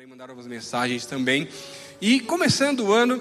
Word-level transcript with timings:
e 0.00 0.06
mandaram 0.06 0.38
as 0.38 0.46
mensagens 0.46 1.06
também. 1.06 1.48
E 2.00 2.20
começando 2.20 2.80
o 2.80 2.92
ano, 2.92 3.20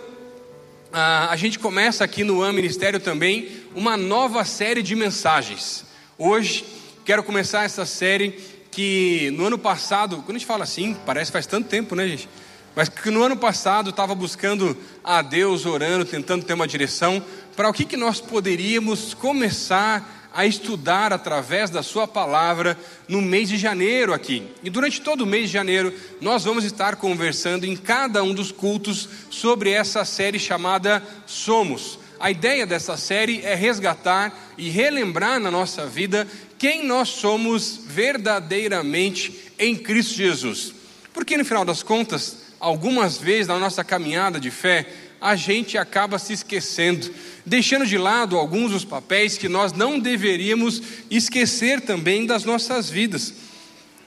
a 0.92 1.36
gente 1.36 1.58
começa 1.58 2.04
aqui 2.04 2.24
no 2.24 2.44
AM 2.44 2.56
Ministério 2.56 3.00
também 3.00 3.50
uma 3.74 3.98
nova 3.98 4.46
série 4.46 4.84
de 4.84 4.96
mensagens. 4.96 5.84
Hoje 6.20 6.64
quero 7.04 7.24
começar 7.24 7.64
essa 7.64 7.84
série 7.84 8.40
que 8.70 9.32
no 9.32 9.48
ano 9.48 9.58
passado, 9.58 10.18
quando 10.18 10.36
a 10.36 10.40
gente 10.40 10.46
fala 10.46 10.64
assim, 10.64 10.96
parece 11.04 11.32
faz 11.32 11.48
tanto 11.48 11.68
tempo, 11.68 11.96
né, 11.96 12.08
gente? 12.08 12.30
Mas 12.76 12.90
que 12.90 13.10
no 13.10 13.24
ano 13.24 13.36
passado 13.36 13.90
estava 13.90 14.14
buscando 14.14 14.78
a 15.04 15.24
Deus, 15.24 15.66
orando, 15.66 16.06
tentando 16.06 16.46
ter 16.46 16.54
uma 16.54 16.68
direção 16.68 17.24
para 17.56 17.70
o 17.70 17.74
que, 17.74 17.86
que 17.86 17.98
nós 17.98 18.22
poderíamos 18.22 19.16
começar 19.16 20.08
a 20.08 20.21
estudar 20.40 21.12
através 21.12 21.70
da 21.70 21.84
Sua 21.84 22.08
palavra 22.08 22.78
no 23.08 23.22
mês 23.22 23.50
de 23.50 23.58
janeiro 23.58 24.14
aqui. 24.14 24.48
E 24.64 24.70
durante 24.70 25.02
todo 25.02 25.22
o 25.22 25.26
mês 25.26 25.48
de 25.48 25.54
janeiro, 25.54 25.94
nós 26.22 26.44
vamos 26.44 26.64
estar 26.64 26.96
conversando 26.96 27.66
em 27.66 27.76
cada 27.76 28.24
um 28.24 28.34
dos 28.34 28.52
cultos 28.52 29.10
sobre 29.30 29.72
essa 29.72 30.06
série 30.06 30.40
chamada 30.40 31.04
Somos. 31.26 32.00
A 32.20 32.30
ideia 32.30 32.66
dessa 32.66 32.96
série 32.96 33.42
é 33.42 33.56
resgatar 33.56 34.54
e 34.58 34.70
relembrar 34.70 35.40
na 35.40 35.50
nossa 35.50 35.86
vida 35.88 36.28
quem 36.58 36.86
nós 36.86 37.10
somos 37.10 37.80
verdadeiramente 37.84 39.52
em 39.58 39.76
Cristo 39.76 40.14
Jesus. 40.14 40.74
Porque 41.14 41.36
no 41.36 41.44
final 41.44 41.66
das 41.66 41.82
contas, 41.82 42.38
algumas 42.60 43.18
vezes 43.18 43.48
na 43.48 43.58
nossa 43.58 43.84
caminhada 43.84 44.40
de 44.40 44.52
fé, 44.52 44.88
a 45.22 45.36
gente 45.36 45.78
acaba 45.78 46.18
se 46.18 46.34
esquecendo, 46.34 47.14
deixando 47.46 47.86
de 47.86 47.96
lado 47.96 48.36
alguns 48.36 48.72
dos 48.72 48.84
papéis 48.84 49.38
que 49.38 49.48
nós 49.48 49.72
não 49.72 50.00
deveríamos 50.00 50.82
esquecer 51.12 51.80
também 51.80 52.26
das 52.26 52.44
nossas 52.44 52.90
vidas. 52.90 53.36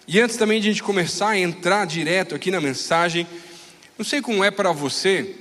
E 0.09 0.21
antes 0.21 0.37
também 0.37 0.61
de 0.61 0.69
a 0.69 0.73
gente 0.73 0.83
começar 0.83 1.31
a 1.31 1.39
entrar 1.39 1.87
direto 1.87 2.35
aqui 2.35 2.51
na 2.51 2.61
mensagem, 2.61 3.29
não 3.97 4.05
sei 4.05 4.21
como 4.21 4.43
é 4.43 4.51
para 4.51 4.73
você 4.73 5.37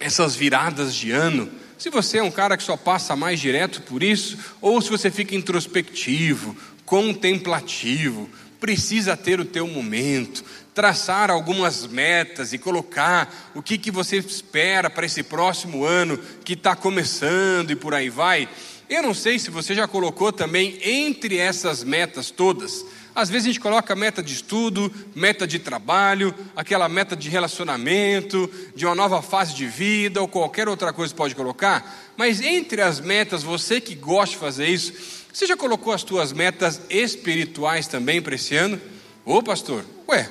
essas 0.00 0.34
viradas 0.34 0.92
de 0.92 1.12
ano, 1.12 1.48
se 1.78 1.88
você 1.88 2.18
é 2.18 2.22
um 2.22 2.30
cara 2.30 2.56
que 2.56 2.62
só 2.62 2.76
passa 2.76 3.14
mais 3.14 3.38
direto 3.38 3.82
por 3.82 4.02
isso, 4.02 4.36
ou 4.60 4.80
se 4.82 4.90
você 4.90 5.10
fica 5.10 5.36
introspectivo, 5.36 6.56
contemplativo, 6.84 8.28
precisa 8.58 9.16
ter 9.16 9.38
o 9.38 9.44
teu 9.44 9.68
momento, 9.68 10.44
traçar 10.76 11.30
algumas 11.30 11.86
metas 11.86 12.52
e 12.52 12.58
colocar 12.58 13.50
o 13.54 13.62
que, 13.62 13.78
que 13.78 13.90
você 13.90 14.18
espera 14.18 14.90
para 14.90 15.06
esse 15.06 15.22
próximo 15.22 15.86
ano 15.86 16.18
que 16.44 16.52
está 16.52 16.76
começando 16.76 17.70
e 17.70 17.74
por 17.74 17.94
aí 17.94 18.10
vai. 18.10 18.46
Eu 18.86 19.02
não 19.02 19.14
sei 19.14 19.38
se 19.38 19.50
você 19.50 19.74
já 19.74 19.88
colocou 19.88 20.30
também 20.30 20.78
entre 20.82 21.38
essas 21.38 21.82
metas 21.82 22.30
todas. 22.30 22.84
Às 23.14 23.30
vezes 23.30 23.46
a 23.46 23.48
gente 23.52 23.60
coloca 23.60 23.96
meta 23.96 24.22
de 24.22 24.34
estudo, 24.34 24.92
meta 25.14 25.46
de 25.46 25.58
trabalho, 25.58 26.34
aquela 26.54 26.90
meta 26.90 27.16
de 27.16 27.30
relacionamento, 27.30 28.48
de 28.76 28.84
uma 28.84 28.94
nova 28.94 29.22
fase 29.22 29.54
de 29.54 29.66
vida 29.66 30.20
ou 30.20 30.28
qualquer 30.28 30.68
outra 30.68 30.92
coisa 30.92 31.14
pode 31.14 31.34
colocar. 31.34 32.12
Mas 32.18 32.42
entre 32.42 32.82
as 32.82 33.00
metas, 33.00 33.42
você 33.42 33.80
que 33.80 33.94
gosta 33.94 34.34
de 34.34 34.40
fazer 34.40 34.66
isso, 34.66 34.92
você 35.32 35.46
já 35.46 35.56
colocou 35.56 35.94
as 35.94 36.02
suas 36.02 36.34
metas 36.34 36.82
espirituais 36.90 37.86
também 37.86 38.20
para 38.20 38.34
esse 38.34 38.54
ano? 38.54 38.78
Ô 39.24 39.42
pastor, 39.42 39.82
ué, 40.06 40.30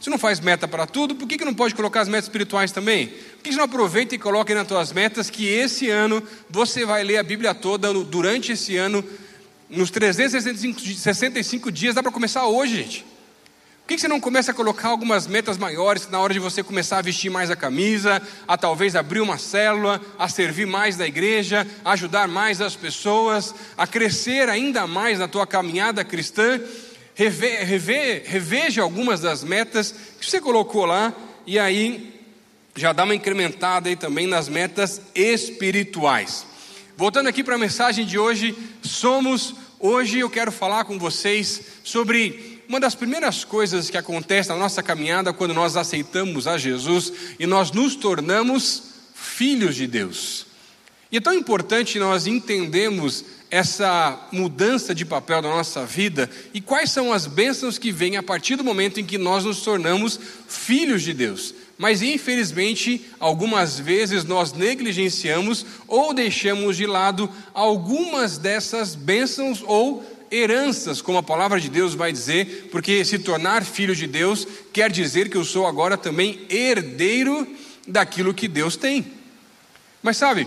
você 0.00 0.10
não 0.10 0.18
faz 0.18 0.38
meta 0.38 0.68
para 0.68 0.86
tudo, 0.86 1.14
por 1.14 1.26
que, 1.26 1.38
que 1.38 1.44
não 1.44 1.54
pode 1.54 1.74
colocar 1.74 2.00
as 2.00 2.08
metas 2.08 2.26
espirituais 2.26 2.70
também? 2.70 3.08
Por 3.08 3.42
que 3.42 3.50
você 3.50 3.56
não 3.56 3.64
aproveita 3.64 4.14
e 4.14 4.18
coloca 4.18 4.54
nas 4.54 4.68
suas 4.68 4.92
metas 4.92 5.28
que 5.28 5.46
esse 5.46 5.90
ano 5.90 6.22
você 6.48 6.84
vai 6.84 7.02
ler 7.02 7.16
a 7.18 7.22
Bíblia 7.22 7.52
toda 7.54 7.92
durante 7.92 8.52
esse 8.52 8.76
ano, 8.76 9.04
nos 9.68 9.90
365 9.90 11.72
dias, 11.72 11.94
dá 11.94 12.02
para 12.02 12.12
começar 12.12 12.46
hoje, 12.46 12.76
gente. 12.76 13.04
Por 13.88 13.94
que 13.94 13.98
você 13.98 14.08
não 14.08 14.20
começa 14.20 14.50
a 14.50 14.54
colocar 14.54 14.88
algumas 14.88 15.26
metas 15.26 15.56
maiores 15.56 16.06
na 16.08 16.20
hora 16.20 16.34
de 16.34 16.38
você 16.38 16.62
começar 16.62 16.98
a 16.98 17.02
vestir 17.02 17.30
mais 17.30 17.50
a 17.50 17.56
camisa, 17.56 18.20
a 18.46 18.56
talvez 18.56 18.94
abrir 18.94 19.20
uma 19.20 19.38
célula, 19.38 19.98
a 20.18 20.28
servir 20.28 20.66
mais 20.66 20.98
na 20.98 21.06
igreja, 21.06 21.66
a 21.82 21.92
ajudar 21.92 22.28
mais 22.28 22.60
as 22.60 22.76
pessoas, 22.76 23.54
a 23.78 23.86
crescer 23.86 24.48
ainda 24.50 24.86
mais 24.86 25.18
na 25.18 25.26
tua 25.26 25.46
caminhada 25.46 26.04
cristã? 26.04 26.60
Reve, 27.18 27.48
reve, 27.64 28.22
reveja 28.26 28.80
algumas 28.80 29.18
das 29.18 29.42
metas 29.42 29.92
que 30.20 30.24
você 30.24 30.40
colocou 30.40 30.84
lá 30.86 31.12
e 31.44 31.58
aí 31.58 32.14
já 32.76 32.92
dá 32.92 33.02
uma 33.02 33.12
incrementada 33.12 33.88
aí 33.88 33.96
também 33.96 34.28
nas 34.28 34.48
metas 34.48 35.02
espirituais. 35.16 36.46
Voltando 36.96 37.26
aqui 37.28 37.42
para 37.42 37.56
a 37.56 37.58
mensagem 37.58 38.06
de 38.06 38.16
hoje, 38.16 38.56
somos 38.82 39.52
hoje 39.80 40.20
eu 40.20 40.30
quero 40.30 40.52
falar 40.52 40.84
com 40.84 40.96
vocês 40.96 41.60
sobre 41.82 42.62
uma 42.68 42.78
das 42.78 42.94
primeiras 42.94 43.42
coisas 43.42 43.90
que 43.90 43.98
acontece 43.98 44.50
na 44.50 44.56
nossa 44.56 44.80
caminhada 44.80 45.32
quando 45.32 45.52
nós 45.52 45.76
aceitamos 45.76 46.46
a 46.46 46.56
Jesus 46.56 47.12
e 47.36 47.48
nós 47.48 47.72
nos 47.72 47.96
tornamos 47.96 48.94
filhos 49.12 49.74
de 49.74 49.88
Deus. 49.88 50.46
E 51.10 51.16
é 51.16 51.20
tão 51.20 51.34
importante 51.34 51.98
nós 51.98 52.28
entendermos 52.28 53.24
essa 53.50 54.28
mudança 54.30 54.94
de 54.94 55.04
papel 55.04 55.40
da 55.40 55.48
nossa 55.48 55.86
vida 55.86 56.28
e 56.52 56.60
quais 56.60 56.90
são 56.90 57.12
as 57.12 57.26
bênçãos 57.26 57.78
que 57.78 57.90
vêm 57.90 58.16
a 58.16 58.22
partir 58.22 58.56
do 58.56 58.64
momento 58.64 59.00
em 59.00 59.04
que 59.04 59.16
nós 59.16 59.44
nos 59.44 59.62
tornamos 59.62 60.20
filhos 60.46 61.02
de 61.02 61.14
Deus. 61.14 61.54
Mas 61.78 62.02
infelizmente, 62.02 63.06
algumas 63.20 63.78
vezes 63.78 64.24
nós 64.24 64.52
negligenciamos 64.52 65.64
ou 65.86 66.12
deixamos 66.12 66.76
de 66.76 66.86
lado 66.86 67.30
algumas 67.54 68.36
dessas 68.36 68.94
bênçãos 68.94 69.62
ou 69.64 70.04
heranças, 70.30 71.00
como 71.00 71.18
a 71.18 71.22
palavra 71.22 71.60
de 71.60 71.70
Deus 71.70 71.94
vai 71.94 72.12
dizer, 72.12 72.68
porque 72.70 73.04
se 73.04 73.18
tornar 73.18 73.64
filho 73.64 73.94
de 73.94 74.06
Deus 74.06 74.46
quer 74.72 74.90
dizer 74.90 75.30
que 75.30 75.36
eu 75.36 75.44
sou 75.44 75.66
agora 75.66 75.96
também 75.96 76.40
herdeiro 76.50 77.46
daquilo 77.86 78.34
que 78.34 78.46
Deus 78.46 78.76
tem. 78.76 79.06
Mas 80.02 80.16
sabe, 80.16 80.46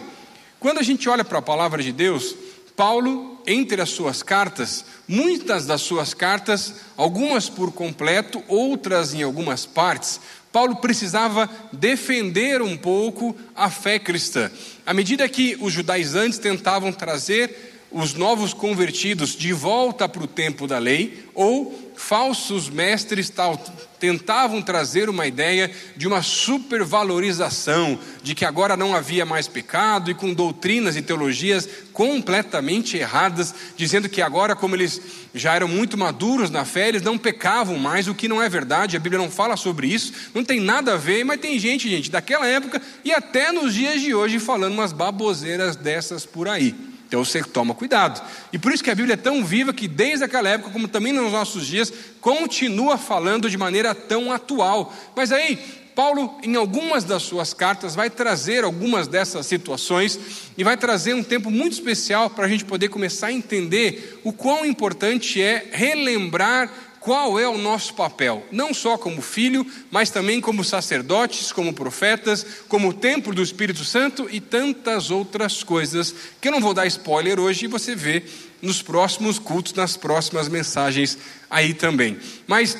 quando 0.59 0.77
a 0.77 0.83
gente 0.83 1.09
olha 1.09 1.23
para 1.23 1.39
a 1.39 1.41
palavra 1.41 1.81
de 1.81 1.91
Deus, 1.91 2.35
Paulo, 2.81 3.39
entre 3.45 3.79
as 3.79 3.91
suas 3.91 4.23
cartas, 4.23 4.83
muitas 5.07 5.67
das 5.67 5.81
suas 5.81 6.15
cartas, 6.15 6.73
algumas 6.97 7.47
por 7.47 7.71
completo, 7.71 8.43
outras 8.47 9.13
em 9.13 9.21
algumas 9.21 9.67
partes, 9.67 10.19
Paulo 10.51 10.77
precisava 10.77 11.47
defender 11.71 12.59
um 12.59 12.75
pouco 12.75 13.35
a 13.55 13.69
fé 13.69 13.99
cristã. 13.99 14.49
À 14.83 14.95
medida 14.95 15.29
que 15.29 15.55
os 15.61 15.71
judaizantes 15.71 16.39
tentavam 16.39 16.91
trazer 16.91 17.85
os 17.91 18.15
novos 18.15 18.51
convertidos 18.51 19.35
de 19.35 19.53
volta 19.53 20.09
para 20.09 20.23
o 20.23 20.27
tempo 20.27 20.65
da 20.65 20.79
lei, 20.79 21.23
ou 21.35 21.90
falsos 22.01 22.67
mestres 22.67 23.29
tal, 23.29 23.55
tentavam 23.99 24.61
trazer 24.61 25.07
uma 25.07 25.27
ideia 25.27 25.71
de 25.95 26.07
uma 26.07 26.23
supervalorização, 26.23 27.97
de 28.23 28.33
que 28.33 28.43
agora 28.43 28.75
não 28.75 28.95
havia 28.95 29.25
mais 29.25 29.47
pecado, 29.47 30.09
e 30.09 30.15
com 30.15 30.33
doutrinas 30.33 30.97
e 30.97 31.01
teologias 31.01 31.69
completamente 31.93 32.97
erradas, 32.97 33.53
dizendo 33.77 34.09
que 34.09 34.21
agora, 34.21 34.55
como 34.55 34.75
eles 34.75 34.99
já 35.33 35.53
eram 35.53 35.67
muito 35.67 35.97
maduros 35.97 36.49
na 36.49 36.65
fé, 36.65 36.89
eles 36.89 37.03
não 37.03 37.17
pecavam 37.17 37.77
mais, 37.77 38.07
o 38.07 38.15
que 38.15 38.27
não 38.27 38.41
é 38.41 38.49
verdade, 38.49 38.97
a 38.97 38.99
Bíblia 38.99 39.21
não 39.21 39.29
fala 39.29 39.55
sobre 39.55 39.87
isso, 39.87 40.11
não 40.33 40.43
tem 40.43 40.59
nada 40.59 40.95
a 40.95 40.97
ver, 40.97 41.23
mas 41.23 41.39
tem 41.39 41.59
gente, 41.59 41.87
gente, 41.87 42.09
daquela 42.09 42.47
época 42.47 42.81
e 43.05 43.13
até 43.13 43.51
nos 43.51 43.73
dias 43.73 44.01
de 44.01 44.13
hoje 44.13 44.39
falando 44.39 44.73
umas 44.73 44.91
baboseiras 44.91 45.75
dessas 45.75 46.25
por 46.25 46.47
aí. 46.49 46.75
Então 47.11 47.25
você 47.25 47.43
toma 47.43 47.75
cuidado. 47.75 48.25
E 48.53 48.57
por 48.57 48.71
isso 48.71 48.81
que 48.81 48.89
a 48.89 48.95
Bíblia 48.95 49.15
é 49.15 49.17
tão 49.17 49.43
viva 49.43 49.73
que 49.73 49.85
desde 49.85 50.23
aquela 50.23 50.47
época, 50.47 50.69
como 50.69 50.87
também 50.87 51.11
nos 51.11 51.33
nossos 51.33 51.67
dias, 51.67 51.91
continua 52.21 52.97
falando 52.97 53.49
de 53.49 53.57
maneira 53.57 53.93
tão 53.93 54.31
atual. 54.31 54.95
Mas 55.13 55.29
aí, 55.33 55.57
Paulo, 55.93 56.39
em 56.41 56.55
algumas 56.55 57.03
das 57.03 57.23
suas 57.23 57.53
cartas, 57.53 57.95
vai 57.95 58.09
trazer 58.09 58.63
algumas 58.63 59.09
dessas 59.09 59.45
situações 59.45 60.17
e 60.57 60.63
vai 60.63 60.77
trazer 60.77 61.13
um 61.13 61.21
tempo 61.21 61.51
muito 61.51 61.73
especial 61.73 62.29
para 62.29 62.45
a 62.45 62.47
gente 62.47 62.63
poder 62.63 62.87
começar 62.87 63.27
a 63.27 63.33
entender 63.33 64.21
o 64.23 64.31
quão 64.31 64.65
importante 64.65 65.41
é 65.41 65.67
relembrar 65.69 66.71
qual 67.01 67.39
é 67.39 67.47
o 67.47 67.57
nosso 67.57 67.95
papel, 67.95 68.45
não 68.51 68.75
só 68.75 68.95
como 68.95 69.23
filho, 69.23 69.65
mas 69.89 70.11
também 70.11 70.39
como 70.39 70.63
sacerdotes, 70.63 71.51
como 71.51 71.73
profetas, 71.73 72.45
como 72.69 72.93
templo 72.93 73.33
do 73.33 73.41
Espírito 73.41 73.83
Santo 73.83 74.29
e 74.31 74.39
tantas 74.39 75.09
outras 75.09 75.63
coisas, 75.63 76.13
que 76.39 76.47
eu 76.47 76.51
não 76.51 76.61
vou 76.61 76.75
dar 76.75 76.85
spoiler 76.85 77.39
hoje 77.39 77.65
e 77.65 77.67
você 77.67 77.95
vê 77.95 78.23
nos 78.61 78.83
próximos 78.83 79.39
cultos, 79.39 79.73
nas 79.73 79.97
próximas 79.97 80.47
mensagens 80.47 81.17
aí 81.49 81.73
também. 81.73 82.19
Mas 82.45 82.77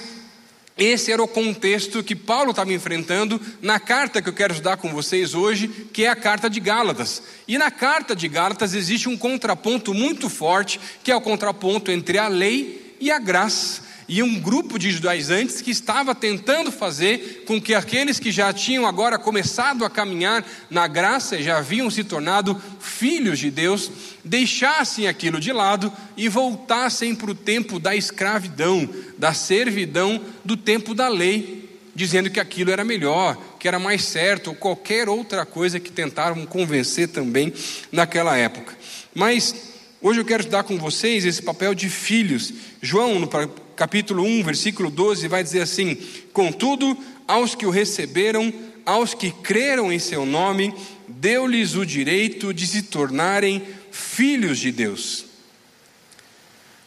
esse 0.78 1.12
era 1.12 1.24
o 1.24 1.28
contexto 1.28 2.04
que 2.04 2.16
Paulo 2.16 2.52
estava 2.52 2.72
enfrentando 2.72 3.42
na 3.60 3.80
carta 3.80 4.22
que 4.22 4.30
eu 4.30 4.34
quero 4.34 4.54
estudar 4.54 4.78
com 4.78 4.94
vocês 4.94 5.34
hoje, 5.34 5.68
que 5.92 6.06
é 6.06 6.10
a 6.10 6.16
carta 6.16 6.48
de 6.48 6.60
Gálatas. 6.60 7.24
E 7.48 7.58
na 7.58 7.72
carta 7.72 8.16
de 8.16 8.28
Gálatas 8.28 8.76
existe 8.76 9.10
um 9.10 9.18
contraponto 9.18 9.96
muito 9.96 10.30
forte, 10.30 10.80
que 11.04 11.12
é 11.12 11.16
o 11.16 11.22
contraponto 11.22 11.90
entre 11.90 12.20
a 12.20 12.28
lei 12.28 12.96
e 13.00 13.10
a 13.10 13.18
graça 13.18 13.90
e 14.08 14.22
um 14.22 14.40
grupo 14.40 14.78
de 14.78 14.92
judaizantes 14.92 15.62
que 15.62 15.72
estava 15.72 16.14
tentando 16.14 16.72
fazer 16.72 17.44
com 17.46 17.62
que 17.62 17.74
aqueles 17.74 18.20
que 18.20 18.32
já 18.32 18.52
tinham 18.52 18.86
agora 18.86 19.18
começado 19.18 19.86
a 19.86 19.90
caminhar 19.90 20.46
na 20.70 20.88
graça 20.88 21.38
e 21.38 21.44
já 21.44 21.58
haviam 21.58 21.90
se 21.90 22.04
tornado 22.04 22.62
filhos 22.80 23.40
de 23.40 23.50
Deus, 23.50 23.92
deixassem 24.24 25.08
aquilo 25.08 25.40
de 25.40 25.52
lado 25.52 25.92
e 26.18 26.28
voltassem 26.28 27.16
para 27.16 27.32
o 27.32 27.36
tempo 27.36 27.80
da 27.80 27.96
escravidão, 27.96 28.90
da 29.18 29.34
servidão, 29.34 30.22
do 30.44 30.58
tempo 30.58 30.94
da 30.94 31.08
lei. 31.08 31.62
dizendo 31.94 32.30
que 32.30 32.40
aquilo 32.40 32.72
era 32.72 32.84
melhor, 32.84 33.38
que 33.60 33.68
era 33.68 33.78
mais 33.78 34.06
certo, 34.06 34.48
ou 34.48 34.56
qualquer 34.56 35.10
outra 35.10 35.46
coisa 35.46 35.80
que 35.80 35.92
tentaram 35.92 36.46
convencer 36.46 37.10
também 37.10 37.54
naquela 37.92 38.38
época. 38.38 38.78
Mas 39.14 39.54
hoje 40.02 40.20
eu 40.20 40.26
quero 40.26 40.42
estudar 40.42 40.64
com 40.64 40.78
vocês 40.78 41.26
esse 41.26 41.42
papel 41.42 41.76
de 41.76 41.90
filhos. 41.90 42.54
João, 42.82 43.20
no 43.20 43.28
capítulo 43.76 44.24
1, 44.24 44.44
versículo 44.44 44.90
12, 44.90 45.28
vai 45.28 45.44
dizer 45.44 45.62
assim: 45.62 45.98
Contudo, 46.34 46.98
aos 47.28 47.56
que 47.56 47.66
o 47.66 47.70
receberam, 47.70 48.54
aos 48.86 49.14
que 49.14 49.32
creram 49.32 49.92
em 49.92 50.00
seu 50.00 50.26
nome, 50.26 50.74
deu-lhes 51.08 51.76
o 51.76 51.86
direito 51.86 52.54
de 52.54 52.68
se 52.68 52.84
tornarem 52.84 53.64
filhos 53.92 54.60
de 54.60 54.72
Deus. 54.72 55.26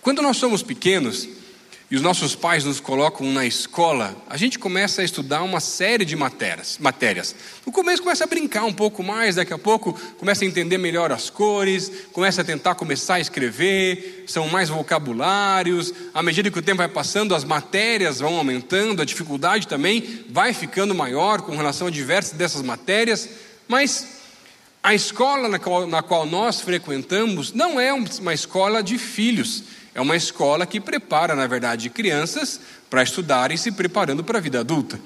Quando 0.00 0.20
nós 0.20 0.36
somos 0.36 0.62
pequenos, 0.62 1.28
e 1.90 1.96
os 1.96 2.02
nossos 2.02 2.34
pais 2.34 2.64
nos 2.64 2.80
colocam 2.80 3.30
na 3.30 3.44
escola, 3.44 4.16
a 4.28 4.36
gente 4.38 4.58
começa 4.58 5.02
a 5.02 5.04
estudar 5.04 5.42
uma 5.42 5.60
série 5.60 6.04
de 6.04 6.16
matérias. 6.16 6.78
matérias. 6.78 7.34
No 7.64 7.70
começo 7.70 8.02
começa 8.02 8.24
a 8.24 8.26
brincar 8.26 8.64
um 8.64 8.72
pouco 8.72 9.02
mais, 9.02 9.36
daqui 9.36 9.52
a 9.52 9.58
pouco 9.58 9.92
começa 10.18 10.44
a 10.44 10.48
entender 10.48 10.78
melhor 10.78 11.12
as 11.12 11.28
cores, 11.28 11.92
começa 12.12 12.40
a 12.40 12.44
tentar 12.44 12.74
começar 12.74 13.16
a 13.16 13.20
escrever, 13.20 14.24
são 14.26 14.48
mais 14.48 14.70
vocabulários. 14.70 15.92
À 16.14 16.22
medida 16.22 16.50
que 16.50 16.58
o 16.58 16.62
tempo 16.62 16.78
vai 16.78 16.88
passando, 16.88 17.34
as 17.34 17.44
matérias 17.44 18.18
vão 18.18 18.36
aumentando, 18.36 19.02
a 19.02 19.04
dificuldade 19.04 19.68
também 19.68 20.24
vai 20.30 20.54
ficando 20.54 20.94
maior 20.94 21.42
com 21.42 21.54
relação 21.54 21.88
a 21.88 21.90
diversas 21.90 22.32
dessas 22.32 22.62
matérias, 22.62 23.28
mas 23.68 24.22
a 24.82 24.94
escola 24.94 25.48
na 25.48 25.58
qual, 25.58 25.86
na 25.86 26.02
qual 26.02 26.26
nós 26.26 26.60
frequentamos 26.60 27.52
não 27.52 27.78
é 27.78 27.92
uma 27.92 28.32
escola 28.32 28.82
de 28.82 28.98
filhos 28.98 29.64
é 29.94 30.00
uma 30.00 30.16
escola 30.16 30.66
que 30.66 30.80
prepara, 30.80 31.36
na 31.36 31.46
verdade, 31.46 31.88
crianças 31.88 32.60
para 32.90 33.02
estudarem 33.02 33.56
se 33.56 33.70
preparando 33.70 34.24
para 34.24 34.38
a 34.38 34.42
vida 34.42 34.60
adulta. 34.60 35.00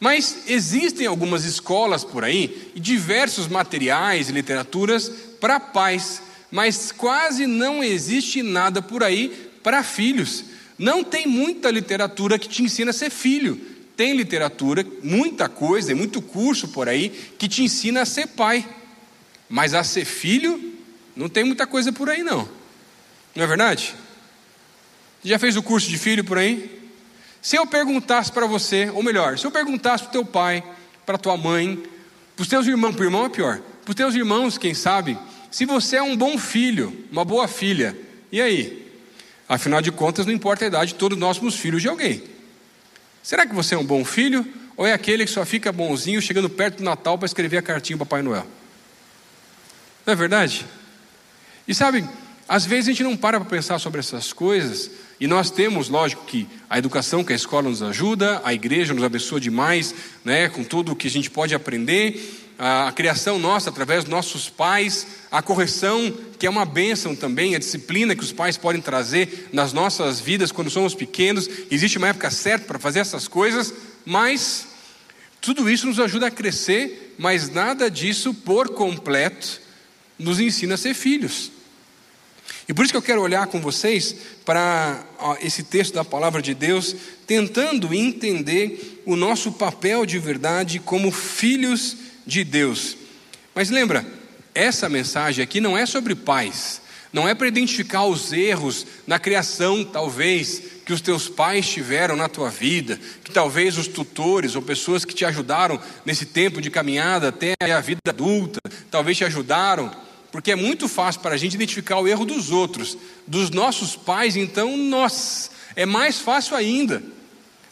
Mas 0.00 0.48
existem 0.48 1.06
algumas 1.06 1.44
escolas 1.44 2.02
por 2.02 2.24
aí 2.24 2.72
e 2.74 2.80
diversos 2.80 3.46
materiais 3.46 4.28
e 4.28 4.32
literaturas 4.32 5.08
para 5.40 5.60
pais, 5.60 6.20
mas 6.50 6.90
quase 6.90 7.46
não 7.46 7.84
existe 7.84 8.42
nada 8.42 8.82
por 8.82 9.04
aí 9.04 9.50
para 9.62 9.84
filhos. 9.84 10.44
Não 10.76 11.04
tem 11.04 11.24
muita 11.24 11.70
literatura 11.70 12.36
que 12.36 12.48
te 12.48 12.64
ensina 12.64 12.90
a 12.90 12.94
ser 12.94 13.10
filho. 13.10 13.60
Tem 13.96 14.16
literatura, 14.16 14.84
muita 15.04 15.48
coisa, 15.48 15.94
muito 15.94 16.20
curso 16.20 16.66
por 16.68 16.88
aí 16.88 17.10
que 17.38 17.46
te 17.46 17.62
ensina 17.62 18.02
a 18.02 18.06
ser 18.06 18.26
pai. 18.26 18.68
Mas 19.48 19.72
a 19.72 19.84
ser 19.84 20.04
filho, 20.04 20.74
não 21.14 21.28
tem 21.28 21.44
muita 21.44 21.64
coisa 21.64 21.92
por 21.92 22.10
aí 22.10 22.24
não. 22.24 22.48
Não 23.36 23.44
é 23.44 23.46
verdade? 23.46 23.94
Já 25.24 25.38
fez 25.38 25.56
o 25.56 25.62
curso 25.62 25.88
de 25.88 25.98
filho 25.98 26.24
por 26.24 26.38
aí? 26.38 26.80
Se 27.40 27.56
eu 27.56 27.66
perguntasse 27.66 28.30
para 28.30 28.46
você, 28.46 28.90
ou 28.90 29.02
melhor, 29.02 29.38
se 29.38 29.46
eu 29.46 29.50
perguntasse 29.50 30.04
para 30.04 30.10
o 30.10 30.12
teu 30.12 30.24
pai, 30.24 30.62
para 31.04 31.18
tua 31.18 31.36
mãe, 31.36 31.82
para 32.36 32.42
os 32.42 32.48
teus 32.48 32.66
irmãos, 32.66 32.94
para 32.94 33.02
o 33.02 33.06
irmão 33.06 33.26
é 33.26 33.28
pior, 33.28 33.60
para 33.84 33.90
os 33.90 33.96
teus 33.96 34.14
irmãos, 34.14 34.58
quem 34.58 34.74
sabe, 34.74 35.18
se 35.50 35.64
você 35.64 35.96
é 35.96 36.02
um 36.02 36.16
bom 36.16 36.38
filho, 36.38 37.06
uma 37.10 37.24
boa 37.24 37.46
filha, 37.46 37.96
e 38.30 38.40
aí? 38.40 38.90
Afinal 39.48 39.82
de 39.82 39.92
contas, 39.92 40.24
não 40.24 40.32
importa 40.32 40.64
a 40.64 40.68
idade, 40.68 40.94
todos 40.94 41.18
nós 41.18 41.36
somos 41.36 41.56
filhos 41.56 41.82
de 41.82 41.88
alguém. 41.88 42.22
Será 43.22 43.46
que 43.46 43.54
você 43.54 43.74
é 43.74 43.78
um 43.78 43.84
bom 43.84 44.04
filho? 44.04 44.46
Ou 44.76 44.86
é 44.86 44.92
aquele 44.92 45.24
que 45.24 45.30
só 45.30 45.44
fica 45.44 45.70
bonzinho 45.70 46.22
chegando 46.22 46.48
perto 46.48 46.78
do 46.78 46.84
Natal 46.84 47.18
para 47.18 47.26
escrever 47.26 47.58
a 47.58 47.62
cartinha 47.62 47.96
para 47.96 48.06
Papai 48.06 48.22
Noel? 48.22 48.46
Não 50.06 50.12
é 50.12 50.16
verdade? 50.16 50.64
E 51.68 51.74
sabe, 51.74 52.08
às 52.52 52.66
vezes 52.66 52.88
a 52.88 52.92
gente 52.92 53.02
não 53.02 53.16
para 53.16 53.40
para 53.40 53.48
pensar 53.48 53.78
sobre 53.78 54.00
essas 54.00 54.30
coisas, 54.30 54.90
e 55.18 55.26
nós 55.26 55.50
temos, 55.50 55.88
lógico, 55.88 56.26
que 56.26 56.46
a 56.68 56.76
educação 56.76 57.24
que 57.24 57.32
a 57.32 57.36
escola 57.36 57.70
nos 57.70 57.82
ajuda, 57.82 58.42
a 58.44 58.52
igreja 58.52 58.92
nos 58.92 59.02
abençoa 59.02 59.40
demais, 59.40 59.94
né, 60.22 60.50
com 60.50 60.62
tudo 60.62 60.92
o 60.92 60.94
que 60.94 61.06
a 61.06 61.10
gente 61.10 61.30
pode 61.30 61.54
aprender, 61.54 62.52
a, 62.58 62.88
a 62.88 62.92
criação 62.92 63.38
nossa 63.38 63.70
através 63.70 64.04
dos 64.04 64.10
nossos 64.10 64.50
pais, 64.50 65.06
a 65.30 65.40
correção, 65.40 66.14
que 66.38 66.46
é 66.46 66.50
uma 66.50 66.66
bênção 66.66 67.16
também, 67.16 67.54
a 67.54 67.58
disciplina 67.58 68.14
que 68.14 68.22
os 68.22 68.32
pais 68.32 68.58
podem 68.58 68.82
trazer 68.82 69.48
nas 69.50 69.72
nossas 69.72 70.20
vidas 70.20 70.52
quando 70.52 70.68
somos 70.68 70.94
pequenos. 70.94 71.48
Existe 71.70 71.96
uma 71.96 72.08
época 72.08 72.30
certa 72.30 72.66
para 72.66 72.78
fazer 72.78 72.98
essas 72.98 73.26
coisas, 73.26 73.72
mas 74.04 74.66
tudo 75.40 75.70
isso 75.70 75.86
nos 75.86 75.98
ajuda 75.98 76.26
a 76.26 76.30
crescer, 76.30 77.14
mas 77.16 77.48
nada 77.48 77.90
disso 77.90 78.34
por 78.34 78.74
completo 78.74 79.58
nos 80.18 80.38
ensina 80.38 80.74
a 80.74 80.76
ser 80.76 80.92
filhos. 80.92 81.51
E 82.68 82.74
por 82.74 82.84
isso 82.84 82.92
que 82.92 82.96
eu 82.96 83.02
quero 83.02 83.20
olhar 83.20 83.46
com 83.48 83.60
vocês 83.60 84.14
para 84.44 85.04
esse 85.40 85.62
texto 85.62 85.94
da 85.94 86.04
palavra 86.04 86.40
de 86.40 86.54
Deus, 86.54 86.94
tentando 87.26 87.92
entender 87.92 89.02
o 89.04 89.16
nosso 89.16 89.52
papel 89.52 90.06
de 90.06 90.18
verdade 90.18 90.78
como 90.78 91.10
filhos 91.10 91.96
de 92.26 92.44
Deus. 92.44 92.96
Mas 93.54 93.68
lembra, 93.68 94.06
essa 94.54 94.88
mensagem 94.88 95.42
aqui 95.42 95.60
não 95.60 95.76
é 95.76 95.86
sobre 95.86 96.14
pais, 96.14 96.80
não 97.12 97.28
é 97.28 97.34
para 97.34 97.48
identificar 97.48 98.04
os 98.04 98.32
erros 98.32 98.86
na 99.06 99.18
criação, 99.18 99.84
talvez, 99.84 100.62
que 100.86 100.92
os 100.92 101.00
teus 101.00 101.28
pais 101.28 101.68
tiveram 101.68 102.16
na 102.16 102.28
tua 102.28 102.48
vida, 102.48 102.98
que 103.22 103.30
talvez 103.30 103.76
os 103.76 103.86
tutores 103.86 104.56
ou 104.56 104.62
pessoas 104.62 105.04
que 105.04 105.14
te 105.14 105.24
ajudaram 105.24 105.80
nesse 106.06 106.26
tempo 106.26 106.60
de 106.60 106.70
caminhada 106.70 107.28
até 107.28 107.54
a 107.60 107.80
vida 107.80 108.00
adulta, 108.08 108.60
talvez 108.90 109.18
te 109.18 109.24
ajudaram 109.24 109.90
porque 110.32 110.50
é 110.50 110.56
muito 110.56 110.88
fácil 110.88 111.20
para 111.20 111.34
a 111.34 111.36
gente 111.36 111.54
identificar 111.54 111.98
o 111.98 112.08
erro 112.08 112.24
dos 112.24 112.50
outros, 112.50 112.96
dos 113.26 113.50
nossos 113.50 113.94
pais, 113.94 114.34
então, 114.34 114.78
nós, 114.78 115.50
é 115.76 115.84
mais 115.84 116.18
fácil 116.18 116.56
ainda. 116.56 117.02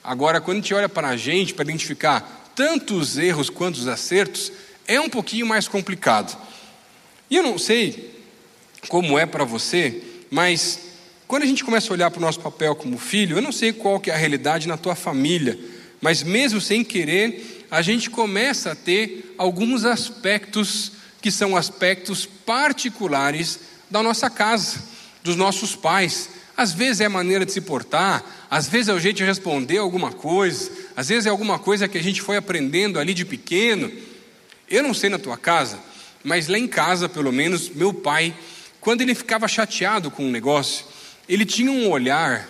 Agora, 0.04 0.42
quando 0.42 0.58
a 0.58 0.60
gente 0.60 0.74
olha 0.74 0.88
para 0.88 1.08
a 1.08 1.16
gente 1.16 1.54
para 1.54 1.64
identificar 1.64 2.52
tanto 2.54 2.96
os 2.96 3.16
erros 3.16 3.48
quanto 3.48 3.76
os 3.76 3.88
acertos, 3.88 4.52
é 4.86 5.00
um 5.00 5.08
pouquinho 5.08 5.46
mais 5.46 5.66
complicado. 5.66 6.38
E 7.30 7.36
eu 7.36 7.42
não 7.42 7.56
sei 7.56 8.14
como 8.88 9.18
é 9.18 9.24
para 9.24 9.44
você, 9.44 10.02
mas 10.30 10.80
quando 11.26 11.44
a 11.44 11.46
gente 11.46 11.64
começa 11.64 11.90
a 11.90 11.94
olhar 11.94 12.10
para 12.10 12.18
o 12.18 12.22
nosso 12.22 12.40
papel 12.40 12.76
como 12.76 12.98
filho, 12.98 13.38
eu 13.38 13.42
não 13.42 13.52
sei 13.52 13.72
qual 13.72 13.98
que 13.98 14.10
é 14.10 14.14
a 14.14 14.18
realidade 14.18 14.68
na 14.68 14.76
tua 14.76 14.94
família, 14.94 15.58
mas 15.98 16.22
mesmo 16.22 16.60
sem 16.60 16.84
querer, 16.84 17.66
a 17.70 17.80
gente 17.80 18.10
começa 18.10 18.72
a 18.72 18.74
ter 18.74 19.34
alguns 19.38 19.84
aspectos 19.86 21.00
que 21.20 21.31
são 21.31 21.56
aspectos 21.56 22.26
particulares 22.26 23.61
da 23.90 24.02
nossa 24.02 24.31
casa, 24.31 24.82
dos 25.22 25.37
nossos 25.37 25.76
pais. 25.76 26.31
Às 26.56 26.72
vezes 26.72 27.00
é 27.00 27.06
a 27.06 27.11
maneira 27.11 27.46
de 27.46 27.52
se 27.52 27.61
portar, 27.61 28.22
às 28.50 28.69
vezes 28.69 28.88
é 28.88 28.93
o 28.93 29.00
jeito 29.00 29.17
de 29.17 29.25
responder 29.25 29.78
alguma 29.78 30.12
coisa, 30.12 30.70
às 30.96 31.08
vezes 31.08 31.26
é 31.26 31.31
alguma 31.31 31.58
coisa 31.58 31.88
que 31.88 31.99
a 31.99 32.02
gente 32.02 32.20
foi 32.20 32.36
aprendendo 32.36 32.98
ali 32.98 33.15
de 33.15 33.24
pequeno. 33.24 33.91
Eu 34.69 34.82
não 34.82 34.94
sei 34.94 35.10
na 35.10 35.19
tua 35.19 35.36
casa, 35.36 35.79
mas 36.22 36.48
lá 36.48 36.58
em 36.58 36.69
casa, 36.69 37.08
pelo 37.08 37.32
menos, 37.32 37.70
meu 37.70 37.94
pai, 37.94 38.34
quando 38.81 39.00
ele 39.00 39.15
ficava 39.15 39.48
chateado 39.48 40.10
com 40.10 40.24
um 40.24 40.31
negócio, 40.31 40.84
ele 41.29 41.44
tinha 41.44 41.70
um 41.70 41.89
olhar 41.89 42.48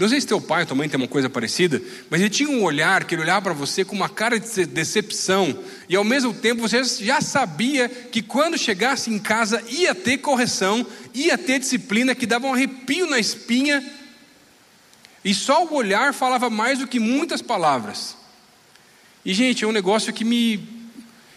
não 0.00 0.08
sei 0.08 0.20
se 0.20 0.26
teu 0.26 0.40
pai 0.40 0.62
ou 0.62 0.66
tua 0.66 0.76
mãe 0.76 0.88
tem 0.88 0.98
uma 0.98 1.06
coisa 1.06 1.28
parecida, 1.28 1.82
mas 2.08 2.20
ele 2.20 2.30
tinha 2.30 2.48
um 2.48 2.62
olhar 2.62 3.04
que 3.04 3.14
ele 3.14 3.22
olhava 3.22 3.42
para 3.42 3.52
você 3.52 3.84
com 3.84 3.94
uma 3.94 4.08
cara 4.08 4.40
de 4.40 4.64
decepção, 4.64 5.58
e 5.88 5.94
ao 5.94 6.04
mesmo 6.04 6.32
tempo 6.32 6.62
você 6.62 6.82
já 6.82 7.20
sabia 7.20 7.88
que 7.88 8.22
quando 8.22 8.56
chegasse 8.56 9.10
em 9.10 9.18
casa 9.18 9.62
ia 9.68 9.94
ter 9.94 10.18
correção, 10.18 10.86
ia 11.12 11.36
ter 11.36 11.58
disciplina 11.58 12.14
que 12.14 12.24
dava 12.24 12.46
um 12.46 12.54
arrepio 12.54 13.06
na 13.06 13.18
espinha, 13.18 13.84
e 15.22 15.34
só 15.34 15.66
o 15.66 15.74
olhar 15.74 16.14
falava 16.14 16.48
mais 16.48 16.78
do 16.78 16.86
que 16.86 16.98
muitas 16.98 17.42
palavras. 17.42 18.16
E 19.22 19.34
gente, 19.34 19.64
é 19.64 19.68
um 19.68 19.72
negócio 19.72 20.12
que 20.14 20.24
me. 20.24 20.66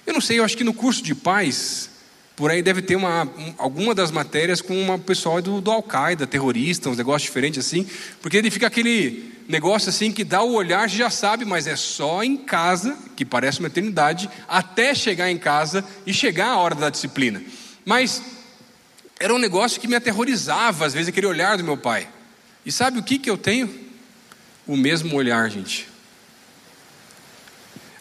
Eu 0.05 0.13
não 0.13 0.22
sei, 0.22 0.39
eu 0.39 0.43
acho 0.46 0.55
que 0.55 0.63
no 0.63 0.74
curso 0.74 1.03
de 1.03 1.13
paz, 1.13 1.89
por 2.36 2.50
aí 2.50 2.62
deve 2.62 2.82
ter 2.82 2.96
uma, 2.96 3.30
alguma 3.58 3.94
das 3.94 4.12
matérias 4.12 4.62
com 4.62 4.80
uma 4.80 4.98
pessoal 4.98 5.42
do, 5.42 5.62
do 5.62 5.70
Al-Qaeda, 5.70 6.25
terrorista, 6.25 6.90
uns 6.90 6.98
negócios 6.98 7.24
diferentes 7.24 7.66
assim, 7.66 7.88
porque 8.22 8.38
ele 8.38 8.50
fica 8.50 8.68
aquele 8.68 9.32
negócio 9.48 9.90
assim 9.90 10.12
que 10.12 10.24
dá 10.24 10.42
o 10.42 10.54
olhar, 10.54 10.90
já 10.90 11.10
sabe, 11.10 11.46
mas 11.46 11.68
é 11.68 11.75
só 11.75 12.24
em 12.24 12.38
casa, 12.38 12.98
que 13.16 13.24
parece 13.24 13.60
uma 13.60 13.68
eternidade, 13.68 14.30
até 14.48 14.96
chegar 14.96 15.30
em 15.30 15.38
casa 15.38 15.86
e 16.06 16.13
chegar 16.13 16.48
a 16.48 16.58
hora 16.58 16.75
da 16.75 16.90
disciplina. 16.90 17.44
Mas 17.86 18.22
era 19.20 19.34
um 19.34 19.38
negócio 19.38 19.80
que 19.80 19.88
me 19.88 19.96
aterrorizava, 19.96 20.86
às 20.86 20.94
vezes, 20.94 21.10
aquele 21.10 21.28
olhar 21.28 21.58
do 21.58 21.63
meu 21.63 21.78
pai. 21.78 22.08
E 22.66 22.72
sabe 22.72 22.98
o 22.98 23.04
que, 23.04 23.20
que 23.20 23.30
eu 23.30 23.38
tenho? 23.38 23.70
O 24.66 24.75
mesmo 24.75 25.16
olhar, 25.16 25.50
gente. 25.52 25.92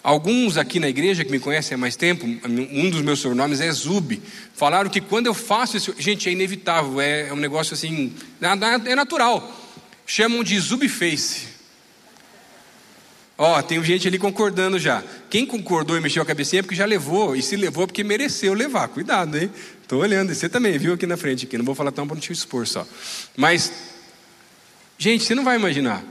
Alguns 0.02 0.56
aqui 0.56 0.80
na 0.80 0.88
igreja 0.88 1.25
que 1.25 1.30
me 1.30 1.38
conhecem 1.38 1.76
há 1.76 1.78
mais 1.78 1.94
tempo, 1.94 2.26
um 2.26 2.90
dos 2.90 3.02
meus 3.02 3.21
sobrenomes 3.21 3.61
é 3.61 3.71
Zub, 3.71 4.21
falaram 4.52 4.90
que 4.90 5.00
quando 5.00 5.26
eu 5.26 5.35
faço 5.35 5.76
isso, 5.76 5.94
gente, 5.97 6.28
é 6.28 6.32
inevitável, 6.32 7.00
é, 7.00 7.28
é 7.28 7.32
um 7.32 7.37
negócio 7.37 7.75
assim, 7.75 8.12
é 8.40 8.94
natural. 8.97 9.61
Chamam 10.04 10.42
de 10.42 10.59
Zub 10.59 10.88
Face. 10.88 11.52
Ó, 13.38 13.62
tem 13.62 13.82
gente 13.85 14.09
ali 14.09 14.18
concordando 14.18 14.76
já. 14.76 15.04
Quem 15.30 15.47
concordou 15.47 15.97
e 15.97 16.00
mexeu 16.00 16.23
a 16.23 16.26
cabecinha 16.26 16.61
é 16.61 16.62
porque 16.62 16.75
já 16.75 16.85
levou, 16.85 17.37
e 17.37 17.42
se 17.42 17.54
levou 17.54 17.85
é 17.85 17.87
porque 17.87 18.02
mereceu 18.02 18.54
levar. 18.54 18.88
Cuidado, 18.88 19.38
hein? 19.38 19.50
Estou 19.82 20.00
olhando, 20.00 20.32
e 20.32 20.35
você 20.35 20.49
também 20.49 20.76
viu 20.78 20.94
aqui 20.94 21.06
na 21.06 21.16
frente, 21.16 21.47
aqui. 21.47 21.56
não 21.56 21.64
vou 21.64 21.76
falar 21.76 21.92
tão 21.92 22.09
para 22.09 22.16
não 22.16 22.21
te 22.21 22.32
expor 22.32 22.66
só. 22.66 22.85
Mas, 23.37 23.73
gente, 24.99 25.23
você 25.23 25.35
não 25.35 25.44
vai 25.44 25.56
imaginar, 25.56 26.04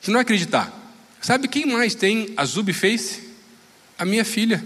você 0.00 0.10
não 0.10 0.16
vai 0.16 0.22
acreditar. 0.22 0.85
Sabe 1.26 1.48
quem 1.48 1.66
mais 1.66 1.92
tem 1.92 2.32
a 2.36 2.44
Zubface? 2.44 3.20
A 3.98 4.04
minha 4.04 4.24
filha. 4.24 4.64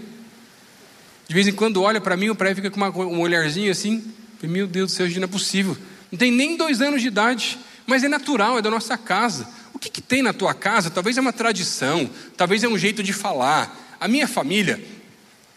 De 1.27 1.33
vez 1.33 1.47
em 1.47 1.51
quando 1.51 1.81
olha 1.81 1.99
para 1.99 2.15
mim, 2.15 2.29
o 2.29 2.35
pai 2.35 2.53
fica 2.53 2.69
com 2.69 2.77
uma, 2.77 2.89
um 2.89 3.19
olharzinho 3.19 3.71
assim. 3.71 4.13
Meu 4.43 4.67
Deus 4.67 4.91
do 4.91 4.95
céu, 4.95 5.09
não 5.09 5.23
é 5.23 5.27
possível. 5.27 5.75
Não 6.11 6.19
tem 6.19 6.29
nem 6.29 6.55
dois 6.55 6.79
anos 6.79 7.01
de 7.01 7.07
idade, 7.07 7.57
mas 7.87 8.03
é 8.03 8.07
natural, 8.07 8.59
é 8.59 8.61
da 8.61 8.69
nossa 8.69 8.95
casa. 8.95 9.49
O 9.73 9.79
que, 9.79 9.89
que 9.89 10.03
tem 10.03 10.21
na 10.21 10.33
tua 10.33 10.53
casa? 10.53 10.91
Talvez 10.91 11.17
é 11.17 11.21
uma 11.21 11.33
tradição, 11.33 12.07
talvez 12.37 12.63
é 12.63 12.67
um 12.67 12.77
jeito 12.77 13.01
de 13.01 13.11
falar. 13.11 13.97
A 13.99 14.07
minha 14.07 14.27
família, 14.27 14.79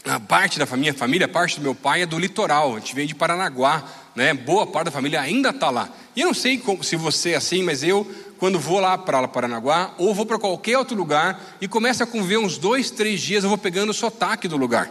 a 0.06 0.18
parte 0.18 0.58
da 0.58 0.64
minha 0.74 0.94
família, 0.94 1.26
a 1.26 1.28
parte 1.28 1.56
do 1.56 1.62
meu 1.64 1.74
pai 1.74 2.00
é 2.00 2.06
do 2.06 2.18
litoral, 2.18 2.76
a 2.76 2.78
gente 2.78 2.94
vem 2.94 3.06
de 3.06 3.14
Paranaguá, 3.14 3.84
né? 4.16 4.32
boa 4.32 4.66
parte 4.66 4.86
da 4.86 4.90
família 4.90 5.20
ainda 5.20 5.50
está 5.50 5.68
lá. 5.68 5.86
E 6.16 6.22
eu 6.22 6.28
não 6.28 6.34
sei 6.34 6.56
como, 6.56 6.82
se 6.82 6.96
você 6.96 7.32
é 7.32 7.36
assim, 7.36 7.62
mas 7.62 7.82
eu, 7.82 8.10
quando 8.44 8.58
vou 8.58 8.78
lá 8.78 8.98
para 8.98 9.26
Paranaguá, 9.26 9.94
ou 9.96 10.12
vou 10.12 10.26
para 10.26 10.38
qualquer 10.38 10.76
outro 10.76 10.94
lugar, 10.94 11.56
e 11.62 11.66
começo 11.66 12.02
a 12.02 12.06
conviver 12.06 12.36
uns 12.36 12.58
dois, 12.58 12.90
três 12.90 13.22
dias, 13.22 13.42
eu 13.42 13.48
vou 13.48 13.56
pegando 13.56 13.88
o 13.88 13.94
sotaque 13.94 14.46
do 14.46 14.58
lugar. 14.58 14.90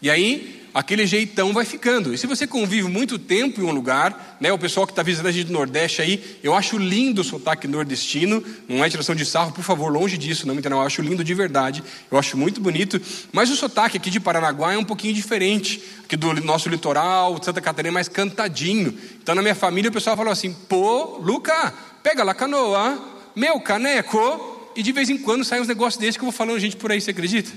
E 0.00 0.08
aí, 0.08 0.63
aquele 0.74 1.06
jeitão 1.06 1.52
vai 1.52 1.64
ficando. 1.64 2.12
E 2.12 2.18
se 2.18 2.26
você 2.26 2.48
convive 2.48 2.88
muito 2.88 3.16
tempo 3.16 3.60
em 3.60 3.64
um 3.64 3.70
lugar, 3.70 4.36
né, 4.40 4.52
o 4.52 4.58
pessoal 4.58 4.84
que 4.84 4.92
está 4.92 5.04
visitando 5.04 5.28
a 5.28 5.32
gente 5.32 5.46
do 5.46 5.52
Nordeste 5.52 6.02
aí, 6.02 6.38
eu 6.42 6.52
acho 6.52 6.76
lindo 6.76 7.20
o 7.20 7.24
sotaque 7.24 7.68
nordestino, 7.68 8.42
não 8.68 8.84
é 8.84 8.90
tiração 8.90 9.14
de 9.14 9.24
sarro, 9.24 9.52
por 9.52 9.62
favor, 9.62 9.90
longe 9.92 10.18
disso, 10.18 10.48
não 10.48 10.54
me 10.54 10.58
entenda, 10.58 10.74
eu 10.74 10.82
acho 10.82 11.00
lindo 11.00 11.22
de 11.22 11.32
verdade, 11.32 11.84
eu 12.10 12.18
acho 12.18 12.36
muito 12.36 12.60
bonito, 12.60 13.00
mas 13.32 13.50
o 13.50 13.54
sotaque 13.54 13.96
aqui 13.96 14.10
de 14.10 14.18
Paranaguá 14.18 14.72
é 14.72 14.78
um 14.78 14.84
pouquinho 14.84 15.14
diferente, 15.14 15.80
aqui 16.04 16.16
do 16.16 16.34
nosso 16.42 16.68
litoral, 16.68 17.40
Santa 17.40 17.60
Catarina 17.60 17.92
é 17.92 17.94
mais 17.94 18.08
cantadinho. 18.08 18.98
Então 19.22 19.34
na 19.34 19.42
minha 19.42 19.54
família 19.54 19.90
o 19.90 19.92
pessoal 19.92 20.16
falou 20.16 20.32
assim, 20.32 20.52
pô, 20.52 21.18
Luca, 21.18 21.72
pega 22.02 22.24
lá 22.24 22.34
canoa, 22.34 23.00
meu 23.36 23.60
caneco, 23.60 24.72
e 24.74 24.82
de 24.82 24.90
vez 24.90 25.08
em 25.08 25.18
quando 25.18 25.44
saem 25.44 25.62
uns 25.62 25.68
negócios 25.68 26.00
desses 26.00 26.16
que 26.16 26.22
eu 26.22 26.26
vou 26.26 26.32
falando 26.32 26.58
gente 26.58 26.76
por 26.76 26.90
aí, 26.90 27.00
você 27.00 27.12
acredita? 27.12 27.52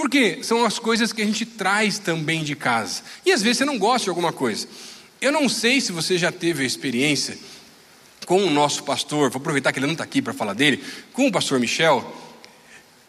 Porque 0.00 0.42
são 0.42 0.64
as 0.64 0.78
coisas 0.78 1.12
que 1.12 1.20
a 1.20 1.26
gente 1.26 1.44
traz 1.44 1.98
também 1.98 2.42
de 2.42 2.56
casa. 2.56 3.02
E 3.24 3.32
às 3.32 3.42
vezes 3.42 3.58
você 3.58 3.66
não 3.66 3.78
gosta 3.78 4.04
de 4.04 4.08
alguma 4.08 4.32
coisa. 4.32 4.66
Eu 5.20 5.30
não 5.30 5.46
sei 5.46 5.78
se 5.78 5.92
você 5.92 6.16
já 6.16 6.32
teve 6.32 6.62
a 6.62 6.66
experiência 6.66 7.36
com 8.24 8.42
o 8.42 8.48
nosso 8.48 8.82
pastor, 8.82 9.28
vou 9.28 9.38
aproveitar 9.38 9.72
que 9.72 9.78
ele 9.78 9.84
não 9.84 9.92
está 9.92 10.04
aqui 10.04 10.22
para 10.22 10.32
falar 10.32 10.54
dele, 10.54 10.82
com 11.12 11.26
o 11.26 11.30
pastor 11.30 11.60
Michel, 11.60 12.16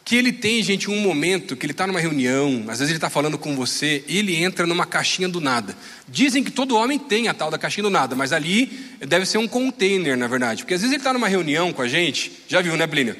que 0.03 0.17
ele 0.17 0.33
tem, 0.33 0.61
gente, 0.61 0.91
um 0.91 0.99
momento 0.99 1.55
que 1.55 1.65
ele 1.65 1.71
está 1.71 1.87
numa 1.87 1.99
reunião, 2.01 2.65
às 2.67 2.79
vezes 2.79 2.89
ele 2.89 2.97
está 2.97 3.09
falando 3.09 3.37
com 3.37 3.55
você, 3.55 4.03
e 4.05 4.17
ele 4.17 4.35
entra 4.35 4.67
numa 4.67 4.85
caixinha 4.85 5.29
do 5.29 5.39
nada. 5.39 5.73
Dizem 6.09 6.43
que 6.43 6.51
todo 6.51 6.75
homem 6.75 6.99
tem 6.99 7.29
a 7.29 7.33
tal 7.33 7.49
da 7.49 7.57
caixinha 7.57 7.83
do 7.83 7.89
nada, 7.89 8.17
mas 8.17 8.33
ali 8.33 8.65
deve 8.99 9.25
ser 9.25 9.37
um 9.37 9.47
container, 9.47 10.17
na 10.17 10.27
verdade, 10.27 10.63
porque 10.63 10.73
às 10.73 10.81
vezes 10.81 10.93
ele 10.93 10.99
está 10.99 11.13
numa 11.13 11.29
reunião 11.29 11.71
com 11.71 11.81
a 11.81 11.87
gente, 11.87 12.33
já 12.49 12.59
viu, 12.59 12.75
né, 12.75 12.85
Plínio? 12.85 13.15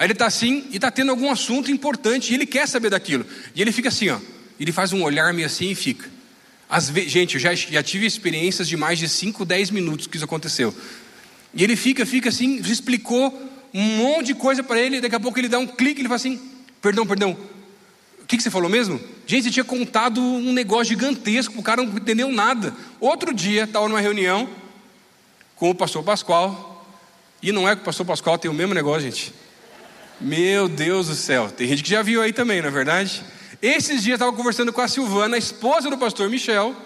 Aí 0.00 0.06
ele 0.06 0.14
está 0.14 0.24
assim 0.24 0.64
e 0.70 0.76
está 0.76 0.90
tendo 0.90 1.10
algum 1.10 1.30
assunto 1.30 1.70
importante 1.70 2.32
e 2.32 2.34
ele 2.34 2.46
quer 2.46 2.66
saber 2.66 2.88
daquilo. 2.88 3.26
E 3.54 3.60
ele 3.60 3.70
fica 3.70 3.90
assim, 3.90 4.08
ó. 4.08 4.18
Ele 4.58 4.72
faz 4.72 4.94
um 4.94 5.02
olhar 5.02 5.30
meio 5.34 5.46
assim 5.46 5.72
e 5.72 5.74
fica. 5.74 6.08
Às 6.70 6.88
vezes, 6.88 7.12
gente, 7.12 7.34
eu 7.34 7.40
já, 7.40 7.54
já 7.54 7.82
tive 7.82 8.06
experiências 8.06 8.66
de 8.66 8.78
mais 8.78 8.98
de 8.98 9.06
5, 9.06 9.44
10 9.44 9.70
minutos 9.70 10.06
que 10.06 10.16
isso 10.16 10.24
aconteceu. 10.24 10.74
E 11.52 11.62
ele 11.62 11.76
fica, 11.76 12.06
fica 12.06 12.30
assim, 12.30 12.62
explicou 12.62 13.30
um 13.74 13.82
monte 13.98 14.28
de 14.28 14.34
coisa 14.36 14.62
para 14.62 14.80
ele, 14.80 15.02
daqui 15.02 15.16
a 15.16 15.20
pouco 15.20 15.38
ele 15.38 15.48
dá 15.48 15.58
um 15.58 15.66
clique, 15.66 16.00
ele 16.00 16.08
fala 16.08 16.16
assim: 16.16 16.40
perdão, 16.80 17.06
perdão, 17.06 17.36
o 18.22 18.24
que, 18.24 18.38
que 18.38 18.42
você 18.42 18.50
falou 18.50 18.70
mesmo? 18.70 18.98
Gente, 19.26 19.44
você 19.44 19.50
tinha 19.50 19.64
contado 19.64 20.18
um 20.18 20.50
negócio 20.54 20.86
gigantesco, 20.86 21.60
o 21.60 21.62
cara 21.62 21.82
não 21.82 21.94
entendeu 21.94 22.32
nada. 22.32 22.74
Outro 22.98 23.34
dia, 23.34 23.64
estava 23.64 23.86
numa 23.86 24.00
reunião 24.00 24.48
com 25.56 25.68
o 25.68 25.74
pastor 25.74 26.02
Pascoal, 26.02 26.86
e 27.42 27.52
não 27.52 27.68
é 27.68 27.76
que 27.76 27.82
o 27.82 27.84
pastor 27.84 28.06
Pascoal 28.06 28.38
tem 28.38 28.50
o 28.50 28.54
mesmo 28.54 28.72
negócio, 28.72 29.02
gente. 29.02 29.34
Meu 30.20 30.68
Deus 30.68 31.08
do 31.08 31.14
céu, 31.14 31.50
tem 31.50 31.66
gente 31.66 31.82
que 31.82 31.88
já 31.88 32.02
viu 32.02 32.20
aí 32.20 32.30
também, 32.30 32.60
não 32.60 32.68
é 32.68 32.70
verdade? 32.70 33.24
Esses 33.62 34.02
dias 34.02 34.08
eu 34.08 34.14
estava 34.16 34.32
conversando 34.32 34.70
com 34.70 34.82
a 34.82 34.86
Silvana, 34.86 35.36
a 35.36 35.38
esposa 35.38 35.88
do 35.88 35.96
pastor 35.96 36.28
Michel, 36.28 36.76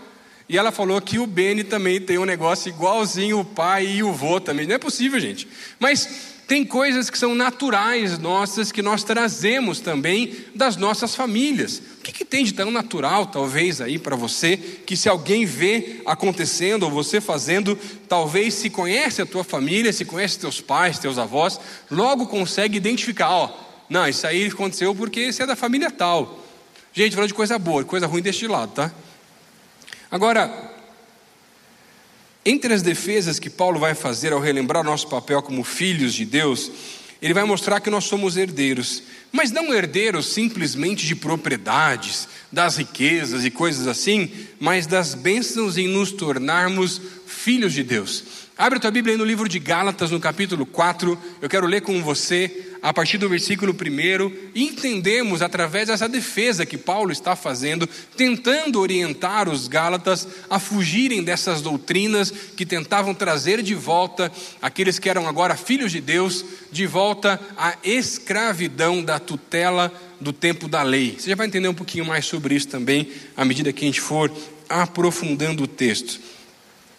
e 0.49 0.57
ela 0.57 0.71
falou 0.71 1.00
que 1.00 1.19
o 1.19 1.26
Beni 1.26 1.64
também 1.64 2.00
tem 2.00 2.17
um 2.17 2.25
negócio 2.25 2.69
igualzinho 2.69 3.41
o 3.41 3.45
pai 3.45 3.87
e 3.87 4.03
o 4.05 4.12
vô 4.12 4.38
também. 4.38 4.69
Não 4.69 4.76
é 4.76 4.79
possível, 4.79 5.19
gente. 5.19 5.49
Mas 5.81 6.09
tem 6.47 6.64
coisas 6.64 7.11
que 7.11 7.19
são 7.19 7.35
naturais 7.35 8.19
nossas 8.21 8.71
que 8.71 8.83
nós 8.83 9.03
trazemos 9.03 9.81
também 9.81 10.37
das 10.55 10.76
nossas 10.76 11.17
famílias. 11.17 11.83
O 12.04 12.06
que, 12.06 12.12
que 12.12 12.25
tem 12.26 12.44
de 12.44 12.52
tão 12.52 12.70
natural, 12.70 13.25
talvez, 13.25 13.80
aí 13.80 13.99
para 13.99 14.14
você, 14.14 14.58
que 14.58 14.94
se 14.94 15.08
alguém 15.08 15.46
vê 15.46 16.02
acontecendo 16.04 16.82
ou 16.82 16.90
você 16.90 17.18
fazendo, 17.18 17.78
talvez 18.06 18.52
se 18.52 18.68
conhece 18.68 19.23
a 19.23 19.26
tua 19.26 19.42
família, 19.42 19.90
se 19.90 20.04
conhece 20.04 20.38
teus 20.38 20.61
pais, 20.61 20.99
teus 20.99 21.16
avós, 21.16 21.58
logo 21.90 22.26
consegue 22.26 22.76
identificar: 22.76 23.30
ó, 23.30 23.50
não, 23.88 24.06
isso 24.06 24.26
aí 24.26 24.49
aconteceu 24.49 24.94
porque 24.94 25.32
você 25.32 25.44
é 25.44 25.46
da 25.46 25.56
família 25.56 25.90
tal. 25.90 26.44
Gente, 26.92 27.14
falando 27.14 27.28
de 27.28 27.34
coisa 27.34 27.58
boa, 27.58 27.82
coisa 27.84 28.06
ruim 28.06 28.20
deste 28.20 28.46
lado, 28.46 28.73
tá? 28.73 28.92
Agora, 30.11 30.52
entre 32.44 32.75
as 32.75 32.82
defesas 32.82 33.38
que 33.38 33.49
Paulo 33.49 33.80
vai 33.80 33.94
fazer 33.94 34.30
ao 34.34 34.40
relembrar 34.40 34.84
nosso 34.84 35.08
papel 35.08 35.40
como 35.40 35.64
filhos 35.64 36.12
de 36.12 36.26
Deus, 36.26 36.70
ele 37.25 37.33
vai 37.33 37.45
mostrar 37.45 37.81
que 37.81 37.88
nós 37.88 38.04
somos 38.04 38.37
herdeiros, 38.37 39.02
mas 39.33 39.50
não 39.50 39.73
herdeiros 39.73 40.35
simplesmente 40.35 41.07
de 41.07 41.16
propriedades, 41.16 42.28
das 42.52 42.76
riquezas 42.76 43.47
e 43.47 43.50
coisas 43.50 43.87
assim, 43.87 44.31
mas 44.61 44.87
das 44.87 45.14
bênçãos 45.14 45.78
em 45.78 45.88
nos 45.88 46.12
tornarmos 46.12 47.00
filhos 47.26 47.73
de 47.73 47.83
Deus. 47.83 48.44
Abre 48.56 48.76
a 48.76 48.80
tua 48.80 48.92
Bíblia 48.92 49.14
aí 49.14 49.18
no 49.18 49.25
livro 49.25 49.49
de 49.49 49.58
Gálatas, 49.58 50.12
no 50.12 50.20
capítulo 50.20 50.64
4. 50.64 51.18
Eu 51.42 51.49
quero 51.49 51.66
ler 51.66 51.80
com 51.80 52.00
você 52.00 52.76
a 52.80 52.92
partir 52.92 53.18
do 53.18 53.28
versículo 53.28 53.73
1 53.73 54.32
e 54.54 54.62
entendemos 54.62 55.42
através 55.42 55.88
dessa 55.88 56.08
defesa 56.08 56.64
que 56.64 56.78
Paulo 56.78 57.11
está 57.11 57.34
fazendo, 57.34 57.84
tentando 58.16 58.80
orientar 58.80 59.49
os 59.49 59.66
Gálatas 59.66 60.28
a 60.49 60.61
fugirem 60.61 61.25
dessas 61.25 61.62
doutrinas 61.62 62.30
que 62.30 62.64
tentavam 62.64 63.12
trazer 63.12 63.61
de 63.61 63.75
volta 63.75 64.30
aqueles 64.62 65.00
que 65.00 65.11
eram 65.11 65.26
agora 65.26 65.56
filhos 65.56 65.90
de 65.90 66.00
Deus, 66.00 66.44
de 66.70 66.87
volta 66.87 67.40
à 67.56 67.75
escravidão 67.82 69.02
da 69.02 69.18
tutela 69.18 69.92
do 70.20 70.32
tempo 70.32 70.68
da 70.68 70.84
lei. 70.84 71.16
Você 71.18 71.30
já 71.30 71.34
vai 71.34 71.49
entender 71.49 71.66
um 71.66 71.75
pouquinho 71.75 72.04
mais 72.04 72.25
sobre 72.25 72.54
isso 72.54 72.68
também 72.68 73.11
à 73.37 73.44
medida 73.44 73.73
que 73.73 73.84
a 73.84 73.88
gente 73.88 74.00
for 74.00 74.32
aprofundando 74.68 75.64
o 75.64 75.66
texto. 75.66 76.34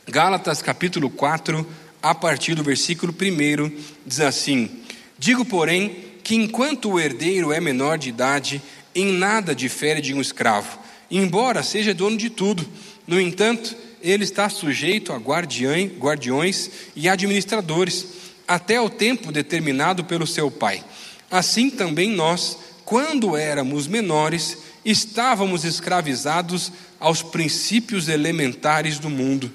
Gálatas 0.07 0.61
capítulo 0.61 1.09
4, 1.09 1.67
a 2.01 2.13
partir 2.13 2.53
do 2.53 2.63
versículo 2.63 3.11
1, 3.11 3.71
diz 4.05 4.19
assim: 4.19 4.69
Digo, 5.17 5.43
porém, 5.43 5.95
que 6.23 6.35
enquanto 6.35 6.91
o 6.91 6.99
herdeiro 6.99 7.51
é 7.51 7.59
menor 7.59 7.97
de 7.97 8.09
idade, 8.09 8.61
em 8.93 9.13
nada 9.13 9.55
difere 9.55 9.99
de 10.01 10.13
um 10.13 10.21
escravo, 10.21 10.77
embora 11.09 11.63
seja 11.63 11.91
dono 11.91 12.17
de 12.17 12.29
tudo. 12.29 12.63
No 13.07 13.19
entanto, 13.19 13.75
ele 13.99 14.23
está 14.23 14.47
sujeito 14.47 15.11
a 15.11 15.17
guardiões 15.17 16.69
e 16.95 17.09
administradores, 17.09 18.05
até 18.47 18.79
o 18.79 18.91
tempo 18.91 19.31
determinado 19.31 20.03
pelo 20.03 20.27
seu 20.27 20.51
pai. 20.51 20.83
Assim 21.31 21.71
também 21.71 22.11
nós, 22.11 22.59
quando 22.85 23.35
éramos 23.35 23.87
menores, 23.87 24.59
estávamos 24.85 25.65
escravizados 25.65 26.71
aos 26.99 27.23
princípios 27.23 28.07
elementares 28.07 28.99
do 28.99 29.09
mundo. 29.09 29.51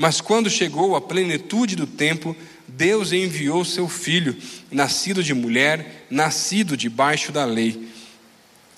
Mas 0.00 0.18
quando 0.18 0.48
chegou 0.48 0.96
a 0.96 1.00
plenitude 1.02 1.76
do 1.76 1.86
tempo, 1.86 2.34
Deus 2.66 3.12
enviou 3.12 3.66
seu 3.66 3.86
filho, 3.86 4.34
nascido 4.70 5.22
de 5.22 5.34
mulher, 5.34 6.06
nascido 6.08 6.74
debaixo 6.74 7.30
da 7.30 7.44
lei, 7.44 7.86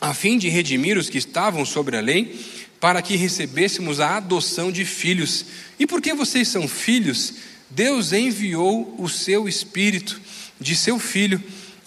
a 0.00 0.12
fim 0.12 0.36
de 0.36 0.48
redimir 0.48 0.98
os 0.98 1.08
que 1.08 1.18
estavam 1.18 1.64
sobre 1.64 1.96
a 1.96 2.00
lei, 2.00 2.44
para 2.80 3.00
que 3.00 3.14
recebêssemos 3.14 4.00
a 4.00 4.16
adoção 4.16 4.72
de 4.72 4.84
filhos. 4.84 5.46
E 5.78 5.86
porque 5.86 6.12
vocês 6.12 6.48
são 6.48 6.66
filhos, 6.66 7.34
Deus 7.70 8.12
enviou 8.12 8.92
o 8.98 9.08
seu 9.08 9.46
espírito 9.46 10.20
de 10.58 10.74
seu 10.74 10.98
filho 10.98 11.40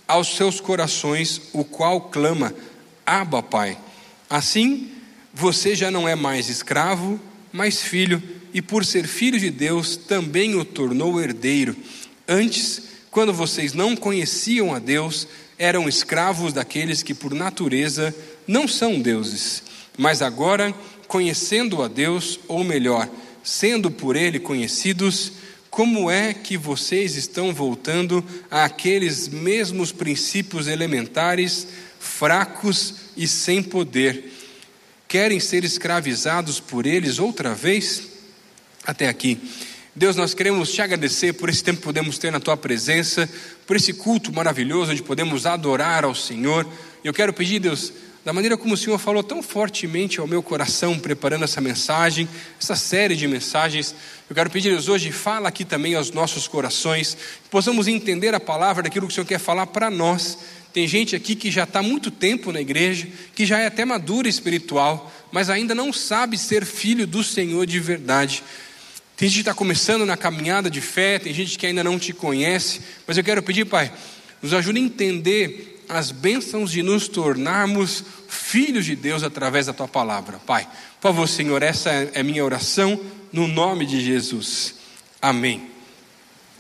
aos 0.08 0.34
seus 0.34 0.62
corações, 0.62 1.42
o 1.52 1.66
qual 1.66 2.00
clama: 2.00 2.56
Abba, 3.06 3.44
Pai. 3.44 3.78
Assim, 4.30 4.92
você 5.34 5.76
já 5.76 5.92
não 5.92 6.08
é 6.08 6.16
mais 6.16 6.48
escravo, 6.48 7.20
mas 7.52 7.82
filho 7.82 8.24
e 8.56 8.62
por 8.62 8.86
ser 8.86 9.06
filho 9.06 9.38
de 9.38 9.50
Deus, 9.50 9.98
também 9.98 10.56
o 10.56 10.64
tornou 10.64 11.22
herdeiro. 11.22 11.76
Antes, 12.26 12.84
quando 13.12 13.34
vocês 13.34 13.74
não 13.74 13.98
conheciam 13.98 14.74
a 14.74 14.80
Deus, 14.80 15.28
eram 15.60 15.90
escravos 15.90 16.54
daqueles 16.54 17.04
que 17.04 17.14
por 17.14 17.34
natureza 17.34 18.16
não 18.48 18.66
são 18.66 19.02
deuses. 19.02 19.62
Mas 19.98 20.22
agora, 20.22 20.74
conhecendo 21.06 21.84
a 21.84 21.90
Deus, 21.90 22.40
ou 22.48 22.64
melhor, 22.64 23.10
sendo 23.44 23.92
por 23.92 24.16
Ele 24.16 24.40
conhecidos, 24.40 25.34
como 25.70 26.10
é 26.10 26.34
que 26.34 26.58
vocês 26.58 27.18
estão 27.18 27.54
voltando 27.54 28.24
àqueles 28.50 29.28
mesmos 29.28 29.92
princípios 29.92 30.70
elementares, 30.70 31.68
fracos 32.00 32.94
e 33.18 33.28
sem 33.28 33.62
poder? 33.62 34.32
Querem 35.10 35.42
ser 35.42 35.66
escravizados 35.66 36.62
por 36.62 36.86
eles 36.86 37.20
outra 37.20 37.54
vez? 37.54 38.15
Até 38.86 39.08
aqui. 39.08 39.40
Deus, 39.96 40.16
nós 40.16 40.34
queremos 40.34 40.72
te 40.72 40.82
agradecer 40.82 41.34
por 41.34 41.50
esse 41.50 41.64
tempo 41.64 41.80
que 41.80 41.86
podemos 41.86 42.18
ter 42.18 42.32
na 42.32 42.40
tua 42.40 42.58
presença, 42.58 43.30
por 43.66 43.78
esse 43.78 43.94
culto 43.94 44.32
maravilhoso 44.34 44.92
onde 44.92 45.02
podemos 45.02 45.46
adorar 45.46 46.04
ao 46.04 46.14
Senhor. 46.14 46.68
Eu 47.04 47.14
quero 47.14 47.32
pedir, 47.32 47.60
Deus, 47.60 47.94
da 48.26 48.34
maneira 48.34 48.58
como 48.58 48.74
o 48.74 48.78
Senhor 48.78 48.98
falou 48.98 49.24
tão 49.24 49.42
fortemente 49.42 50.20
ao 50.20 50.28
meu 50.28 50.44
coração, 50.44 51.00
preparando 51.00 51.46
essa 51.46 51.62
mensagem, 51.62 52.28
essa 52.60 52.76
série 52.76 53.16
de 53.16 53.28
mensagens, 53.28 53.96
eu 54.28 54.36
quero 54.36 54.50
pedir, 54.50 54.72
Deus, 54.72 54.90
hoje 54.90 55.12
fala 55.12 55.48
aqui 55.48 55.64
também 55.64 55.94
aos 55.94 56.10
nossos 56.10 56.48
corações, 56.48 57.16
que 57.44 57.50
possamos 57.50 57.88
entender 57.88 58.34
a 58.34 58.40
palavra 58.40 58.82
daquilo 58.82 59.06
que 59.06 59.14
o 59.14 59.16
Senhor 59.16 59.28
quer 59.28 59.40
falar 59.40 59.68
para 59.68 59.92
nós. 59.92 60.40
Tem 60.74 60.88
gente 60.88 61.16
aqui 61.16 61.36
que 61.36 61.52
já 61.52 61.64
está 61.64 61.80
há 61.80 61.84
muito 61.84 62.10
tempo 62.12 62.52
na 62.52 62.60
igreja, 62.60 63.08
que 63.36 63.46
já 63.46 63.60
é 63.60 63.68
até 63.68 63.86
madura 63.86 64.28
espiritual, 64.28 65.14
mas 65.32 65.50
ainda 65.50 65.76
não 65.76 65.94
sabe 65.94 66.38
ser 66.38 66.66
filho 66.66 67.06
do 67.06 67.24
Senhor 67.24 67.66
de 67.66 67.80
verdade. 67.80 68.44
Tem 69.18 69.30
gente 69.30 69.36
que 69.36 69.42
está 69.42 69.54
começando 69.54 70.06
na 70.06 70.18
caminhada 70.18 70.70
de 70.70 70.82
fé, 70.82 71.18
tem 71.18 71.34
gente 71.34 71.58
que 71.58 71.66
ainda 71.66 71.84
não 71.84 71.98
te 71.98 72.12
conhece, 72.12 72.82
mas 73.08 73.18
eu 73.18 73.24
quero 73.24 73.42
pedir, 73.42 73.66
Pai, 73.66 73.92
nos 74.42 74.54
ajude 74.54 74.80
a 74.80 74.84
entender 74.84 75.84
as 75.88 76.12
bênçãos 76.12 76.72
de 76.72 76.84
nos 76.84 77.08
tornarmos 77.08 78.04
filhos 78.28 78.86
de 78.86 78.96
Deus 78.96 79.24
através 79.24 79.68
da 79.68 79.74
tua 79.74 79.88
palavra. 79.88 80.40
Pai, 80.46 80.68
por 81.00 81.10
favor, 81.10 81.28
Senhor, 81.28 81.64
essa 81.64 81.90
é 81.90 82.22
minha 82.24 82.44
oração 82.44 83.00
no 83.32 83.48
nome 83.48 83.86
de 83.86 84.04
Jesus. 84.04 84.76
Amém. 85.22 85.70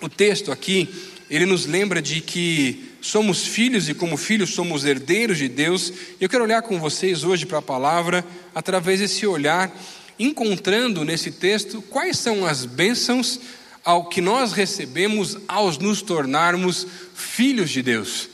O 0.02 0.08
texto 0.08 0.52
aqui, 0.52 0.88
ele 1.30 1.46
nos 1.46 1.66
lembra 1.66 2.02
de 2.02 2.22
que 2.22 2.92
somos 3.02 3.46
filhos 3.46 3.90
e, 3.90 3.94
como 3.94 4.16
filhos, 4.16 4.54
somos 4.54 4.86
herdeiros 4.86 5.38
de 5.38 5.48
Deus. 5.48 5.92
Eu 6.22 6.30
quero 6.30 6.44
olhar 6.44 6.62
com 6.62 6.80
vocês 6.80 7.24
hoje 7.24 7.46
para 7.46 7.60
a 7.60 7.62
palavra, 7.62 8.26
através 8.54 9.00
desse 9.00 9.28
olhar, 9.28 9.76
encontrando 10.20 11.04
nesse 11.04 11.32
texto 11.32 11.82
quais 11.82 12.18
são 12.18 12.46
as 12.46 12.66
bênçãos 12.66 13.40
ao 13.84 14.06
que 14.06 14.20
nós 14.22 14.52
recebemos 14.52 15.38
ao 15.48 15.72
nos 15.74 16.02
tornarmos 16.02 16.88
filhos 17.14 17.70
de 17.70 17.82
Deus. 17.82 18.30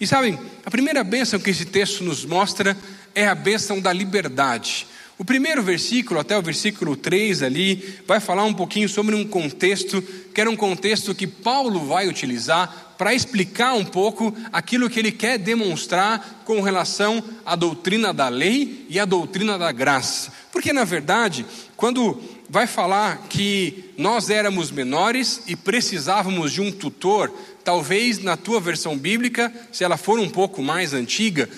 E 0.00 0.06
sabem, 0.06 0.38
a 0.64 0.70
primeira 0.70 1.02
bênção 1.04 1.38
que 1.38 1.50
esse 1.50 1.64
texto 1.64 2.04
nos 2.04 2.24
mostra 2.24 2.76
é 3.14 3.26
a 3.26 3.34
bênção 3.34 3.80
da 3.80 3.92
liberdade. 3.92 4.86
O 5.18 5.24
primeiro 5.24 5.62
versículo, 5.62 6.20
até 6.20 6.36
o 6.36 6.42
versículo 6.42 6.94
3 6.94 7.42
ali, 7.42 8.00
vai 8.06 8.20
falar 8.20 8.44
um 8.44 8.52
pouquinho 8.52 8.88
sobre 8.88 9.14
um 9.14 9.26
contexto, 9.26 10.02
que 10.34 10.40
era 10.40 10.50
um 10.50 10.56
contexto 10.56 11.14
que 11.14 11.26
Paulo 11.26 11.86
vai 11.86 12.06
utilizar 12.06 12.85
para 12.96 13.14
explicar 13.14 13.74
um 13.74 13.84
pouco 13.84 14.34
aquilo 14.52 14.88
que 14.88 14.98
ele 14.98 15.12
quer 15.12 15.38
demonstrar 15.38 16.42
com 16.44 16.60
relação 16.60 17.22
à 17.44 17.54
doutrina 17.54 18.12
da 18.12 18.28
lei 18.28 18.86
e 18.88 18.98
à 18.98 19.04
doutrina 19.04 19.58
da 19.58 19.70
graça. 19.72 20.32
Porque, 20.52 20.72
na 20.72 20.84
verdade, 20.84 21.44
quando 21.76 22.20
vai 22.48 22.66
falar 22.66 23.26
que 23.28 23.92
nós 23.98 24.30
éramos 24.30 24.70
menores 24.70 25.42
e 25.46 25.54
precisávamos 25.54 26.52
de 26.52 26.60
um 26.60 26.72
tutor 26.72 27.32
Talvez 27.66 28.20
na 28.20 28.36
tua 28.36 28.60
versão 28.60 28.96
bíblica, 28.96 29.52
se 29.72 29.82
ela 29.82 29.96
for 29.96 30.20
um 30.20 30.30
pouco 30.30 30.62
mais 30.62 30.94
antiga, 30.94 31.48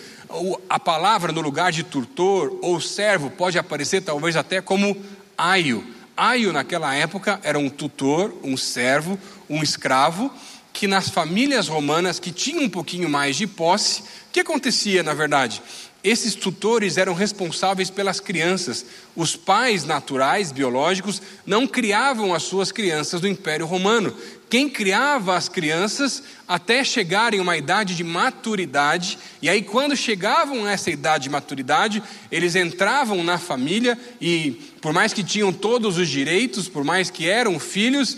a 0.67 0.81
palavra 0.81 1.33
no 1.33 1.43
lugar 1.43 1.71
de 1.71 1.83
tutor 1.83 2.59
ou 2.63 2.81
servo 2.81 3.29
pode 3.29 3.59
aparecer 3.59 4.01
talvez 4.01 4.35
até 4.35 4.63
como 4.63 4.97
aio. 5.37 5.85
Aio 6.17 6.51
naquela 6.51 6.95
época 6.95 7.39
era 7.43 7.59
um 7.59 7.69
tutor, 7.69 8.35
um 8.43 8.57
servo, 8.57 9.19
um 9.51 9.63
escravo, 9.63 10.33
que 10.79 10.87
nas 10.87 11.09
famílias 11.09 11.67
romanas 11.67 12.21
que 12.21 12.31
tinham 12.31 12.63
um 12.63 12.69
pouquinho 12.69 13.09
mais 13.09 13.35
de 13.35 13.49
posse, 13.49 14.01
o 14.01 14.05
que 14.33 14.39
acontecia 14.39 15.03
na 15.03 15.13
verdade? 15.13 15.61
Esses 16.05 16.37
tutores 16.37 16.97
eram 16.97 17.15
responsáveis 17.15 17.91
pelas 17.91 18.21
crianças. 18.21 18.87
Os 19.17 19.35
pais 19.35 19.85
naturais, 19.85 20.53
biológicos, 20.53 21.21
não 21.45 21.67
criavam 21.67 22.33
as 22.33 22.45
suas 22.45 22.71
crianças 22.71 23.21
do 23.21 23.27
Império 23.27 23.67
Romano. 23.67 24.17
Quem 24.49 24.71
criava 24.71 25.37
as 25.37 25.49
crianças 25.49 26.23
até 26.47 26.85
chegarem 26.85 27.41
a 27.41 27.43
uma 27.43 27.57
idade 27.57 27.97
de 27.97 28.05
maturidade, 28.05 29.19
e 29.43 29.49
aí, 29.49 29.63
quando 29.63 29.97
chegavam 29.97 30.65
a 30.65 30.71
essa 30.71 30.93
idade 30.93 31.25
de 31.25 31.31
maturidade, 31.31 32.01
eles 32.31 32.55
entravam 32.55 33.25
na 33.25 33.37
família 33.37 33.99
e, 34.21 34.53
por 34.81 34.93
mais 34.93 35.13
que 35.13 35.25
tinham 35.25 35.53
todos 35.53 35.99
os 35.99 36.09
direitos, 36.09 36.69
por 36.69 36.85
mais 36.85 37.11
que 37.11 37.29
eram 37.29 37.59
filhos, 37.59 38.17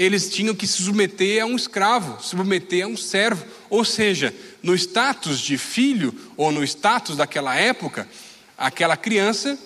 eles 0.00 0.30
tinham 0.30 0.54
que 0.54 0.66
se 0.66 0.82
submeter 0.82 1.42
a 1.42 1.46
um 1.46 1.54
escravo, 1.54 2.22
submeter 2.22 2.86
a 2.86 2.88
um 2.88 2.96
servo. 2.96 3.44
Ou 3.68 3.84
seja, 3.84 4.34
no 4.62 4.74
status 4.74 5.38
de 5.38 5.58
filho, 5.58 6.14
ou 6.38 6.50
no 6.50 6.64
status 6.64 7.18
daquela 7.18 7.54
época, 7.54 8.08
aquela 8.56 8.96
criança, 8.96 9.58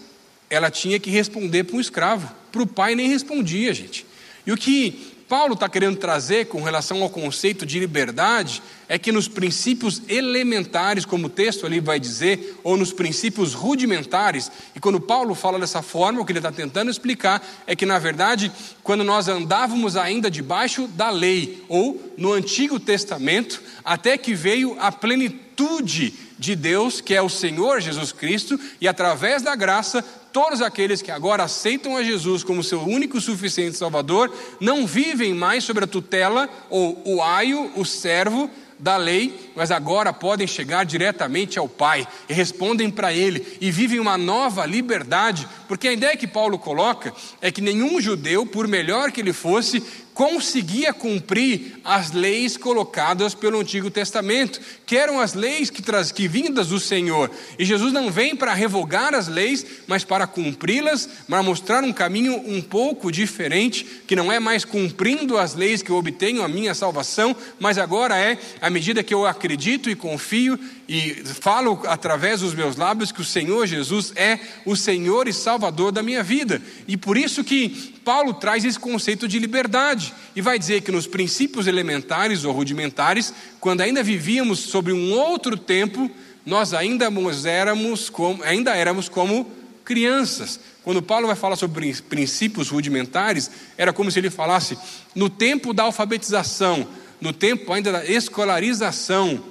ela 0.51 0.73
tinha 0.73 0.99
que 0.99 1.09
responder 1.09 1.63
para 1.63 1.77
um 1.77 1.81
escravo. 1.81 2.29
Para 2.51 2.63
o 2.65 2.67
pai 2.67 2.97
nem 2.97 3.09
respondia, 3.09 3.73
gente. 3.73 4.05
E 4.45 4.51
o 4.51 4.57
que 4.57 5.14
Paulo 5.29 5.55
está 5.55 5.69
querendo 5.69 5.97
trazer 5.97 6.47
com 6.47 6.63
relação 6.63 7.03
ao 7.03 7.09
conceito 7.09 7.65
de 7.65 7.79
liberdade 7.79 8.63
é 8.87 8.99
que 8.99 9.11
nos 9.11 9.27
princípios 9.27 10.03
elementares, 10.07 11.07
como 11.07 11.27
o 11.27 11.31
texto 11.31 11.65
ali 11.65 11.81
vai 11.81 11.99
dizer, 11.99 12.59
ou 12.63 12.77
nos 12.77 12.93
princípios 12.93 13.55
rudimentares, 13.55 14.53
e 14.77 14.81
quando 14.81 15.01
Paulo 15.01 15.35
fala 15.35 15.59
dessa 15.59 15.81
forma, 15.81 16.21
o 16.21 16.25
que 16.25 16.33
ele 16.33 16.39
está 16.39 16.53
tentando 16.53 16.91
explicar 16.91 17.43
é 17.67 17.75
que, 17.75 17.87
na 17.87 17.99
verdade, 17.99 18.53
quando 18.83 19.03
nós 19.03 19.27
andávamos 19.27 19.97
ainda 19.97 20.31
debaixo 20.31 20.87
da 20.89 21.09
lei, 21.09 21.65
ou 21.69 22.13
no 22.19 22.33
Antigo 22.33 22.79
Testamento, 22.79 23.63
até 23.83 24.19
que 24.19 24.35
veio 24.35 24.77
a 24.79 24.93
plenitude 24.93 26.13
de 26.39 26.55
Deus, 26.55 27.01
que 27.01 27.15
é 27.15 27.23
o 27.23 27.31
Senhor 27.31 27.81
Jesus 27.81 28.13
Cristo, 28.13 28.61
e 28.81 28.87
através 28.87 29.41
da 29.41 29.57
graça 29.57 30.05
todos 30.35 30.61
aqueles 30.61 31.01
que 31.01 31.13
agora 31.13 31.45
aceitam 31.45 31.97
a 31.97 32.03
Jesus 32.03 32.43
como 32.43 32.61
seu 32.61 32.81
único 32.81 33.17
e 33.17 33.21
suficiente 33.21 33.77
Salvador, 33.77 34.35
não 34.59 34.85
vivem 34.85 35.33
mais 35.33 35.63
sobre 35.63 35.85
a 35.85 35.87
tutela 35.87 36.51
ou 36.69 37.01
o 37.05 37.23
aio, 37.23 37.71
o 37.77 37.85
servo 37.85 38.51
da 38.77 38.97
lei, 38.97 39.44
mas 39.55 39.71
agora 39.71 40.13
podem 40.13 40.47
chegar 40.47 40.85
diretamente 40.85 41.59
ao 41.59 41.69
Pai 41.69 42.07
e 42.29 42.35
respondem 42.35 42.91
para 42.91 43.13
Ele 43.13 43.59
e 43.61 43.71
vivem 43.71 44.01
uma 44.01 44.19
nova 44.19 44.67
liberdade, 44.67 45.49
porque 45.69 45.89
a 45.89 45.93
ideia 45.93 46.17
que 46.17 46.27
Paulo 46.27 46.59
coloca 46.59 47.13
é 47.41 47.51
que 47.51 47.61
nenhum 47.61 48.01
judeu, 48.01 48.45
por 48.47 48.67
melhor 48.67 49.13
que 49.13 49.21
ele 49.21 49.33
fosse, 49.33 49.83
conseguia 50.15 50.93
cumprir 50.93 51.81
as 51.85 52.13
leis 52.13 52.57
colocadas 52.57 53.35
pelo 53.35 53.59
Antigo 53.59 53.91
Testamento, 53.91 54.61
que 54.87 54.97
eram 54.97 55.19
as 55.19 55.35
leis 55.35 55.71
que, 55.71 55.83
traz, 55.83 56.13
que 56.13 56.29
vindas 56.29 56.69
do 56.69 56.79
Senhor. 56.79 57.29
E 57.59 57.65
Jesus 57.65 57.93
não 57.93 58.13
vem 58.13 58.37
para 58.37 58.55
revogar 58.55 59.13
as 59.13 59.27
leis, 59.27 59.67
mas 59.89 60.05
para 60.05 60.27
cumpri-las, 60.29 61.09
para 61.29 61.43
mostrar 61.43 61.83
um 61.83 61.93
caminho 61.93 62.37
um 62.47 62.63
pouco 62.63 63.11
diferente, 63.11 63.85
que 64.07 64.15
não 64.15 64.31
é 64.31 64.39
mais 64.39 64.65
cumprindo 64.65 65.37
as 65.37 65.55
leis 65.55 65.83
que 65.83 65.91
eu 65.91 65.97
obtenho 65.97 66.45
a 66.45 66.49
minha 66.49 66.75
salvação, 66.75 67.35
mas 67.59 67.77
agora 67.77 68.17
é 68.17 68.39
à 68.61 68.71
medida 68.71 69.03
que 69.03 69.13
eu 69.13 69.27
acredito 69.27 69.44
e 69.91 69.95
confio 69.95 70.59
e 70.89 71.23
falo 71.41 71.81
através 71.87 72.41
dos 72.41 72.55
meus 72.55 72.77
lábios 72.77 73.13
que 73.13 73.21
o 73.21 73.25
Senhor 73.25 73.67
Jesus 73.67 74.13
é 74.17 74.39
o 74.65 74.77
Senhor 74.77 75.29
e 75.29 75.33
Salvador 75.33 75.93
da 75.93 76.03
minha 76.03 76.23
vida. 76.23 76.61
E 76.89 76.97
por 76.97 77.17
isso 77.17 77.45
que 77.45 77.95
Paulo 78.05 78.35
traz 78.35 78.65
esse 78.65 78.79
conceito 78.79 79.29
de 79.29 79.39
liberdade 79.39 80.15
e 80.35 80.41
vai 80.41 80.59
dizer 80.59 80.83
que 80.83 80.93
nos 80.93 81.07
princípios 81.07 81.67
elementares 81.67 82.45
ou 82.45 82.53
rudimentares, 82.53 83.33
quando 83.61 83.81
ainda 83.81 84.03
vivíamos 84.03 84.61
sobre 84.61 84.93
um 84.93 85.13
outro 85.13 85.57
tempo, 85.57 86.11
nós 86.45 86.75
ainda 86.75 87.11
éramos 87.47 88.11
como, 88.11 88.43
ainda 88.43 88.75
éramos 88.75 89.09
como 89.09 89.51
crianças. 89.85 90.59
Quando 90.83 91.03
Paulo 91.03 91.27
vai 91.27 91.37
falar 91.37 91.57
sobre 91.57 91.95
princípios 92.09 92.69
rudimentares, 92.69 93.51
era 93.77 93.93
como 93.93 94.11
se 94.11 94.19
ele 94.19 94.31
falasse 94.31 94.77
no 95.15 95.31
tempo 95.31 95.73
da 95.73 95.85
alfabetização, 95.85 96.87
no 97.21 97.33
tempo 97.33 97.73
ainda 97.73 97.93
da 97.93 98.05
escolarização, 98.05 99.43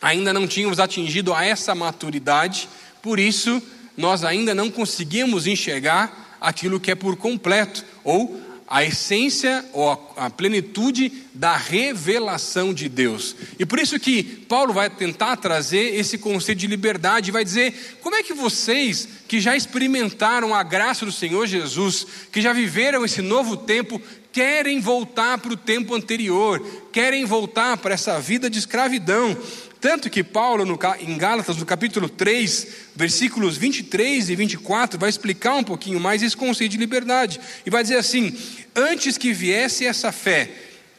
ainda 0.00 0.32
não 0.32 0.46
tínhamos 0.46 0.80
atingido 0.80 1.32
a 1.32 1.44
essa 1.44 1.74
maturidade, 1.74 2.68
por 3.02 3.18
isso 3.18 3.62
nós 3.96 4.24
ainda 4.24 4.54
não 4.54 4.70
conseguimos 4.70 5.46
enxergar 5.46 6.38
aquilo 6.40 6.80
que 6.80 6.90
é 6.90 6.94
por 6.94 7.16
completo, 7.16 7.84
ou 8.02 8.40
a 8.70 8.84
essência 8.84 9.64
ou 9.72 10.14
a 10.16 10.30
plenitude 10.30 11.10
da 11.34 11.56
revelação 11.56 12.72
de 12.72 12.88
Deus. 12.88 13.34
E 13.58 13.66
por 13.66 13.80
isso 13.80 13.98
que 13.98 14.22
Paulo 14.22 14.72
vai 14.72 14.88
tentar 14.88 15.36
trazer 15.38 15.96
esse 15.96 16.16
conceito 16.16 16.60
de 16.60 16.68
liberdade, 16.68 17.32
vai 17.32 17.44
dizer: 17.44 17.98
como 18.00 18.14
é 18.14 18.22
que 18.22 18.32
vocês 18.32 19.08
que 19.26 19.40
já 19.40 19.56
experimentaram 19.56 20.54
a 20.54 20.62
graça 20.62 21.04
do 21.04 21.10
Senhor 21.10 21.48
Jesus, 21.48 22.06
que 22.30 22.40
já 22.40 22.52
viveram 22.52 23.04
esse 23.04 23.20
novo 23.20 23.56
tempo, 23.56 24.00
querem 24.32 24.80
voltar 24.80 25.38
para 25.38 25.52
o 25.52 25.56
tempo 25.56 25.92
anterior, 25.96 26.64
querem 26.92 27.24
voltar 27.24 27.76
para 27.78 27.94
essa 27.94 28.20
vida 28.20 28.48
de 28.48 28.60
escravidão? 28.60 29.36
Tanto 29.80 30.10
que 30.10 30.22
Paulo, 30.22 30.66
no, 30.66 30.78
em 31.00 31.16
Gálatas, 31.16 31.56
no 31.56 31.64
capítulo 31.64 32.08
3, 32.08 32.66
versículos 32.94 33.56
23 33.56 34.28
e 34.28 34.36
24, 34.36 34.98
vai 34.98 35.08
explicar 35.08 35.54
um 35.54 35.64
pouquinho 35.64 35.98
mais 35.98 36.22
esse 36.22 36.36
conceito 36.36 36.72
de 36.72 36.76
liberdade. 36.76 37.40
E 37.64 37.70
vai 37.70 37.82
dizer 37.82 37.96
assim: 37.96 38.36
Antes 38.76 39.16
que 39.16 39.32
viesse 39.32 39.86
essa 39.86 40.12
fé, 40.12 40.50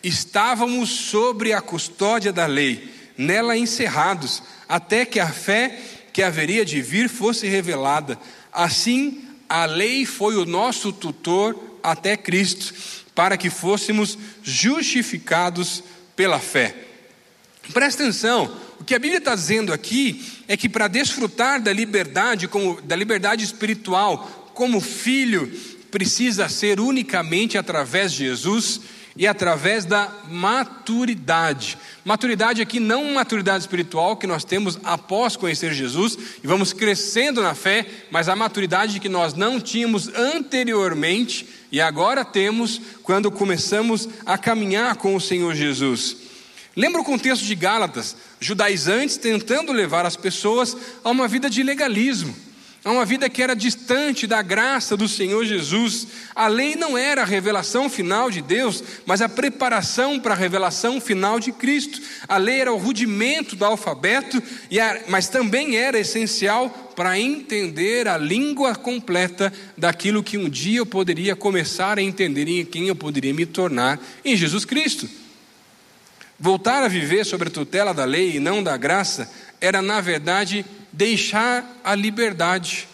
estávamos 0.03 0.89
sobre 0.89 1.53
a 1.53 1.61
custódia 1.61 2.33
da 2.33 2.47
lei, 2.47 2.91
nela 3.15 3.55
encerrados, 3.55 4.41
até 4.67 5.05
que 5.05 5.19
a 5.19 5.29
fé 5.29 5.79
que 6.11 6.23
haveria 6.23 6.65
de 6.65 6.81
vir 6.81 7.07
fosse 7.07 7.47
revelada. 7.47 8.17
Assim, 8.51 9.23
a 9.47 9.65
lei 9.65 10.07
foi 10.07 10.35
o 10.37 10.45
nosso 10.45 10.91
tutor 10.91 11.55
até 11.83 12.17
Cristo, 12.17 12.73
para 13.13 13.37
que 13.37 13.51
fôssemos 13.51 14.17
justificados 14.41 15.83
pela 16.15 16.39
fé. 16.39 16.75
Presta 17.73 18.03
atenção, 18.03 18.51
o 18.81 18.83
que 18.83 18.95
a 18.95 18.99
Bíblia 18.99 19.19
está 19.19 19.35
dizendo 19.35 19.71
aqui 19.71 20.25
é 20.47 20.57
que 20.57 20.67
para 20.67 20.87
desfrutar 20.87 21.61
da 21.61 21.71
liberdade, 21.71 22.47
como, 22.47 22.81
da 22.81 22.95
liberdade 22.95 23.43
espiritual, 23.43 24.51
como 24.55 24.81
filho, 24.81 25.51
precisa 25.91 26.49
ser 26.49 26.79
unicamente 26.79 27.59
através 27.59 28.11
de 28.11 28.25
Jesus 28.25 28.81
e 29.15 29.27
através 29.27 29.85
da 29.85 30.11
maturidade. 30.27 31.77
Maturidade 32.03 32.59
aqui 32.59 32.79
não 32.79 33.13
maturidade 33.13 33.63
espiritual 33.63 34.17
que 34.17 34.25
nós 34.25 34.43
temos 34.43 34.79
após 34.83 35.35
conhecer 35.35 35.75
Jesus 35.75 36.17
e 36.43 36.47
vamos 36.47 36.73
crescendo 36.73 37.39
na 37.39 37.53
fé, 37.53 37.85
mas 38.09 38.27
a 38.27 38.35
maturidade 38.35 38.99
que 38.99 39.07
nós 39.07 39.35
não 39.35 39.59
tínhamos 39.59 40.07
anteriormente 40.15 41.47
e 41.71 41.79
agora 41.79 42.25
temos 42.25 42.81
quando 43.03 43.29
começamos 43.29 44.09
a 44.25 44.39
caminhar 44.39 44.95
com 44.95 45.15
o 45.15 45.21
Senhor 45.21 45.53
Jesus. 45.53 46.20
Lembra 46.75 47.01
o 47.01 47.05
contexto 47.05 47.43
de 47.43 47.55
Gálatas, 47.55 48.15
judaizantes 48.39 49.17
tentando 49.17 49.71
levar 49.71 50.05
as 50.05 50.15
pessoas 50.15 50.75
a 51.03 51.09
uma 51.09 51.27
vida 51.27 51.49
de 51.49 51.63
legalismo 51.63 52.35
a 52.83 52.91
uma 52.91 53.05
vida 53.05 53.29
que 53.29 53.43
era 53.43 53.55
distante 53.55 54.25
da 54.25 54.41
graça 54.41 54.97
do 54.97 55.07
Senhor 55.07 55.45
Jesus. 55.45 56.07
A 56.33 56.47
lei 56.47 56.75
não 56.75 56.97
era 56.97 57.21
a 57.21 57.25
revelação 57.25 57.87
final 57.87 58.31
de 58.31 58.41
Deus, 58.41 58.83
mas 59.05 59.21
a 59.21 59.29
preparação 59.29 60.19
para 60.19 60.33
a 60.33 60.37
revelação 60.37 60.99
final 60.99 61.39
de 61.39 61.51
Cristo. 61.51 62.01
A 62.27 62.37
lei 62.37 62.59
era 62.59 62.73
o 62.73 62.77
rudimento 62.77 63.55
do 63.55 63.65
alfabeto, 63.65 64.41
mas 65.07 65.27
também 65.27 65.77
era 65.77 65.99
essencial 65.99 66.69
para 66.95 67.19
entender 67.19 68.07
a 68.07 68.17
língua 68.17 68.75
completa 68.75 69.53
daquilo 69.77 70.23
que 70.23 70.37
um 70.37 70.49
dia 70.49 70.79
eu 70.79 70.85
poderia 70.85 71.35
começar 71.35 71.99
a 71.99 72.01
entender 72.01 72.47
e 72.47 72.61
em 72.61 72.65
quem 72.65 72.87
eu 72.87 72.95
poderia 72.95 73.33
me 73.33 73.45
tornar 73.45 73.99
em 74.25 74.35
Jesus 74.35 74.65
Cristo. 74.65 75.20
Voltar 76.43 76.81
a 76.81 76.87
viver 76.87 77.23
sobre 77.23 77.49
a 77.49 77.51
tutela 77.51 77.93
da 77.93 78.03
lei 78.03 78.37
e 78.37 78.39
não 78.39 78.63
da 78.63 78.75
graça 78.75 79.31
era, 79.61 79.79
na 79.79 80.01
verdade, 80.01 80.65
deixar 80.91 81.79
a 81.83 81.93
liberdade, 81.93 82.87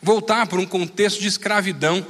voltar 0.00 0.46
para 0.46 0.58
um 0.58 0.64
contexto 0.64 1.20
de 1.20 1.28
escravidão. 1.28 2.04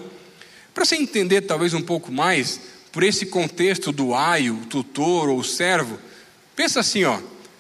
Para 0.72 0.84
você 0.84 0.94
entender 0.94 1.40
talvez 1.40 1.74
um 1.74 1.82
pouco 1.82 2.12
mais, 2.12 2.60
por 2.92 3.02
esse 3.02 3.26
contexto 3.26 3.90
do 3.90 4.14
aio, 4.14 4.64
tutor 4.70 5.28
ou 5.28 5.42
servo, 5.42 5.98
pensa 6.54 6.78
assim, 6.78 7.02
ó. 7.02 7.18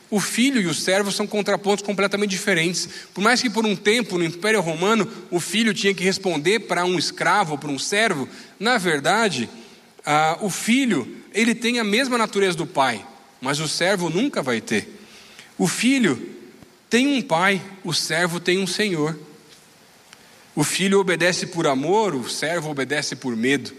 O 0.08 0.20
filho 0.20 0.60
e 0.60 0.66
o 0.66 0.74
servo 0.74 1.10
são 1.10 1.26
contrapontos 1.26 1.84
completamente 1.84 2.30
diferentes. 2.30 2.88
Por 3.12 3.24
mais 3.24 3.42
que 3.42 3.50
por 3.50 3.66
um 3.66 3.74
tempo 3.74 4.16
no 4.16 4.24
Império 4.24 4.60
Romano 4.60 5.10
o 5.32 5.40
filho 5.40 5.74
tinha 5.74 5.92
que 5.92 6.04
responder 6.04 6.60
para 6.60 6.84
um 6.84 6.96
escravo, 6.96 7.58
para 7.58 7.70
um 7.70 7.78
servo, 7.80 8.28
na 8.60 8.78
verdade, 8.78 9.50
ah, 10.04 10.38
o 10.40 10.50
filho 10.50 11.22
ele 11.32 11.54
tem 11.54 11.78
a 11.78 11.84
mesma 11.84 12.18
natureza 12.18 12.56
do 12.56 12.66
pai, 12.66 13.04
mas 13.40 13.60
o 13.60 13.68
servo 13.68 14.10
nunca 14.10 14.42
vai 14.42 14.60
ter. 14.60 14.88
O 15.56 15.66
filho 15.66 16.34
tem 16.90 17.06
um 17.06 17.22
pai, 17.22 17.60
o 17.82 17.92
servo 17.92 18.38
tem 18.38 18.58
um 18.58 18.66
senhor. 18.66 19.18
O 20.54 20.62
filho 20.62 21.00
obedece 21.00 21.46
por 21.46 21.66
amor, 21.66 22.14
o 22.14 22.28
servo 22.28 22.70
obedece 22.70 23.16
por 23.16 23.34
medo. 23.34 23.72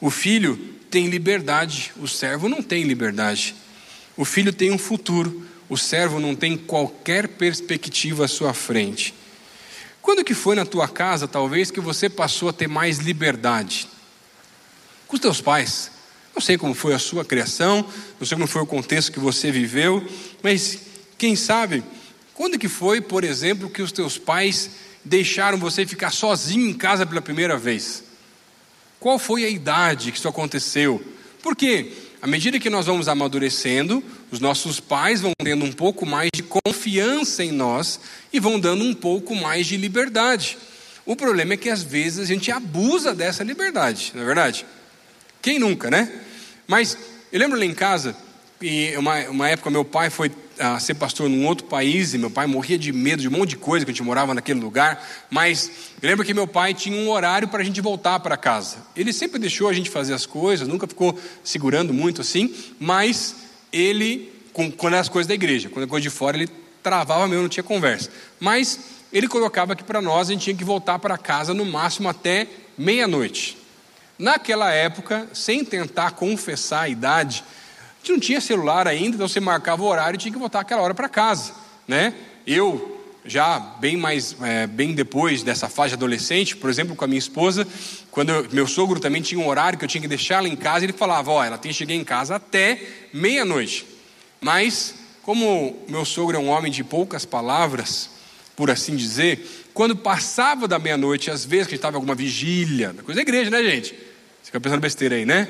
O 0.00 0.10
filho 0.10 0.56
tem 0.90 1.08
liberdade, 1.08 1.92
o 1.96 2.06
servo 2.06 2.48
não 2.48 2.62
tem 2.62 2.84
liberdade. 2.84 3.54
O 4.16 4.24
filho 4.24 4.52
tem 4.52 4.70
um 4.70 4.78
futuro, 4.78 5.44
o 5.68 5.76
servo 5.76 6.20
não 6.20 6.34
tem 6.34 6.56
qualquer 6.56 7.28
perspectiva 7.28 8.24
à 8.24 8.28
sua 8.28 8.54
frente. 8.54 9.14
Quando 10.00 10.24
que 10.24 10.34
foi 10.34 10.54
na 10.54 10.64
tua 10.64 10.88
casa, 10.88 11.26
talvez, 11.26 11.70
que 11.70 11.80
você 11.80 12.08
passou 12.08 12.48
a 12.48 12.52
ter 12.52 12.68
mais 12.68 12.98
liberdade? 12.98 13.88
Com 15.08 15.16
os 15.16 15.20
teus 15.20 15.40
pais. 15.40 15.90
Não 16.34 16.40
sei 16.40 16.56
como 16.56 16.72
foi 16.72 16.94
a 16.94 16.98
sua 17.00 17.24
criação, 17.24 17.84
não 18.20 18.26
sei 18.26 18.36
como 18.36 18.46
foi 18.46 18.62
o 18.62 18.66
contexto 18.66 19.10
que 19.10 19.18
você 19.18 19.50
viveu, 19.50 20.06
mas 20.40 20.78
quem 21.18 21.34
sabe 21.34 21.82
quando 22.32 22.56
que 22.56 22.68
foi, 22.68 23.00
por 23.00 23.24
exemplo, 23.24 23.68
que 23.68 23.82
os 23.82 23.90
teus 23.90 24.16
pais 24.16 24.70
deixaram 25.04 25.58
você 25.58 25.84
ficar 25.84 26.12
sozinho 26.12 26.68
em 26.68 26.72
casa 26.72 27.04
pela 27.04 27.20
primeira 27.20 27.56
vez? 27.56 28.04
Qual 29.00 29.18
foi 29.18 29.44
a 29.44 29.48
idade 29.48 30.12
que 30.12 30.18
isso 30.18 30.28
aconteceu? 30.28 31.02
Porque 31.42 31.92
à 32.22 32.26
medida 32.26 32.60
que 32.60 32.70
nós 32.70 32.86
vamos 32.86 33.08
amadurecendo, 33.08 34.04
os 34.30 34.38
nossos 34.38 34.78
pais 34.78 35.20
vão 35.20 35.32
tendo 35.42 35.64
um 35.64 35.72
pouco 35.72 36.06
mais 36.06 36.30
de 36.32 36.42
confiança 36.44 37.42
em 37.42 37.50
nós 37.50 37.98
e 38.32 38.38
vão 38.38 38.60
dando 38.60 38.84
um 38.84 38.94
pouco 38.94 39.34
mais 39.34 39.66
de 39.66 39.76
liberdade. 39.76 40.58
O 41.06 41.16
problema 41.16 41.54
é 41.54 41.56
que 41.56 41.70
às 41.70 41.82
vezes 41.82 42.20
a 42.20 42.24
gente 42.24 42.52
abusa 42.52 43.14
dessa 43.14 43.42
liberdade, 43.42 44.12
não 44.14 44.22
é 44.22 44.26
verdade? 44.26 44.66
Quem 45.40 45.58
nunca, 45.58 45.90
né? 45.90 46.10
Mas 46.66 46.96
eu 47.32 47.38
lembro 47.38 47.58
lá 47.58 47.64
em 47.64 47.74
casa, 47.74 48.16
e 48.60 48.94
uma, 48.96 49.18
uma 49.28 49.48
época 49.48 49.70
meu 49.70 49.84
pai 49.84 50.10
foi 50.10 50.30
a 50.58 50.80
ser 50.80 50.94
pastor 50.94 51.28
num 51.28 51.46
outro 51.46 51.66
país 51.66 52.14
e 52.14 52.18
meu 52.18 52.30
pai 52.30 52.46
morria 52.46 52.76
de 52.76 52.92
medo 52.92 53.22
de 53.22 53.28
um 53.28 53.30
monte 53.30 53.50
de 53.50 53.56
coisa 53.56 53.84
que 53.84 53.90
a 53.90 53.94
gente 53.94 54.02
morava 54.02 54.34
naquele 54.34 54.60
lugar. 54.60 55.06
Mas 55.30 55.70
eu 56.02 56.08
lembro 56.08 56.24
que 56.24 56.34
meu 56.34 56.46
pai 56.46 56.74
tinha 56.74 56.96
um 56.96 57.08
horário 57.08 57.48
para 57.48 57.62
a 57.62 57.64
gente 57.64 57.80
voltar 57.80 58.18
para 58.20 58.36
casa. 58.36 58.78
Ele 58.96 59.12
sempre 59.12 59.38
deixou 59.38 59.68
a 59.68 59.72
gente 59.72 59.88
fazer 59.88 60.14
as 60.14 60.26
coisas, 60.26 60.66
nunca 60.66 60.86
ficou 60.86 61.18
segurando 61.44 61.94
muito 61.94 62.20
assim, 62.20 62.52
mas 62.80 63.36
ele, 63.72 64.32
quando 64.52 64.94
era 64.94 65.00
as 65.00 65.08
coisas 65.08 65.28
da 65.28 65.34
igreja, 65.34 65.68
quando 65.68 65.82
era 65.82 65.90
coisa 65.90 66.02
de 66.02 66.10
fora, 66.10 66.36
ele 66.36 66.48
travava 66.82 67.28
mesmo, 67.28 67.42
não 67.42 67.48
tinha 67.48 67.62
conversa. 67.62 68.10
Mas 68.40 68.80
ele 69.12 69.28
colocava 69.28 69.76
que 69.76 69.84
para 69.84 70.02
nós 70.02 70.28
a 70.28 70.32
gente 70.32 70.42
tinha 70.42 70.56
que 70.56 70.64
voltar 70.64 70.98
para 70.98 71.16
casa 71.16 71.54
no 71.54 71.64
máximo 71.64 72.08
até 72.08 72.48
meia-noite. 72.76 73.56
Naquela 74.18 74.72
época, 74.72 75.28
sem 75.32 75.64
tentar 75.64 76.12
confessar 76.12 76.82
a 76.82 76.88
idade, 76.88 77.44
gente 78.08 78.12
não 78.12 78.20
tinha 78.20 78.40
celular 78.40 78.88
ainda, 78.88 79.16
então 79.16 79.28
você 79.28 79.40
marcava 79.40 79.82
o 79.82 79.86
horário 79.86 80.16
e 80.16 80.18
tinha 80.18 80.32
que 80.32 80.38
voltar 80.38 80.60
aquela 80.60 80.82
hora 80.82 80.94
para 80.94 81.08
casa, 81.08 81.52
né? 81.86 82.14
Eu 82.46 82.96
já 83.24 83.58
bem 83.58 83.96
mais 83.96 84.34
é, 84.40 84.66
bem 84.66 84.94
depois 84.94 85.42
dessa 85.42 85.68
fase 85.68 85.90
de 85.90 85.94
adolescente, 85.94 86.56
por 86.56 86.70
exemplo, 86.70 86.96
com 86.96 87.04
a 87.04 87.08
minha 87.08 87.18
esposa, 87.18 87.66
quando 88.10 88.30
eu, 88.30 88.48
meu 88.50 88.66
sogro 88.66 88.98
também 88.98 89.20
tinha 89.20 89.38
um 89.38 89.46
horário 89.46 89.78
que 89.78 89.84
eu 89.84 89.88
tinha 89.88 90.00
que 90.00 90.08
deixar 90.08 90.36
ela 90.36 90.48
em 90.48 90.56
casa, 90.56 90.84
ele 90.84 90.94
falava, 90.94 91.30
ó, 91.30 91.44
ela 91.44 91.58
tem 91.58 91.70
que 91.70 91.76
chegar 91.76 91.94
em 91.94 92.04
casa 92.04 92.36
até 92.36 92.80
meia-noite. 93.12 93.86
Mas 94.40 94.94
como 95.22 95.84
meu 95.88 96.06
sogro 96.06 96.36
é 96.36 96.40
um 96.40 96.48
homem 96.48 96.72
de 96.72 96.82
poucas 96.82 97.26
palavras, 97.26 98.08
por 98.56 98.70
assim 98.70 98.96
dizer, 98.96 99.68
quando 99.74 99.94
passava 99.94 100.66
da 100.66 100.78
meia-noite, 100.78 101.30
às 101.30 101.44
vezes 101.44 101.66
que 101.66 101.74
estava 101.74 101.96
em 101.96 101.98
alguma 101.98 102.14
vigília, 102.14 102.94
coisa 103.04 103.16
da 103.16 103.22
igreja, 103.22 103.50
né, 103.50 103.62
gente? 103.62 104.07
Você 104.48 104.52
fica 104.52 104.60
pensando 104.60 104.80
besteira 104.80 105.14
aí, 105.14 105.26
né? 105.26 105.46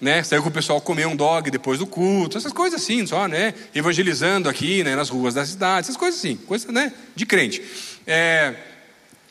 né? 0.00 0.20
Saiu 0.24 0.42
com 0.42 0.48
o 0.48 0.52
pessoal 0.52 0.80
comer 0.80 1.06
um 1.06 1.14
dog 1.14 1.48
depois 1.48 1.78
do 1.78 1.86
culto, 1.86 2.36
essas 2.36 2.52
coisas 2.52 2.82
assim, 2.82 3.06
só, 3.06 3.28
né? 3.28 3.54
Evangelizando 3.72 4.48
aqui, 4.48 4.82
né? 4.82 4.96
Nas 4.96 5.10
ruas 5.10 5.34
da 5.34 5.46
cidade, 5.46 5.84
essas 5.84 5.96
coisas 5.96 6.18
assim, 6.18 6.34
coisas, 6.34 6.68
né? 6.72 6.92
De 7.14 7.24
crente. 7.24 7.62
É... 8.04 8.52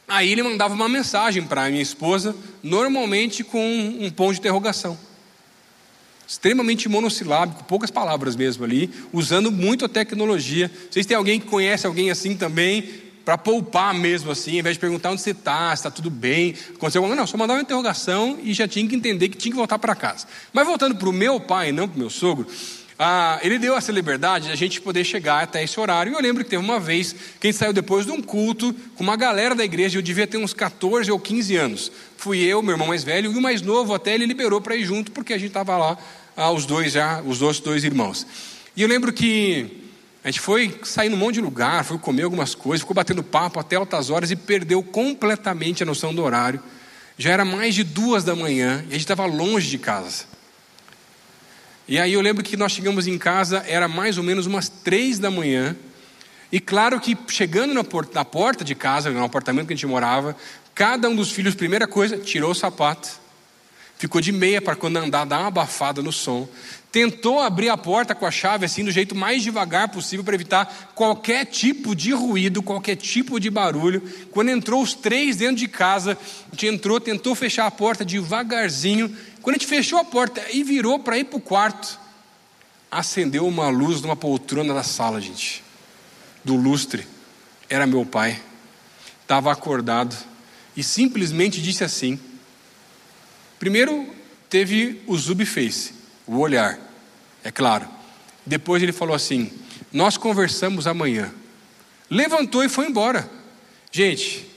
Aí 0.08 0.32
ele 0.32 0.42
mandava 0.42 0.74
uma 0.74 0.88
mensagem 0.88 1.44
para 1.44 1.66
a 1.66 1.70
minha 1.70 1.82
esposa, 1.82 2.34
normalmente 2.64 3.44
com 3.44 3.62
um 4.00 4.10
ponto 4.10 4.32
de 4.32 4.40
interrogação. 4.40 4.98
Extremamente 6.26 6.88
monossilábico, 6.88 7.66
poucas 7.66 7.92
palavras 7.92 8.38
mesmo 8.38 8.64
ali, 8.64 8.90
usando 9.12 9.52
muito 9.52 9.84
a 9.84 9.90
tecnologia. 9.90 10.72
Vocês 10.90 11.06
têm 11.06 11.18
alguém 11.18 11.38
que 11.38 11.48
conhece 11.48 11.86
alguém 11.86 12.10
assim 12.10 12.34
também? 12.34 12.90
Para 13.24 13.38
poupar 13.38 13.94
mesmo 13.94 14.32
assim, 14.32 14.54
ao 14.54 14.60
invés 14.60 14.76
de 14.76 14.80
perguntar 14.80 15.12
onde 15.12 15.22
você 15.22 15.32
está, 15.32 15.70
se 15.70 15.82
está 15.82 15.92
tudo 15.92 16.10
bem, 16.10 16.56
aconteceu 16.76 17.02
alguma 17.02 17.16
Não, 17.16 17.28
só 17.28 17.38
mandava 17.38 17.60
uma 17.60 17.64
interrogação 17.64 18.40
e 18.44 18.54
já 18.54 18.68
tinha 18.68 18.88
que 18.88 18.96
entender 18.96 19.30
que 19.30 19.38
tinha 19.38 19.52
que 19.52 19.58
voltar 19.58 19.78
para 19.80 19.96
casa. 19.96 20.28
Mas 20.52 20.66
voltando 20.66 20.96
para 20.96 21.10
o 21.10 21.14
meu 21.14 21.40
pai, 21.40 21.72
não 21.72 21.88
para 21.88 21.96
o 21.96 22.00
meu 22.00 22.10
sogro, 22.10 22.48
ah, 23.04 23.40
ele 23.42 23.58
deu 23.58 23.76
essa 23.76 23.92
liberdade 23.92 24.46
de 24.46 24.52
a 24.52 24.56
gente 24.56 24.80
poder 24.80 25.04
chegar 25.04 25.42
até 25.42 25.64
esse 25.64 25.80
horário. 25.80 26.12
E 26.12 26.16
eu 26.16 26.22
lembro 26.22 26.44
que 26.44 26.50
teve 26.52 26.64
uma 26.64 26.80
vez 26.80 27.14
que 27.40 27.48
a 27.48 27.52
gente 27.52 27.58
saiu 27.58 27.74
depois 27.74 28.06
de 28.06 28.12
um 28.12 28.22
culto 28.22 28.76
com 28.96 29.04
uma 29.04 29.16
galera 29.16 29.56
da 29.56 29.66
igreja, 29.66 29.98
eu 29.98 30.04
devia 30.04 30.28
ter 30.28 30.38
uns 30.38 30.54
14 30.54 31.12
ou 31.12 31.20
15 31.20 31.56
anos. 31.56 31.92
Fui 32.16 32.40
eu, 32.40 32.62
meu 32.62 32.74
irmão 32.74 32.88
mais 32.88 33.04
velho, 33.04 33.32
e 33.32 33.36
o 33.36 33.42
mais 33.42 33.64
novo 33.64 33.96
até 33.96 34.14
ele 34.14 34.28
liberou 34.28 34.62
para 34.62 34.76
ir 34.76 34.86
junto, 34.86 35.12
porque 35.12 35.34
a 35.34 35.38
gente 35.38 35.48
estava 35.48 35.76
lá, 35.78 35.98
ah, 36.38 36.52
os 36.52 36.68
dois 36.68 36.92
já, 36.92 37.22
os 37.22 37.42
outros 37.42 37.60
dois 37.60 37.84
irmãos. 37.84 38.28
E 38.76 38.84
eu 38.84 38.88
lembro 38.88 39.12
que 39.12 39.81
a 40.24 40.28
gente 40.30 40.40
foi 40.40 40.80
sair 40.84 41.10
num 41.10 41.18
monte 41.18 41.36
de 41.36 41.42
lugar, 41.42 41.84
foi 41.84 41.98
comer 41.98 42.24
algumas 42.24 42.54
coisas, 42.54 42.82
ficou 42.82 42.94
batendo 42.94 43.24
papo 43.24 43.60
até 43.60 43.76
altas 43.76 44.10
horas 44.12 44.30
e 44.30 44.36
perdeu 44.36 44.84
completamente 44.84 45.82
a 45.82 45.86
noção 45.86 46.14
do 46.14 46.24
horário. 46.24 46.62
Já 47.18 47.32
era 47.32 47.44
mais 47.44 47.74
de 47.74 47.84
duas 47.84 48.24
da 48.24 48.36
manhã 48.36 48.84
e 48.86 48.90
a 48.90 48.92
gente 48.92 49.02
estava 49.02 49.26
longe 49.26 49.68
de 49.70 49.80
casa. 49.80 50.26
E 51.88 52.00
aí 52.00 52.14
eu 52.14 52.22
lembro 52.22 52.44
que 52.44 52.56
nós 52.56 52.72
chegamos 52.72 53.08
em 53.08 53.18
casa, 53.18 53.66
era 53.68 53.88
mais 53.88 54.18
ou 54.18 54.24
menos 54.24 54.46
umas 54.46 54.70
três 54.70 55.18
da 55.18 55.32
manhã. 55.32 55.76
E 56.52 56.60
claro 56.60 57.00
que 57.00 57.18
chegando 57.28 57.74
na 57.74 57.84
porta, 57.84 58.12
na 58.14 58.24
porta 58.24 58.64
de 58.64 58.76
casa, 58.76 59.10
no 59.10 59.24
apartamento 59.24 59.68
que 59.68 59.74
a 59.74 59.76
gente 59.76 59.88
morava, 59.88 60.36
cada 60.76 61.10
um 61.10 61.16
dos 61.16 61.32
filhos, 61.32 61.56
primeira 61.56 61.88
coisa, 61.88 62.18
tirou 62.18 62.52
o 62.52 62.56
sapato, 62.56 63.10
ficou 63.98 64.22
de 64.22 64.32
meia 64.32 64.62
para 64.62 64.76
quando 64.76 64.98
andar 64.98 65.26
dar 65.26 65.40
uma 65.40 65.48
abafada 65.48 66.02
no 66.02 66.12
som, 66.12 66.48
tentou 66.92 67.40
abrir 67.40 67.70
a 67.70 67.78
porta 67.78 68.14
com 68.14 68.26
a 68.26 68.32
chave 68.32 68.66
assim 68.66 68.84
do 68.84 68.92
jeito 68.92 69.16
mais 69.16 69.42
devagar 69.42 69.90
possível 69.90 70.26
para 70.26 70.36
evitar 70.36 70.92
qualquer 70.94 71.46
tipo 71.46 71.96
de 71.96 72.12
ruído, 72.12 72.62
qualquer 72.62 72.98
tipo 72.98 73.40
de 73.40 73.50
barulho. 73.50 74.02
Quando 74.32 74.50
entrou 74.50 74.82
os 74.82 74.94
três 74.94 75.38
dentro 75.38 75.56
de 75.56 75.68
casa, 75.68 76.18
a 76.52 76.52
gente 76.52 76.68
entrou, 76.68 77.00
tentou 77.00 77.34
fechar 77.34 77.66
a 77.66 77.72
porta 77.72 78.04
devagarzinho. 78.04 79.16
Quando 79.42 79.56
a 79.56 79.60
gente 79.60 79.68
fechou 79.68 80.00
a 80.00 80.04
porta 80.04 80.44
e 80.52 80.64
virou 80.64 81.00
para 81.00 81.18
ir 81.18 81.24
para 81.24 81.38
o 81.38 81.42
quarto, 81.42 81.98
acendeu 82.92 83.48
uma 83.48 83.70
luz 83.70 84.02
numa 84.02 84.16
poltrona 84.16 84.74
da 84.74 84.84
sala, 84.84 85.22
gente. 85.22 85.64
Do 86.44 86.56
lustre. 86.56 87.08
Era 87.70 87.88
meu 87.88 88.06
pai. 88.06 88.38
Estava 89.22 89.50
acordado 89.50 90.14
e 90.76 90.84
simplesmente 90.84 91.62
disse 91.62 91.86
assim: 91.86 92.20
primeiro 93.58 94.14
teve 94.50 95.02
o 95.08 95.18
face, 95.46 96.01
o 96.36 96.40
olhar, 96.40 96.80
é 97.44 97.52
claro. 97.52 97.88
Depois 98.46 98.82
ele 98.82 98.92
falou 98.92 99.16
assim: 99.16 99.52
Nós 99.92 100.18
conversamos 100.18 100.88
amanhã. 100.88 101.32
Levantou 102.10 102.64
e 102.64 102.70
foi 102.70 102.88
embora. 102.88 103.30
Gente, 103.92 104.48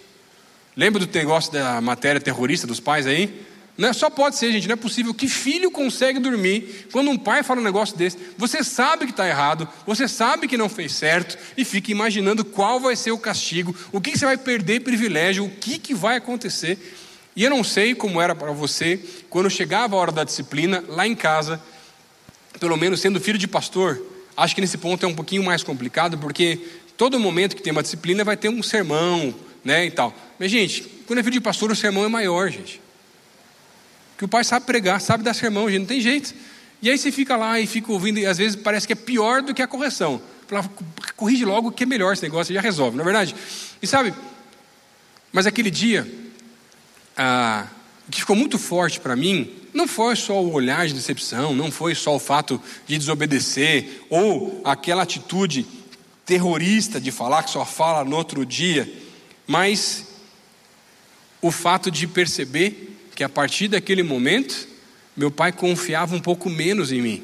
lembra 0.76 1.04
do 1.04 1.12
negócio 1.12 1.52
da 1.52 1.80
matéria 1.80 2.20
terrorista 2.20 2.66
dos 2.66 2.80
pais 2.80 3.06
aí? 3.06 3.44
Não 3.76 3.88
é, 3.88 3.92
só 3.92 4.08
pode 4.08 4.36
ser, 4.36 4.52
gente, 4.52 4.68
não 4.68 4.74
é 4.74 4.76
possível. 4.76 5.12
Que 5.12 5.28
filho 5.28 5.70
consegue 5.70 6.20
dormir 6.20 6.86
quando 6.92 7.10
um 7.10 7.18
pai 7.18 7.42
fala 7.42 7.60
um 7.60 7.64
negócio 7.64 7.96
desse? 7.96 8.16
Você 8.38 8.62
sabe 8.62 9.04
que 9.04 9.10
está 9.10 9.28
errado, 9.28 9.68
você 9.84 10.06
sabe 10.06 10.46
que 10.46 10.56
não 10.56 10.68
fez 10.68 10.92
certo 10.92 11.36
e 11.56 11.64
fica 11.64 11.90
imaginando 11.90 12.44
qual 12.44 12.78
vai 12.78 12.94
ser 12.94 13.10
o 13.10 13.18
castigo, 13.18 13.74
o 13.90 14.00
que, 14.00 14.12
que 14.12 14.18
você 14.18 14.24
vai 14.24 14.36
perder 14.36 14.80
privilégio, 14.80 15.44
o 15.44 15.50
que, 15.50 15.78
que 15.78 15.92
vai 15.92 16.16
acontecer. 16.16 16.78
E 17.36 17.42
eu 17.42 17.50
não 17.50 17.64
sei 17.64 17.94
como 17.94 18.20
era 18.20 18.34
para 18.34 18.52
você 18.52 19.00
quando 19.28 19.50
chegava 19.50 19.96
a 19.96 19.98
hora 19.98 20.12
da 20.12 20.24
disciplina 20.24 20.84
lá 20.88 21.06
em 21.06 21.14
casa, 21.14 21.60
pelo 22.60 22.76
menos 22.76 23.00
sendo 23.00 23.20
filho 23.20 23.38
de 23.38 23.48
pastor. 23.48 24.00
Acho 24.36 24.54
que 24.54 24.60
nesse 24.60 24.78
ponto 24.78 25.04
é 25.04 25.08
um 25.08 25.14
pouquinho 25.14 25.42
mais 25.42 25.62
complicado, 25.62 26.18
porque 26.18 26.58
todo 26.96 27.18
momento 27.18 27.56
que 27.56 27.62
tem 27.62 27.72
uma 27.72 27.82
disciplina 27.82 28.24
vai 28.24 28.36
ter 28.36 28.48
um 28.48 28.62
sermão, 28.62 29.34
né, 29.64 29.86
e 29.86 29.90
tal. 29.90 30.14
Mas 30.38 30.50
gente, 30.50 30.82
quando 31.06 31.18
é 31.18 31.22
filho 31.22 31.34
de 31.34 31.40
pastor, 31.40 31.70
o 31.70 31.76
sermão 31.76 32.04
é 32.04 32.08
maior, 32.08 32.50
gente. 32.50 32.80
Que 34.16 34.24
o 34.24 34.28
pai 34.28 34.44
sabe 34.44 34.66
pregar, 34.66 35.00
sabe 35.00 35.24
dar 35.24 35.34
sermão, 35.34 35.68
gente, 35.68 35.80
não 35.80 35.86
tem 35.86 36.00
jeito. 36.00 36.34
E 36.80 36.90
aí 36.90 36.98
você 36.98 37.10
fica 37.10 37.36
lá 37.36 37.58
e 37.58 37.66
fica 37.66 37.90
ouvindo, 37.90 38.18
e 38.18 38.26
às 38.26 38.38
vezes 38.38 38.54
parece 38.54 38.86
que 38.86 38.92
é 38.92 38.96
pior 38.96 39.42
do 39.42 39.54
que 39.54 39.62
a 39.62 39.66
correção. 39.66 40.20
Fala, 40.46 40.70
corrige 41.16 41.44
logo 41.44 41.72
que 41.72 41.84
é 41.84 41.86
melhor 41.86 42.12
esse 42.12 42.22
negócio, 42.22 42.54
já 42.54 42.60
resolve, 42.60 42.96
não 42.96 43.02
é 43.02 43.04
verdade? 43.06 43.34
E 43.80 43.86
sabe, 43.86 44.12
mas 45.32 45.46
aquele 45.46 45.70
dia, 45.70 46.06
ah, 47.16 47.66
que 48.10 48.20
ficou 48.20 48.36
muito 48.36 48.58
forte 48.58 49.00
para 49.00 49.16
mim, 49.16 49.50
não 49.72 49.88
foi 49.88 50.14
só 50.14 50.42
o 50.42 50.52
olhar 50.52 50.86
de 50.86 50.94
decepção, 50.94 51.54
não 51.54 51.70
foi 51.70 51.94
só 51.94 52.14
o 52.14 52.18
fato 52.18 52.60
de 52.86 52.98
desobedecer, 52.98 54.02
ou 54.08 54.60
aquela 54.64 55.02
atitude 55.02 55.66
terrorista 56.24 57.00
de 57.00 57.10
falar 57.10 57.42
que 57.42 57.50
só 57.50 57.64
fala 57.64 58.04
no 58.04 58.16
outro 58.16 58.46
dia, 58.46 58.90
mas 59.46 60.06
o 61.42 61.50
fato 61.50 61.90
de 61.90 62.06
perceber 62.06 62.96
que 63.14 63.22
a 63.22 63.28
partir 63.28 63.68
daquele 63.68 64.02
momento, 64.02 64.66
meu 65.16 65.30
pai 65.30 65.52
confiava 65.52 66.14
um 66.14 66.20
pouco 66.20 66.48
menos 66.48 66.90
em 66.90 67.02
mim. 67.02 67.22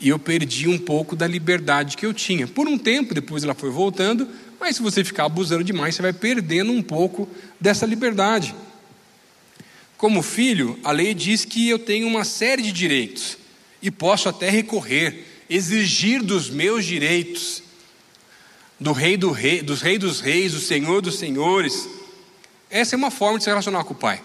E 0.00 0.08
eu 0.08 0.18
perdi 0.18 0.68
um 0.68 0.78
pouco 0.78 1.14
da 1.14 1.26
liberdade 1.26 1.96
que 1.96 2.04
eu 2.04 2.12
tinha. 2.12 2.46
Por 2.46 2.66
um 2.66 2.76
tempo, 2.76 3.14
depois 3.14 3.44
ela 3.44 3.54
foi 3.54 3.70
voltando, 3.70 4.28
mas 4.60 4.76
se 4.76 4.82
você 4.82 5.04
ficar 5.04 5.24
abusando 5.24 5.64
demais, 5.64 5.94
você 5.94 6.02
vai 6.02 6.12
perdendo 6.12 6.72
um 6.72 6.82
pouco 6.82 7.28
dessa 7.60 7.86
liberdade. 7.86 8.54
Como 9.96 10.22
filho, 10.22 10.78
a 10.84 10.90
lei 10.90 11.14
diz 11.14 11.44
que 11.44 11.68
eu 11.68 11.78
tenho 11.78 12.06
uma 12.06 12.24
série 12.24 12.62
de 12.62 12.72
direitos 12.72 13.38
e 13.80 13.90
posso 13.90 14.28
até 14.28 14.50
recorrer, 14.50 15.24
exigir 15.48 16.22
dos 16.22 16.50
meus 16.50 16.84
direitos, 16.84 17.62
do 18.78 18.92
rei, 18.92 19.16
do 19.16 19.30
rei 19.30 19.62
dos 19.62 19.80
reis 19.80 19.98
dos 19.98 20.20
reis, 20.20 20.52
do 20.52 20.60
senhor 20.60 21.00
dos 21.00 21.18
senhores. 21.18 21.88
Essa 22.70 22.94
é 22.94 22.98
uma 22.98 23.10
forma 23.10 23.38
de 23.38 23.44
se 23.44 23.50
relacionar 23.50 23.84
com 23.84 23.94
o 23.94 23.96
pai. 23.96 24.20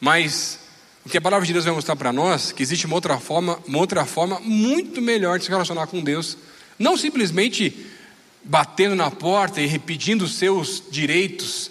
Mas 0.00 0.58
o 1.04 1.08
que 1.08 1.16
a 1.16 1.20
palavra 1.20 1.46
de 1.46 1.52
Deus 1.52 1.64
vai 1.64 1.72
mostrar 1.72 1.96
para 1.96 2.12
nós, 2.12 2.52
que 2.52 2.62
existe 2.62 2.84
uma 2.84 2.96
outra 2.96 3.18
forma, 3.18 3.58
uma 3.66 3.78
outra 3.78 4.04
forma 4.04 4.40
muito 4.40 5.00
melhor 5.00 5.38
de 5.38 5.44
se 5.44 5.50
relacionar 5.50 5.86
com 5.86 6.02
Deus, 6.02 6.36
não 6.78 6.96
simplesmente 6.96 7.86
batendo 8.46 8.94
na 8.94 9.10
porta 9.10 9.60
e 9.60 9.66
repetindo 9.66 10.22
os 10.22 10.36
seus 10.36 10.82
direitos, 10.88 11.70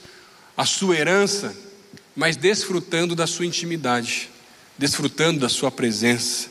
a 0.58 0.66
sua 0.66 0.98
herança, 0.98 1.56
mas 2.14 2.36
desfrutando 2.36 3.16
da 3.16 3.26
sua 3.26 3.46
intimidade, 3.46 4.30
desfrutando 4.78 5.40
da 5.40 5.50
sua 5.50 5.72
presença. 5.72 6.50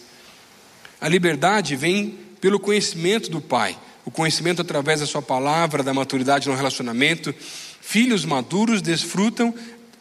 A 1.00 1.08
liberdade 1.08 1.76
vem 1.76 2.18
pelo 2.40 2.58
conhecimento 2.58 3.30
do 3.30 3.40
Pai, 3.40 3.78
o 4.04 4.10
conhecimento 4.10 4.62
através 4.62 5.00
da 5.00 5.06
sua 5.06 5.22
palavra, 5.22 5.82
da 5.82 5.92
maturidade 5.92 6.48
no 6.48 6.54
relacionamento. 6.54 7.34
Filhos 7.80 8.24
maduros 8.24 8.80
desfrutam, 8.80 9.54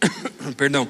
perdão, 0.56 0.90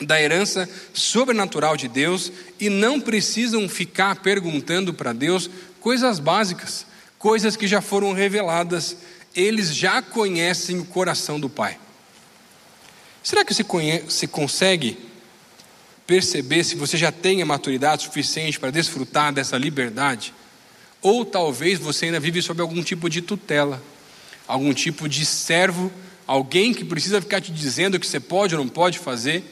da 0.00 0.20
herança 0.20 0.68
sobrenatural 0.94 1.76
de 1.76 1.88
Deus 1.88 2.32
e 2.58 2.68
não 2.68 3.00
precisam 3.00 3.68
ficar 3.68 4.16
perguntando 4.16 4.94
para 4.94 5.12
Deus 5.12 5.50
coisas 5.80 6.18
básicas, 6.18 6.86
coisas 7.20 7.54
que 7.54 7.68
já 7.68 7.82
foram 7.82 8.14
reveladas, 8.14 8.96
eles 9.36 9.76
já 9.76 10.00
conhecem 10.00 10.80
o 10.80 10.86
coração 10.86 11.38
do 11.38 11.50
Pai. 11.50 11.78
Será 13.22 13.44
que 13.44 13.52
você, 13.52 13.62
conhece, 13.62 14.06
você 14.06 14.26
consegue 14.26 14.98
perceber 16.06 16.64
se 16.64 16.74
você 16.74 16.96
já 16.96 17.12
tem 17.12 17.42
a 17.42 17.46
maturidade 17.46 18.04
suficiente 18.04 18.58
para 18.58 18.70
desfrutar 18.70 19.34
dessa 19.34 19.58
liberdade? 19.58 20.32
Ou 21.02 21.22
talvez 21.22 21.78
você 21.78 22.06
ainda 22.06 22.18
vive 22.18 22.40
sob 22.40 22.62
algum 22.62 22.82
tipo 22.82 23.08
de 23.10 23.20
tutela, 23.20 23.82
algum 24.48 24.72
tipo 24.72 25.06
de 25.06 25.26
servo, 25.26 25.92
alguém 26.26 26.72
que 26.72 26.86
precisa 26.86 27.20
ficar 27.20 27.42
te 27.42 27.52
dizendo 27.52 27.96
o 27.96 28.00
que 28.00 28.06
você 28.06 28.18
pode 28.18 28.56
ou 28.56 28.64
não 28.64 28.68
pode 28.68 28.98
fazer? 28.98 29.44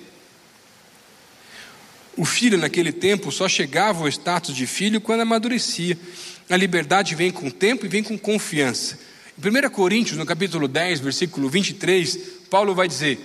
O 2.16 2.24
filho, 2.24 2.56
naquele 2.56 2.92
tempo, 2.92 3.30
só 3.30 3.46
chegava 3.46 4.00
ao 4.00 4.08
status 4.08 4.56
de 4.56 4.66
filho 4.66 5.02
quando 5.02 5.20
amadurecia. 5.20 5.96
A 6.50 6.56
liberdade 6.56 7.14
vem 7.14 7.30
com 7.30 7.50
tempo 7.50 7.84
e 7.84 7.88
vem 7.88 8.02
com 8.02 8.18
confiança. 8.18 8.98
Em 9.36 9.66
1 9.66 9.70
Coríntios, 9.70 10.16
no 10.16 10.24
capítulo 10.24 10.66
10, 10.66 11.00
versículo 11.00 11.48
23, 11.48 12.18
Paulo 12.48 12.74
vai 12.74 12.88
dizer: 12.88 13.18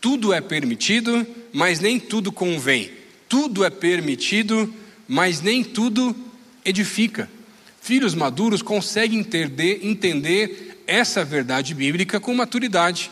Tudo 0.00 0.32
é 0.32 0.40
permitido, 0.40 1.26
mas 1.52 1.80
nem 1.80 1.98
tudo 1.98 2.30
convém. 2.30 2.90
Tudo 3.28 3.64
é 3.64 3.70
permitido, 3.70 4.72
mas 5.08 5.40
nem 5.40 5.64
tudo 5.64 6.14
edifica. 6.64 7.30
Filhos 7.80 8.14
maduros 8.14 8.60
conseguem 8.62 9.20
entender, 9.20 9.80
entender 9.82 10.82
essa 10.86 11.24
verdade 11.24 11.74
bíblica 11.74 12.20
com 12.20 12.34
maturidade. 12.34 13.10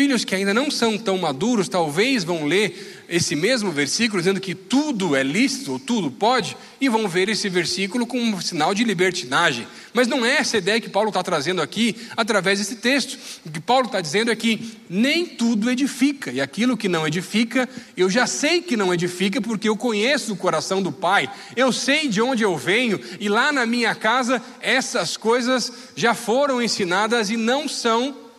Filhos 0.00 0.24
que 0.24 0.34
ainda 0.34 0.54
não 0.54 0.70
são 0.70 0.96
tão 0.96 1.18
maduros, 1.18 1.68
talvez 1.68 2.24
vão 2.24 2.46
ler 2.46 3.04
esse 3.06 3.36
mesmo 3.36 3.70
versículo 3.70 4.22
dizendo 4.22 4.40
que 4.40 4.54
tudo 4.54 5.14
é 5.14 5.22
lícito, 5.22 5.78
tudo 5.78 6.10
pode, 6.10 6.56
e 6.80 6.88
vão 6.88 7.06
ver 7.06 7.28
esse 7.28 7.50
versículo 7.50 8.06
como 8.06 8.22
um 8.22 8.40
sinal 8.40 8.72
de 8.72 8.82
libertinagem. 8.82 9.66
Mas 9.92 10.08
não 10.08 10.24
é 10.24 10.36
essa 10.36 10.56
ideia 10.56 10.80
que 10.80 10.88
Paulo 10.88 11.10
está 11.10 11.22
trazendo 11.22 11.60
aqui 11.60 11.94
através 12.16 12.60
desse 12.60 12.76
texto. 12.76 13.18
O 13.44 13.50
que 13.50 13.60
Paulo 13.60 13.88
está 13.88 14.00
dizendo 14.00 14.30
é 14.30 14.36
que 14.36 14.72
nem 14.88 15.26
tudo 15.26 15.70
edifica, 15.70 16.32
e 16.32 16.40
aquilo 16.40 16.78
que 16.78 16.88
não 16.88 17.06
edifica, 17.06 17.68
eu 17.94 18.08
já 18.08 18.26
sei 18.26 18.62
que 18.62 18.78
não 18.78 18.94
edifica, 18.94 19.38
porque 19.38 19.68
eu 19.68 19.76
conheço 19.76 20.32
o 20.32 20.36
coração 20.36 20.80
do 20.80 20.90
Pai, 20.90 21.30
eu 21.54 21.70
sei 21.72 22.08
de 22.08 22.22
onde 22.22 22.42
eu 22.42 22.56
venho, 22.56 22.98
e 23.20 23.28
lá 23.28 23.52
na 23.52 23.66
minha 23.66 23.94
casa 23.94 24.42
essas 24.62 25.18
coisas 25.18 25.70
já 25.94 26.14
foram 26.14 26.62
ensinadas 26.62 27.28
e 27.28 27.36
não 27.36 27.68
são 27.68 28.29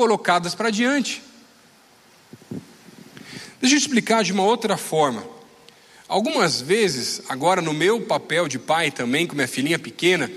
colocadas 0.00 0.54
para 0.54 0.70
diante. 0.70 1.22
Deixa 3.60 3.76
eu 3.76 3.78
explicar 3.78 4.24
de 4.24 4.32
uma 4.32 4.42
outra 4.42 4.78
forma. 4.78 5.22
Algumas 6.08 6.58
vezes, 6.58 7.20
agora 7.28 7.60
no 7.60 7.74
meu 7.74 8.00
papel 8.00 8.48
de 8.48 8.58
pai 8.58 8.90
também, 8.90 9.26
com 9.26 9.34
minha 9.34 9.46
filhinha 9.46 9.78
pequena, 9.78 10.30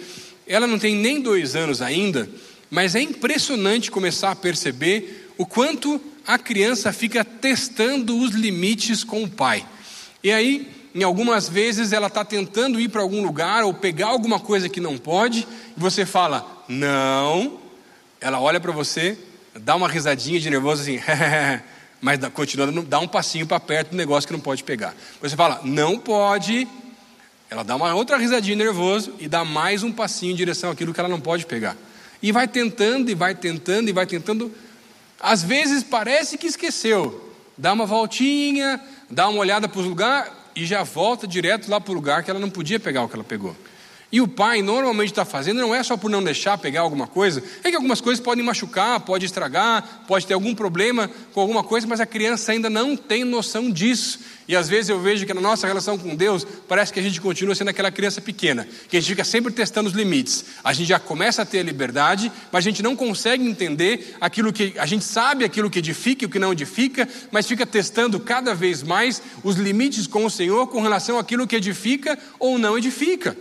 ela 0.45 0.67
não 0.67 0.78
tem 0.78 0.97
nem 0.97 1.21
dois 1.21 1.56
anos 1.56 1.82
ainda, 1.82 2.30
mas 2.69 2.93
é 2.93 2.99
impressionante 2.99 3.89
começar 3.89 4.32
a 4.32 4.36
perceber 4.36 5.32
o 5.38 5.45
quanto 5.45 6.02
a 6.28 6.38
criança 6.38 6.91
fica 6.91 7.23
testando 7.23 8.17
os 8.17 8.32
limites 8.32 9.02
com 9.02 9.23
o 9.23 9.30
pai. 9.30 9.65
E 10.21 10.30
aí, 10.30 10.69
em 10.93 11.04
algumas 11.04 11.47
vezes, 11.47 11.93
ela 11.93 12.08
está 12.08 12.26
tentando 12.26 12.82
ir 12.82 12.89
para 12.89 13.02
algum 13.02 13.23
lugar 13.23 13.63
ou 13.63 13.73
pegar 13.73 14.08
alguma 14.08 14.41
coisa 14.41 14.67
que 14.67 14.82
não 14.82 14.97
pode, 14.97 15.47
e 15.78 15.80
você 15.80 16.06
fala, 16.06 16.65
não. 16.67 17.62
Ela 18.19 18.41
olha 18.41 18.60
para 18.60 18.73
você, 18.73 19.17
dá 19.56 19.76
uma 19.76 19.88
risadinha 19.88 20.39
de 20.39 20.50
nervoso 20.50 20.82
assim, 20.82 21.00
mas 22.02 22.20
continuando, 22.30 22.82
dá 22.84 23.00
um 23.00 23.08
passinho 23.08 23.46
para 23.46 23.60
perto 23.60 23.92
do 23.92 23.98
negócio 23.98 24.28
que 24.28 24.34
não 24.34 24.39
pode 24.39 24.63
pegar. 24.63 24.94
Você 25.22 25.36
fala, 25.36 25.62
não 25.63 25.98
pode. 25.98 26.68
Ela 27.50 27.63
dá 27.63 27.76
uma 27.76 27.94
outra 27.94 28.18
risadinha 28.18 28.56
nervoso 28.56 29.13
e 29.20 29.28
dá 29.28 29.46
mais 29.46 29.84
um 29.84 29.92
passinho 29.92 30.34
em 30.34 30.36
direção 30.36 30.72
àquilo 30.72 30.94
que 30.94 31.00
ela 31.00 31.10
não 31.10 31.22
pode 31.22 31.46
pegar. 31.46 31.78
E 32.22 32.32
vai 32.32 32.48
tentando, 32.48 33.10
e 33.10 33.16
vai 33.16 33.36
tentando, 33.36 33.89
e 33.89 33.92
vai 33.92 34.06
tentando. 34.06 34.52
Às 35.20 35.44
vezes 35.44 35.84
parece 35.84 36.38
que 36.38 36.48
esqueceu. 36.48 37.32
Dá 37.58 37.72
uma 37.72 37.86
voltinha, 37.86 38.82
dá 39.10 39.30
uma 39.30 39.39
olhada 39.39 39.70
para 39.70 39.80
o 39.80 39.84
lugar 39.84 40.52
e 40.56 40.66
já 40.66 40.84
volta 40.84 41.28
direto 41.28 41.70
lá 41.70 41.80
para 41.80 41.92
o 41.92 41.96
lugar 41.96 42.24
que 42.24 42.32
ela 42.32 42.39
não 42.39 42.50
podia 42.50 42.80
pegar 42.80 43.04
o 43.04 43.10
que 43.10 43.16
ela 43.16 43.24
pegou. 43.24 43.56
E 44.13 44.21
o 44.21 44.28
pai 44.28 44.62
normalmente 44.62 45.10
está 45.10 45.26
fazendo 45.26 45.60
não 45.60 45.73
é 45.73 45.82
só 45.82 45.97
por 45.97 46.08
não 46.08 46.23
deixar 46.23 46.56
pegar 46.60 46.82
alguma 46.82 47.08
coisa, 47.08 47.41
é 47.63 47.71
que 47.71 47.76
algumas 47.76 47.99
coisas 47.99 48.23
podem 48.23 48.45
machucar, 48.45 48.99
pode 48.99 49.26
estragar, 49.26 50.04
pode 50.08 50.28
ter 50.28 50.36
algum 50.36 50.54
problema 50.54 51.10
com 51.34 51.41
alguma 51.41 51.63
coisa, 51.63 51.88
mas 51.88 51.99
a 51.99 52.06
criança 52.06 52.52
ainda 52.52 52.69
não 52.69 52.95
tem 52.95 53.23
noção 53.23 53.71
disso. 53.71 54.19
E 54.47 54.56
às 54.56 54.69
vezes 54.69 54.89
eu 54.89 54.99
vejo 54.99 55.26
que 55.26 55.34
na 55.34 55.41
nossa 55.41 55.65
relação 55.65 55.97
com 55.97 56.15
Deus, 56.15 56.45
parece 56.67 56.93
que 56.93 56.99
a 56.99 57.02
gente 57.02 57.19
continua 57.19 57.56
sendo 57.56 57.69
aquela 57.69 57.89
criança 57.89 58.21
pequena, 58.21 58.67
que 58.88 58.95
a 58.95 58.99
gente 58.99 59.10
fica 59.10 59.23
sempre 59.23 59.52
testando 59.52 59.89
os 59.89 59.95
limites. 59.95 60.45
A 60.63 60.73
gente 60.73 60.89
já 60.89 60.99
começa 60.99 61.41
a 61.41 61.45
ter 61.45 61.62
a 61.62 61.63
liberdade, 61.63 62.32
mas 62.52 62.63
a 62.63 62.69
gente 62.69 62.84
não 62.84 62.95
consegue 62.95 63.43
entender 63.43 64.15
aquilo 64.21 64.54
que. 64.54 64.76
A 64.78 64.86
gente 64.86 65.06
sabe 65.06 65.43
aquilo 65.43 65.71
que 65.71 65.80
edifica 65.80 66.23
e 66.23 66.28
o 66.28 66.30
que 66.30 66.38
não 66.38 66.52
edifica, 66.52 67.10
mas 67.32 67.47
fica 67.47 67.65
testando 67.65 68.19
cada 68.19 68.54
vez 68.54 68.84
mais 68.84 69.23
os 69.43 69.56
limites 69.56 70.06
com 70.06 70.23
o 70.23 70.30
Senhor 70.30 70.67
com 70.67 70.82
relação 70.82 71.17
àquilo 71.17 71.47
que 71.47 71.56
edifica 71.56 72.15
ou 72.38 72.60
não 72.60 72.78
edifica. 72.78 73.36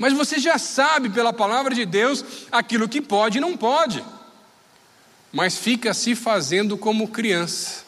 Mas 0.00 0.14
você 0.14 0.38
já 0.38 0.56
sabe 0.56 1.10
pela 1.10 1.30
palavra 1.30 1.74
de 1.74 1.84
Deus 1.84 2.24
aquilo 2.50 2.88
que 2.88 3.02
pode 3.02 3.36
e 3.36 3.40
não 3.40 3.54
pode. 3.54 4.02
Mas 5.30 5.58
fica 5.58 5.92
se 5.92 6.14
fazendo 6.14 6.78
como 6.78 7.06
criança. 7.06 7.84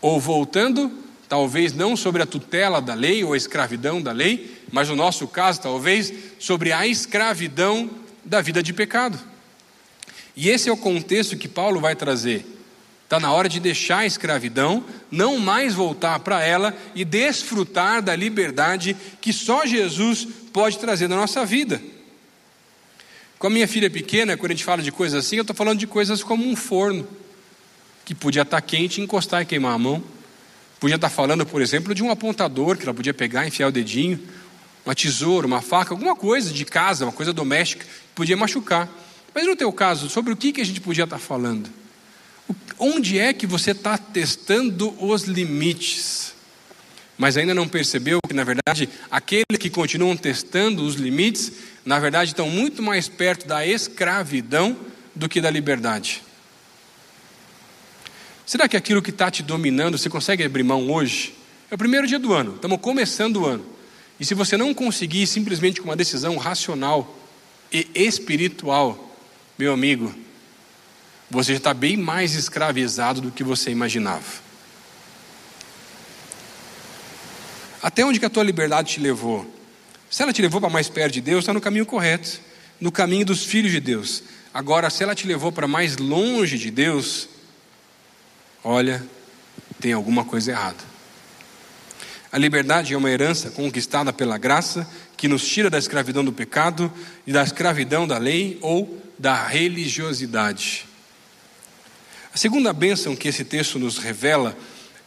Ou 0.00 0.18
voltando, 0.18 0.90
talvez 1.28 1.72
não 1.72 1.96
sobre 1.96 2.24
a 2.24 2.26
tutela 2.26 2.82
da 2.82 2.92
lei 2.92 3.22
ou 3.22 3.34
a 3.34 3.36
escravidão 3.36 4.02
da 4.02 4.10
lei, 4.10 4.64
mas 4.72 4.88
no 4.88 4.96
nosso 4.96 5.28
caso, 5.28 5.60
talvez, 5.60 6.12
sobre 6.40 6.72
a 6.72 6.84
escravidão 6.88 7.88
da 8.24 8.40
vida 8.40 8.60
de 8.60 8.72
pecado. 8.72 9.16
E 10.34 10.48
esse 10.48 10.68
é 10.68 10.72
o 10.72 10.76
contexto 10.76 11.36
que 11.36 11.46
Paulo 11.46 11.78
vai 11.78 11.94
trazer. 11.94 12.44
Está 13.10 13.18
na 13.18 13.32
hora 13.32 13.48
de 13.48 13.58
deixar 13.58 13.98
a 13.98 14.06
escravidão, 14.06 14.84
não 15.10 15.36
mais 15.36 15.74
voltar 15.74 16.20
para 16.20 16.44
ela 16.44 16.72
e 16.94 17.04
desfrutar 17.04 18.00
da 18.00 18.14
liberdade 18.14 18.96
que 19.20 19.32
só 19.32 19.66
Jesus 19.66 20.28
pode 20.52 20.78
trazer 20.78 21.08
na 21.08 21.16
nossa 21.16 21.44
vida. 21.44 21.82
Com 23.36 23.48
a 23.48 23.50
minha 23.50 23.66
filha 23.66 23.90
pequena, 23.90 24.36
quando 24.36 24.52
a 24.52 24.54
gente 24.54 24.62
fala 24.62 24.80
de 24.80 24.92
coisas 24.92 25.26
assim, 25.26 25.34
eu 25.34 25.40
estou 25.40 25.56
falando 25.56 25.80
de 25.80 25.88
coisas 25.88 26.22
como 26.22 26.48
um 26.48 26.54
forno, 26.54 27.04
que 28.04 28.14
podia 28.14 28.42
estar 28.42 28.60
tá 28.60 28.64
quente, 28.64 29.00
encostar 29.00 29.42
e 29.42 29.44
queimar 29.44 29.74
a 29.74 29.78
mão. 29.78 30.00
Podia 30.78 30.94
estar 30.94 31.10
tá 31.10 31.12
falando, 31.12 31.44
por 31.44 31.60
exemplo, 31.60 31.92
de 31.92 32.04
um 32.04 32.12
apontador 32.12 32.76
que 32.76 32.84
ela 32.84 32.94
podia 32.94 33.12
pegar, 33.12 33.44
enfiar 33.44 33.66
o 33.66 33.72
dedinho, 33.72 34.20
uma 34.86 34.94
tesoura, 34.94 35.48
uma 35.48 35.60
faca, 35.60 35.92
alguma 35.92 36.14
coisa 36.14 36.52
de 36.52 36.64
casa, 36.64 37.06
uma 37.06 37.12
coisa 37.12 37.32
doméstica, 37.32 37.84
podia 38.14 38.36
machucar. 38.36 38.88
Mas 39.34 39.48
no 39.48 39.56
teu 39.56 39.72
caso, 39.72 40.08
sobre 40.08 40.32
o 40.32 40.36
que, 40.36 40.52
que 40.52 40.60
a 40.60 40.64
gente 40.64 40.80
podia 40.80 41.02
estar 41.02 41.16
tá 41.16 41.20
falando? 41.20 41.79
Onde 42.78 43.18
é 43.18 43.32
que 43.32 43.46
você 43.46 43.72
está 43.72 43.98
testando 43.98 44.94
os 45.04 45.24
limites? 45.24 46.34
Mas 47.18 47.36
ainda 47.36 47.54
não 47.54 47.68
percebeu 47.68 48.18
que, 48.26 48.32
na 48.32 48.44
verdade, 48.44 48.88
aqueles 49.10 49.58
que 49.58 49.68
continuam 49.68 50.16
testando 50.16 50.82
os 50.82 50.94
limites, 50.94 51.52
na 51.84 51.98
verdade, 51.98 52.30
estão 52.30 52.48
muito 52.48 52.82
mais 52.82 53.08
perto 53.08 53.46
da 53.46 53.66
escravidão 53.66 54.76
do 55.14 55.28
que 55.28 55.40
da 55.40 55.50
liberdade. 55.50 56.22
Será 58.46 58.66
que 58.66 58.76
aquilo 58.76 59.02
que 59.02 59.10
está 59.10 59.30
te 59.30 59.42
dominando, 59.42 59.98
você 59.98 60.08
consegue 60.08 60.42
abrir 60.42 60.62
mão 60.62 60.90
hoje? 60.90 61.34
É 61.70 61.74
o 61.74 61.78
primeiro 61.78 62.06
dia 62.06 62.18
do 62.18 62.32
ano, 62.32 62.56
estamos 62.56 62.80
começando 62.80 63.36
o 63.36 63.46
ano. 63.46 63.64
E 64.18 64.24
se 64.24 64.34
você 64.34 64.56
não 64.56 64.74
conseguir 64.74 65.26
simplesmente 65.26 65.80
com 65.80 65.88
uma 65.88 65.96
decisão 65.96 66.36
racional 66.36 67.16
e 67.72 67.86
espiritual, 67.94 69.16
meu 69.58 69.72
amigo, 69.72 70.12
você 71.30 71.52
já 71.52 71.58
está 71.58 71.72
bem 71.72 71.96
mais 71.96 72.34
escravizado 72.34 73.20
do 73.20 73.30
que 73.30 73.44
você 73.44 73.70
imaginava. 73.70 74.50
Até 77.80 78.04
onde 78.04 78.18
que 78.18 78.26
a 78.26 78.30
tua 78.30 78.42
liberdade 78.42 78.94
te 78.94 79.00
levou? 79.00 79.48
Se 80.10 80.22
ela 80.22 80.32
te 80.32 80.42
levou 80.42 80.60
para 80.60 80.68
mais 80.68 80.88
perto 80.88 81.14
de 81.14 81.20
Deus, 81.20 81.44
está 81.44 81.54
no 81.54 81.60
caminho 81.60 81.86
correto, 81.86 82.40
no 82.80 82.90
caminho 82.90 83.24
dos 83.24 83.44
filhos 83.44 83.70
de 83.70 83.80
Deus. 83.80 84.24
Agora, 84.52 84.90
se 84.90 85.04
ela 85.04 85.14
te 85.14 85.26
levou 85.26 85.52
para 85.52 85.68
mais 85.68 85.96
longe 85.96 86.58
de 86.58 86.70
Deus, 86.70 87.28
olha, 88.64 89.02
tem 89.80 89.92
alguma 89.92 90.24
coisa 90.24 90.50
errada. 90.50 90.90
A 92.32 92.38
liberdade 92.38 92.92
é 92.92 92.96
uma 92.96 93.10
herança 93.10 93.50
conquistada 93.50 94.12
pela 94.12 94.36
graça 94.36 94.88
que 95.16 95.28
nos 95.28 95.46
tira 95.46 95.70
da 95.70 95.78
escravidão 95.78 96.24
do 96.24 96.32
pecado 96.32 96.92
e 97.26 97.32
da 97.32 97.42
escravidão 97.42 98.06
da 98.06 98.18
lei 98.18 98.58
ou 98.60 99.00
da 99.18 99.46
religiosidade. 99.46 100.89
A 102.32 102.36
segunda 102.36 102.72
bênção 102.72 103.16
que 103.16 103.26
esse 103.26 103.44
texto 103.44 103.76
nos 103.78 103.98
revela 103.98 104.56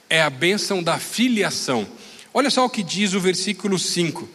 é 0.09 0.21
a 0.21 0.29
bênção 0.29 0.83
da 0.83 0.99
filiação. 0.99 1.88
Olha 2.33 2.49
só 2.49 2.65
o 2.65 2.69
que 2.69 2.83
diz 2.83 3.13
o 3.13 3.19
versículo 3.19 3.79
5: 3.79 4.27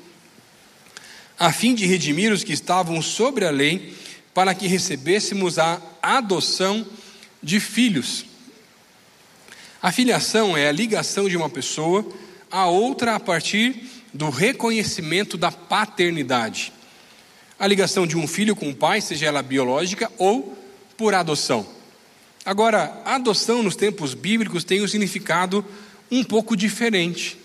A 1.39 1.53
fim 1.53 1.75
de 1.75 1.85
redimir 1.85 2.33
os 2.33 2.43
que 2.43 2.53
estavam 2.53 3.03
sobre 3.03 3.45
a 3.45 3.51
lei, 3.51 3.95
para 4.33 4.55
que 4.55 4.67
recebêssemos 4.67 5.59
a 5.59 5.83
adoção 6.03 6.87
de 7.43 7.61
filhos. 7.61 8.25
A 9.83 9.93
filiação 9.93 10.57
é 10.57 10.69
a 10.69 10.73
ligação 10.73 11.29
de 11.29 11.37
uma 11.37 11.51
pessoa 11.51 12.07
a 12.51 12.67
outra 12.67 13.15
a 13.15 13.21
partir 13.21 13.85
do 14.15 14.31
reconhecimento 14.31 15.37
da 15.37 15.53
paternidade. 15.53 16.73
A 17.59 17.67
ligação 17.67 18.07
de 18.07 18.17
um 18.17 18.27
filho 18.27 18.57
com 18.57 18.71
o 18.71 18.75
pai, 18.75 19.03
seja 19.03 19.27
ela 19.27 19.43
biológica 19.43 20.11
ou 20.17 20.57
por 20.97 21.15
adoção. 21.15 21.78
Agora, 22.49 23.03
a 23.05 23.17
adoção 23.17 23.63
nos 23.63 23.77
tempos 23.77 24.15
bíblicos 24.15 24.65
tem 24.65 24.83
um 24.83 24.89
significado 24.89 25.63
um 26.11 26.25
pouco 26.25 26.57
diferente. 26.57 27.37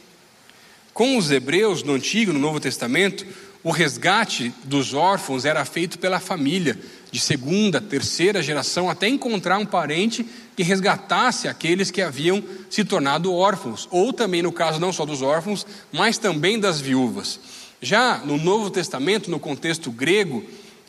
Com 0.93 1.17
os 1.17 1.29
hebreus 1.29 1.83
no 1.83 1.91
Antigo 1.91 2.31
e 2.31 2.33
no 2.33 2.39
Novo 2.39 2.57
Testamento, 2.57 3.25
o 3.61 3.69
resgate 3.69 4.53
dos 4.63 4.93
órfãos 4.93 5.43
era 5.43 5.65
feito 5.65 5.99
pela 5.99 6.21
família, 6.21 6.79
de 7.11 7.19
segunda, 7.19 7.81
terceira 7.81 8.41
geração, 8.41 8.89
até 8.89 9.09
encontrar 9.09 9.57
um 9.57 9.65
parente 9.65 10.25
que 10.55 10.63
resgatasse 10.63 11.49
aqueles 11.49 11.91
que 11.91 12.01
haviam 12.01 12.41
se 12.69 12.85
tornado 12.85 13.33
órfãos, 13.33 13.89
ou 13.91 14.13
também 14.13 14.41
no 14.41 14.53
caso 14.53 14.79
não 14.79 14.93
só 14.93 15.05
dos 15.05 15.21
órfãos, 15.21 15.67
mas 15.91 16.17
também 16.17 16.57
das 16.57 16.79
viúvas. 16.79 17.41
Já 17.81 18.19
no 18.19 18.37
Novo 18.37 18.69
Testamento, 18.69 19.29
no 19.29 19.37
contexto 19.37 19.91
grego, 19.91 20.45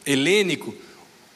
helênico, 0.07 0.73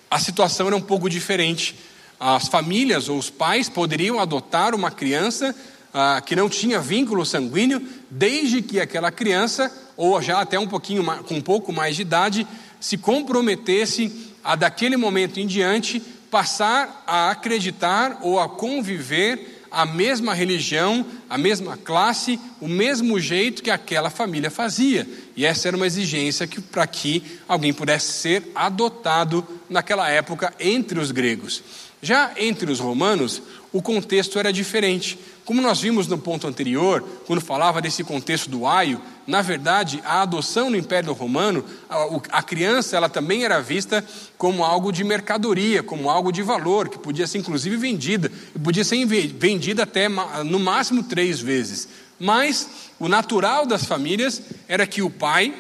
a 0.09 0.21
situação 0.21 0.69
era 0.69 0.77
um 0.77 0.81
pouco 0.81 1.11
diferente 1.11 1.75
as 2.19 2.49
famílias 2.49 3.09
ou 3.09 3.19
os 3.19 3.31
pais 3.31 3.69
poderiam 3.69 4.19
adotar 4.19 4.75
uma 4.75 4.91
criança 4.91 5.55
ah, 5.93 6.21
que 6.25 6.37
não 6.37 6.49
tinha 6.49 6.81
vínculo 6.81 7.25
sanguíneo, 7.25 7.83
desde 8.11 8.61
que 8.63 8.81
aquela 8.81 9.11
criança, 9.11 9.73
ou 9.97 10.21
já 10.21 10.41
até 10.41 10.59
um 10.59 10.67
pouquinho 10.67 11.05
com 11.23 11.35
um 11.35 11.41
pouco 11.41 11.73
mais 11.73 11.97
de 11.97 12.03
idade, 12.03 12.47
se 12.81 12.97
comprometesse 12.97 14.35
a 14.45 14.55
daquele 14.55 14.97
momento 14.97 15.41
em 15.41 15.47
diante 15.47 16.01
passar 16.31 17.05
a 17.07 17.31
acreditar 17.31 18.19
ou 18.23 18.39
a 18.39 18.49
conviver 18.49 19.57
a 19.71 19.85
mesma 19.85 20.33
religião, 20.33 21.05
a 21.29 21.37
mesma 21.37 21.77
classe, 21.77 22.41
o 22.61 22.69
mesmo 22.69 23.21
jeito 23.21 23.63
que 23.63 23.71
aquela 23.71 24.09
família 24.09 24.51
fazia. 24.51 25.07
E 25.37 25.45
essa 25.45 25.69
era 25.69 25.77
uma 25.77 25.87
exigência 25.87 26.47
que, 26.47 26.61
para 26.61 26.87
que 26.87 27.23
alguém 27.47 27.73
pudesse 27.73 28.13
ser 28.13 28.51
adotado 28.55 29.47
naquela 29.69 30.09
época 30.09 30.55
entre 30.59 30.99
os 30.99 31.11
gregos. 31.11 31.63
Já 32.01 32.33
entre 32.37 32.71
os 32.71 32.79
romanos, 32.79 33.43
o 33.73 33.83
contexto 33.83 34.39
era 34.39 34.53
diferente. 34.53 35.19
Como 35.45 35.61
nós 35.61 35.81
vimos 35.81 36.07
no 36.07 36.19
ponto 36.19 36.47
anterior, 36.47 37.03
quando 37.27 37.41
falava 37.41 37.81
desse 37.81 38.05
contexto 38.05 38.49
do 38.49 38.67
aio, 38.67 39.01
na 39.27 39.43
verdade, 39.43 40.01
a 40.05 40.23
adoção 40.23 40.71
no 40.71 40.77
Império 40.77 41.13
Romano, 41.13 41.65
a, 42.31 42.43
criança 42.43 42.97
ela 42.97 43.09
também 43.09 43.45
era 43.45 43.61
vista 43.61 44.05
como 44.37 44.65
algo 44.65 44.93
de 44.93 45.05
mercadoria, 45.05 45.83
como 45.83 46.09
algo 46.09 46.33
de 46.33 46.43
valor, 46.43 46.89
que 46.89 46.99
podia 46.99 47.27
ser 47.27 47.39
inclusive 47.39 47.77
vendida, 47.77 48.31
e 48.55 48.59
podia 48.59 48.85
ser 48.85 49.05
vendida 49.07 49.83
até 49.83 50.09
no 50.45 50.59
máximo 50.59 51.03
três 51.03 51.41
vezes. 51.41 51.89
Mas 52.19 52.69
o 52.99 53.09
natural 53.09 53.67
das 53.67 53.85
famílias 53.85 54.41
era 54.67 54.87
que 54.87 55.03
o 55.03 55.11
pai 55.11 55.55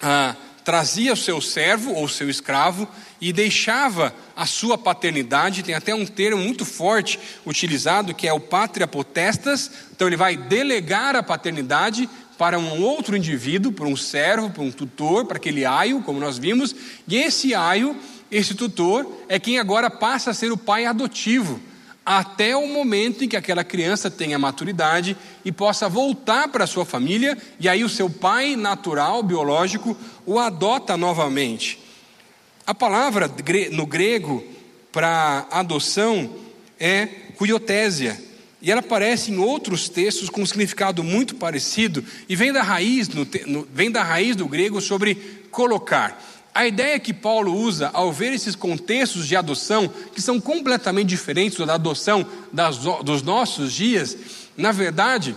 ah, 0.00 0.34
trazia 0.68 1.14
o 1.14 1.16
seu 1.16 1.40
servo 1.40 1.94
ou 1.94 2.06
seu 2.06 2.28
escravo 2.28 2.86
e 3.18 3.32
deixava 3.32 4.14
a 4.36 4.44
sua 4.44 4.76
paternidade, 4.76 5.62
tem 5.62 5.74
até 5.74 5.94
um 5.94 6.04
termo 6.04 6.42
muito 6.42 6.66
forte 6.66 7.18
utilizado 7.46 8.12
que 8.12 8.28
é 8.28 8.34
o 8.34 8.38
pátria 8.38 8.86
potestas, 8.86 9.70
então 9.90 10.06
ele 10.06 10.16
vai 10.18 10.36
delegar 10.36 11.16
a 11.16 11.22
paternidade 11.22 12.06
para 12.36 12.58
um 12.58 12.82
outro 12.82 13.16
indivíduo, 13.16 13.72
para 13.72 13.86
um 13.86 13.96
servo, 13.96 14.50
para 14.50 14.62
um 14.62 14.70
tutor, 14.70 15.24
para 15.24 15.38
aquele 15.38 15.64
aio, 15.64 16.02
como 16.02 16.20
nós 16.20 16.36
vimos, 16.36 16.76
e 17.08 17.16
esse 17.16 17.54
aio, 17.54 17.96
esse 18.30 18.54
tutor, 18.54 19.10
é 19.26 19.38
quem 19.38 19.58
agora 19.58 19.88
passa 19.88 20.32
a 20.32 20.34
ser 20.34 20.52
o 20.52 20.56
pai 20.58 20.84
adotivo 20.84 21.58
até 22.08 22.56
o 22.56 22.66
momento 22.66 23.22
em 23.22 23.28
que 23.28 23.36
aquela 23.36 23.62
criança 23.62 24.10
tenha 24.10 24.38
maturidade 24.38 25.14
e 25.44 25.52
possa 25.52 25.90
voltar 25.90 26.48
para 26.48 26.66
sua 26.66 26.86
família, 26.86 27.36
e 27.60 27.68
aí 27.68 27.84
o 27.84 27.88
seu 27.88 28.08
pai 28.08 28.56
natural, 28.56 29.22
biológico, 29.22 29.94
o 30.24 30.38
adota 30.38 30.96
novamente. 30.96 31.78
A 32.66 32.74
palavra 32.74 33.30
no 33.72 33.84
grego 33.84 34.42
para 34.90 35.46
adoção 35.50 36.34
é 36.80 37.04
cuiotésia, 37.36 38.18
e 38.62 38.70
ela 38.70 38.80
aparece 38.80 39.30
em 39.30 39.36
outros 39.36 39.90
textos 39.90 40.30
com 40.30 40.40
um 40.40 40.46
significado 40.46 41.04
muito 41.04 41.34
parecido 41.34 42.02
e 42.26 42.34
vem 42.34 42.54
da 42.54 42.62
raiz, 42.62 43.08
no, 43.08 43.28
vem 43.70 43.90
da 43.90 44.02
raiz 44.02 44.34
do 44.34 44.48
grego 44.48 44.80
sobre 44.80 45.14
colocar. 45.50 46.18
A 46.58 46.66
ideia 46.66 46.98
que 46.98 47.14
Paulo 47.14 47.54
usa 47.54 47.88
ao 47.94 48.12
ver 48.12 48.32
esses 48.32 48.56
contextos 48.56 49.28
de 49.28 49.36
adoção, 49.36 49.86
que 50.12 50.20
são 50.20 50.40
completamente 50.40 51.06
diferentes 51.06 51.64
da 51.64 51.74
adoção 51.74 52.26
das, 52.52 52.78
dos 52.78 53.22
nossos 53.22 53.72
dias, 53.72 54.16
na 54.56 54.72
verdade, 54.72 55.36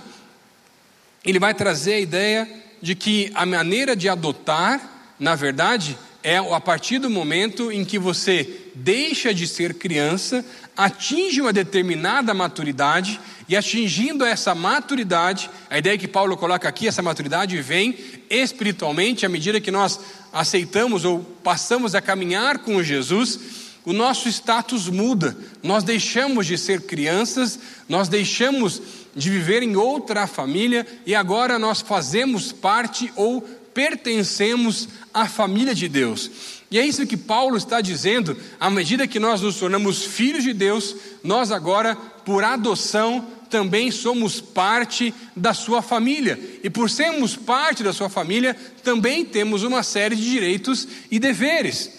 ele 1.23 1.37
vai 1.37 1.53
trazer 1.53 1.93
a 1.93 1.99
ideia 1.99 2.49
de 2.81 2.95
que 2.95 3.31
a 3.35 3.45
maneira 3.45 3.95
de 3.95 4.09
adotar, 4.09 5.13
na 5.19 5.35
verdade, 5.35 5.95
é 6.23 6.37
a 6.37 6.59
partir 6.59 6.97
do 6.97 7.07
momento 7.07 7.71
em 7.71 7.85
que 7.85 7.99
você 7.99 8.71
deixa 8.73 9.31
de 9.31 9.47
ser 9.47 9.75
criança, 9.75 10.43
atinge 10.75 11.39
uma 11.39 11.53
determinada 11.53 12.33
maturidade, 12.33 13.19
e 13.47 13.55
atingindo 13.57 14.23
essa 14.23 14.55
maturidade, 14.55 15.49
a 15.69 15.77
ideia 15.77 15.97
que 15.97 16.07
Paulo 16.07 16.37
coloca 16.37 16.69
aqui, 16.69 16.87
essa 16.87 17.01
maturidade 17.01 17.61
vem 17.61 17.97
espiritualmente 18.29 19.25
à 19.25 19.29
medida 19.29 19.59
que 19.59 19.69
nós 19.69 19.99
aceitamos 20.31 21.05
ou 21.05 21.19
passamos 21.43 21.95
a 21.95 22.01
caminhar 22.01 22.59
com 22.59 22.81
Jesus, 22.81 23.39
o 23.83 23.93
nosso 23.93 24.29
status 24.29 24.87
muda. 24.87 25.35
Nós 25.63 25.83
deixamos 25.83 26.45
de 26.45 26.57
ser 26.57 26.81
crianças, 26.81 27.59
nós 27.89 28.07
deixamos 28.07 28.81
de 29.15 29.29
viver 29.29 29.63
em 29.63 29.75
outra 29.75 30.27
família 30.27 30.85
e 31.05 31.13
agora 31.13 31.59
nós 31.59 31.81
fazemos 31.81 32.51
parte 32.51 33.11
ou 33.15 33.41
pertencemos 33.73 34.87
à 35.13 35.27
família 35.27 35.73
de 35.73 35.87
Deus. 35.87 36.60
E 36.71 36.79
é 36.79 36.85
isso 36.85 37.05
que 37.05 37.17
Paulo 37.17 37.57
está 37.57 37.81
dizendo, 37.81 38.37
à 38.57 38.69
medida 38.69 39.05
que 39.05 39.19
nós 39.19 39.41
nos 39.41 39.57
tornamos 39.57 40.05
filhos 40.05 40.41
de 40.41 40.53
Deus, 40.53 40.95
nós 41.21 41.51
agora, 41.51 41.97
por 42.23 42.45
adoção, 42.45 43.27
também 43.49 43.91
somos 43.91 44.39
parte 44.39 45.13
da 45.35 45.53
sua 45.53 45.81
família. 45.81 46.39
E 46.63 46.69
por 46.69 46.89
sermos 46.89 47.35
parte 47.35 47.83
da 47.83 47.91
sua 47.91 48.09
família, 48.09 48.55
também 48.81 49.25
temos 49.25 49.63
uma 49.63 49.83
série 49.83 50.15
de 50.15 50.23
direitos 50.23 50.87
e 51.11 51.19
deveres. 51.19 51.91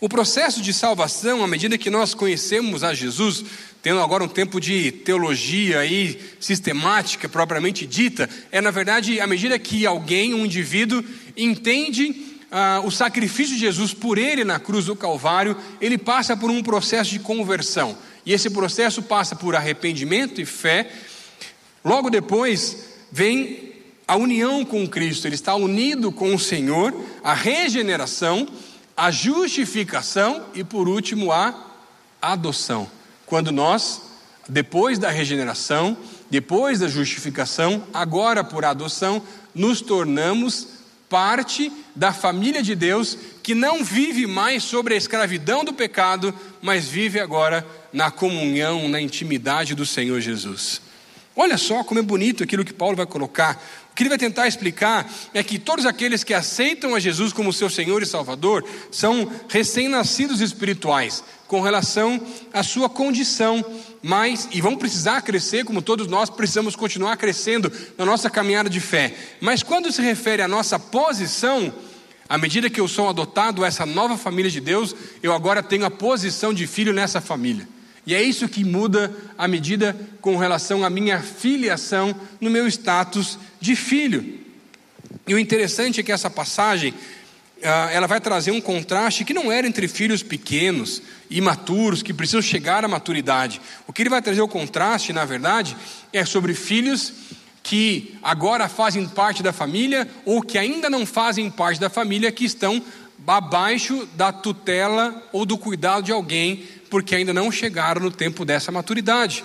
O 0.00 0.08
processo 0.08 0.62
de 0.62 0.72
salvação, 0.72 1.44
à 1.44 1.46
medida 1.46 1.76
que 1.76 1.90
nós 1.90 2.14
conhecemos 2.14 2.82
a 2.82 2.94
Jesus, 2.94 3.44
tendo 3.82 4.00
agora 4.00 4.24
um 4.24 4.28
tempo 4.28 4.58
de 4.58 4.90
teologia 4.90 5.80
aí 5.80 6.18
sistemática 6.40 7.28
propriamente 7.28 7.86
dita, 7.86 8.28
é 8.50 8.62
na 8.62 8.70
verdade 8.70 9.20
à 9.20 9.26
medida 9.26 9.58
que 9.58 9.84
alguém, 9.84 10.32
um 10.32 10.46
indivíduo, 10.46 11.04
entende 11.36 12.31
ah, 12.52 12.82
o 12.84 12.90
sacrifício 12.90 13.54
de 13.54 13.60
Jesus 13.60 13.94
por 13.94 14.18
ele 14.18 14.44
na 14.44 14.60
cruz 14.60 14.84
do 14.84 14.94
Calvário, 14.94 15.56
ele 15.80 15.96
passa 15.96 16.36
por 16.36 16.50
um 16.50 16.62
processo 16.62 17.10
de 17.10 17.18
conversão. 17.18 17.96
E 18.26 18.32
esse 18.32 18.50
processo 18.50 19.02
passa 19.02 19.34
por 19.34 19.56
arrependimento 19.56 20.38
e 20.38 20.44
fé. 20.44 20.92
Logo 21.82 22.10
depois 22.10 22.90
vem 23.10 23.72
a 24.06 24.16
união 24.16 24.66
com 24.66 24.86
Cristo, 24.86 25.26
ele 25.26 25.34
está 25.34 25.54
unido 25.54 26.12
com 26.12 26.34
o 26.34 26.38
Senhor, 26.38 26.94
a 27.24 27.32
regeneração, 27.32 28.46
a 28.94 29.10
justificação 29.10 30.44
e 30.54 30.62
por 30.62 30.86
último 30.86 31.32
a 31.32 31.54
adoção. 32.20 32.86
Quando 33.24 33.50
nós, 33.50 34.02
depois 34.46 34.98
da 34.98 35.08
regeneração, 35.08 35.96
depois 36.28 36.80
da 36.80 36.88
justificação, 36.88 37.84
agora 37.94 38.44
por 38.44 38.64
adoção, 38.64 39.22
nos 39.54 39.80
tornamos 39.80 40.68
parte 41.12 41.70
da 41.94 42.10
família 42.10 42.62
de 42.62 42.74
Deus 42.74 43.18
que 43.42 43.54
não 43.54 43.84
vive 43.84 44.26
mais 44.26 44.62
sobre 44.62 44.94
a 44.94 44.96
escravidão 44.96 45.62
do 45.62 45.74
pecado, 45.74 46.34
mas 46.62 46.88
vive 46.88 47.20
agora 47.20 47.66
na 47.92 48.10
comunhão, 48.10 48.88
na 48.88 48.98
intimidade 48.98 49.74
do 49.74 49.84
Senhor 49.84 50.18
Jesus. 50.22 50.80
Olha 51.36 51.58
só 51.58 51.84
como 51.84 52.00
é 52.00 52.02
bonito 52.02 52.42
aquilo 52.42 52.64
que 52.64 52.72
Paulo 52.72 52.96
vai 52.96 53.04
colocar. 53.04 53.62
O 53.90 53.94
que 53.94 54.04
ele 54.04 54.08
vai 54.08 54.16
tentar 54.16 54.48
explicar 54.48 55.06
é 55.34 55.42
que 55.42 55.58
todos 55.58 55.84
aqueles 55.84 56.24
que 56.24 56.32
aceitam 56.32 56.94
a 56.94 57.00
Jesus 57.00 57.30
como 57.30 57.52
seu 57.52 57.68
Senhor 57.68 58.02
e 58.02 58.06
Salvador 58.06 58.64
são 58.90 59.30
recém-nascidos 59.50 60.40
espirituais 60.40 61.22
com 61.52 61.60
relação 61.60 62.18
à 62.50 62.62
sua 62.62 62.88
condição, 62.88 63.62
mas 64.02 64.48
e 64.52 64.62
vão 64.62 64.74
precisar 64.74 65.20
crescer, 65.20 65.66
como 65.66 65.82
todos 65.82 66.06
nós 66.06 66.30
precisamos 66.30 66.74
continuar 66.74 67.18
crescendo 67.18 67.70
na 67.98 68.06
nossa 68.06 68.30
caminhada 68.30 68.70
de 68.70 68.80
fé. 68.80 69.14
Mas 69.38 69.62
quando 69.62 69.92
se 69.92 70.00
refere 70.00 70.40
à 70.40 70.48
nossa 70.48 70.78
posição, 70.78 71.70
à 72.26 72.38
medida 72.38 72.70
que 72.70 72.80
eu 72.80 72.88
sou 72.88 73.06
adotado 73.06 73.62
a 73.62 73.66
essa 73.66 73.84
nova 73.84 74.16
família 74.16 74.50
de 74.50 74.62
Deus, 74.62 74.96
eu 75.22 75.30
agora 75.30 75.62
tenho 75.62 75.84
a 75.84 75.90
posição 75.90 76.54
de 76.54 76.66
filho 76.66 76.94
nessa 76.94 77.20
família. 77.20 77.68
E 78.06 78.14
é 78.14 78.22
isso 78.22 78.48
que 78.48 78.64
muda 78.64 79.14
a 79.36 79.46
medida 79.46 79.94
com 80.22 80.38
relação 80.38 80.82
à 80.82 80.88
minha 80.88 81.20
filiação 81.20 82.16
no 82.40 82.48
meu 82.48 82.66
status 82.66 83.38
de 83.60 83.76
filho. 83.76 84.40
E 85.28 85.34
o 85.34 85.38
interessante 85.38 86.00
é 86.00 86.02
que 86.02 86.12
essa 86.12 86.30
passagem 86.30 86.94
ela 87.62 88.06
vai 88.06 88.20
trazer 88.20 88.50
um 88.50 88.60
contraste 88.60 89.24
que 89.24 89.32
não 89.32 89.50
era 89.50 89.66
entre 89.66 89.86
filhos 89.86 90.22
pequenos, 90.22 91.00
imaturos, 91.30 92.02
que 92.02 92.12
precisam 92.12 92.42
chegar 92.42 92.84
à 92.84 92.88
maturidade. 92.88 93.60
O 93.86 93.92
que 93.92 94.02
ele 94.02 94.10
vai 94.10 94.20
trazer 94.20 94.40
o 94.40 94.48
contraste, 94.48 95.12
na 95.12 95.24
verdade, 95.24 95.76
é 96.12 96.24
sobre 96.24 96.54
filhos 96.54 97.12
que 97.62 98.18
agora 98.22 98.68
fazem 98.68 99.06
parte 99.06 99.42
da 99.42 99.52
família 99.52 100.08
ou 100.24 100.42
que 100.42 100.58
ainda 100.58 100.90
não 100.90 101.06
fazem 101.06 101.48
parte 101.48 101.80
da 101.80 101.88
família, 101.88 102.32
que 102.32 102.44
estão 102.44 102.82
abaixo 103.26 104.08
da 104.16 104.32
tutela 104.32 105.22
ou 105.32 105.46
do 105.46 105.56
cuidado 105.56 106.04
de 106.04 106.12
alguém 106.12 106.64
porque 106.90 107.14
ainda 107.14 107.32
não 107.32 107.50
chegaram 107.50 108.02
no 108.02 108.10
tempo 108.10 108.44
dessa 108.44 108.70
maturidade. 108.70 109.44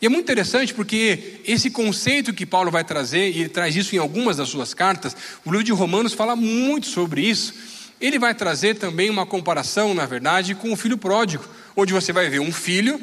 E 0.00 0.06
é 0.06 0.08
muito 0.08 0.24
interessante 0.24 0.74
porque 0.74 1.40
esse 1.46 1.70
conceito 1.70 2.32
que 2.32 2.44
Paulo 2.44 2.70
vai 2.70 2.84
trazer, 2.84 3.30
e 3.30 3.40
ele 3.40 3.48
traz 3.48 3.74
isso 3.76 3.94
em 3.94 3.98
algumas 3.98 4.36
das 4.36 4.48
suas 4.48 4.74
cartas, 4.74 5.16
o 5.44 5.50
livro 5.50 5.64
de 5.64 5.72
Romanos 5.72 6.12
fala 6.12 6.34
muito 6.36 6.86
sobre 6.86 7.22
isso. 7.22 7.54
Ele 8.00 8.18
vai 8.18 8.34
trazer 8.34 8.74
também 8.74 9.08
uma 9.08 9.24
comparação, 9.24 9.94
na 9.94 10.04
verdade, 10.04 10.54
com 10.54 10.72
o 10.72 10.76
filho 10.76 10.98
pródigo, 10.98 11.44
onde 11.76 11.92
você 11.92 12.12
vai 12.12 12.28
ver 12.28 12.40
um 12.40 12.52
filho 12.52 13.00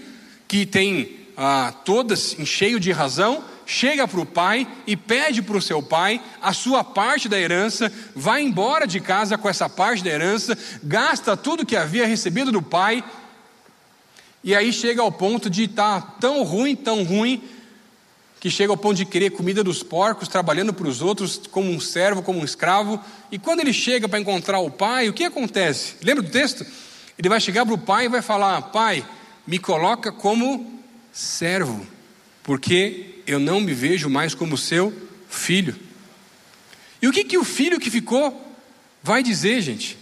que 0.47 0.65
tem 0.65 1.17
ah, 1.37 1.73
todas 1.85 2.37
em 2.37 2.45
cheio 2.45 2.79
de 2.79 2.91
razão, 2.91 3.43
chega 3.65 4.07
para 4.07 4.19
o 4.19 4.25
pai 4.25 4.67
e 4.85 4.97
pede 4.97 5.41
para 5.41 5.55
o 5.55 5.61
seu 5.61 5.81
pai 5.81 6.21
a 6.41 6.51
sua 6.51 6.83
parte 6.83 7.29
da 7.29 7.39
herança, 7.39 7.91
vai 8.13 8.41
embora 8.41 8.85
de 8.85 8.99
casa 8.99 9.37
com 9.37 9.47
essa 9.47 9.69
parte 9.69 10.03
da 10.03 10.09
herança, 10.09 10.57
gasta 10.83 11.37
tudo 11.37 11.65
que 11.65 11.75
havia 11.75 12.05
recebido 12.05 12.51
do 12.51 12.61
pai 12.61 13.03
e 14.43 14.55
aí 14.55 14.73
chega 14.73 15.01
ao 15.01 15.11
ponto 15.11 15.49
de 15.49 15.63
estar 15.63 16.01
tá 16.01 16.07
tão 16.19 16.43
ruim, 16.43 16.75
tão 16.75 17.03
ruim, 17.03 17.41
que 18.39 18.49
chega 18.49 18.73
ao 18.73 18.77
ponto 18.77 18.95
de 18.95 19.05
querer 19.05 19.29
comida 19.29 19.63
dos 19.63 19.83
porcos, 19.83 20.27
trabalhando 20.27 20.73
para 20.73 20.87
os 20.87 20.99
outros 20.99 21.39
como 21.51 21.69
um 21.69 21.79
servo, 21.79 22.23
como 22.23 22.39
um 22.39 22.43
escravo. 22.43 22.99
E 23.31 23.37
quando 23.37 23.59
ele 23.59 23.71
chega 23.71 24.09
para 24.09 24.19
encontrar 24.19 24.59
o 24.59 24.71
pai, 24.71 25.07
o 25.07 25.13
que 25.13 25.23
acontece? 25.23 25.95
Lembra 26.01 26.23
do 26.23 26.31
texto? 26.31 26.65
Ele 27.19 27.29
vai 27.29 27.39
chegar 27.39 27.63
para 27.65 27.75
o 27.75 27.77
pai 27.77 28.05
e 28.05 28.09
vai 28.09 28.21
falar: 28.21 28.59
Pai, 28.63 29.05
me 29.45 29.59
coloca 29.59 30.11
como 30.11 30.81
servo, 31.11 31.85
porque 32.41 33.21
eu 33.27 33.39
não 33.39 33.61
me 33.61 33.75
vejo 33.75 34.09
mais 34.09 34.33
como 34.33 34.57
seu 34.57 34.91
filho. 35.29 35.75
E 36.99 37.07
o 37.07 37.11
que, 37.11 37.23
que 37.23 37.37
o 37.37 37.43
filho 37.43 37.79
que 37.79 37.91
ficou 37.91 38.55
vai 39.03 39.21
dizer, 39.21 39.61
gente? 39.61 39.99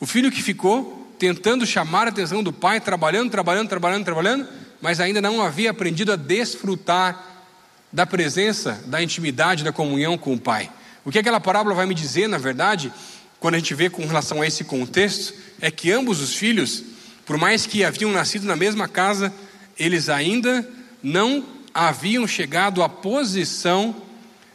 O 0.00 0.06
filho 0.06 0.30
que 0.30 0.42
ficou 0.42 0.99
tentando 1.20 1.66
chamar 1.66 2.06
a 2.06 2.10
atenção 2.10 2.42
do 2.42 2.50
pai, 2.50 2.80
trabalhando, 2.80 3.30
trabalhando, 3.30 3.68
trabalhando, 3.68 4.04
trabalhando, 4.06 4.48
mas 4.80 5.00
ainda 5.00 5.20
não 5.20 5.42
havia 5.42 5.70
aprendido 5.70 6.10
a 6.10 6.16
desfrutar 6.16 7.44
da 7.92 8.06
presença, 8.06 8.82
da 8.86 9.02
intimidade, 9.02 9.62
da 9.62 9.70
comunhão 9.70 10.16
com 10.16 10.32
o 10.32 10.40
pai. 10.40 10.70
O 11.04 11.10
que 11.12 11.18
aquela 11.18 11.38
parábola 11.38 11.74
vai 11.74 11.84
me 11.84 11.94
dizer, 11.94 12.26
na 12.26 12.38
verdade, 12.38 12.90
quando 13.38 13.56
a 13.56 13.58
gente 13.58 13.74
vê 13.74 13.90
com 13.90 14.06
relação 14.06 14.40
a 14.40 14.46
esse 14.46 14.64
contexto, 14.64 15.34
é 15.60 15.70
que 15.70 15.92
ambos 15.92 16.22
os 16.22 16.34
filhos, 16.34 16.82
por 17.26 17.36
mais 17.36 17.66
que 17.66 17.84
haviam 17.84 18.10
nascido 18.10 18.46
na 18.46 18.56
mesma 18.56 18.88
casa, 18.88 19.30
eles 19.78 20.08
ainda 20.08 20.66
não 21.02 21.44
haviam 21.74 22.26
chegado 22.26 22.82
à 22.82 22.88
posição 22.88 23.94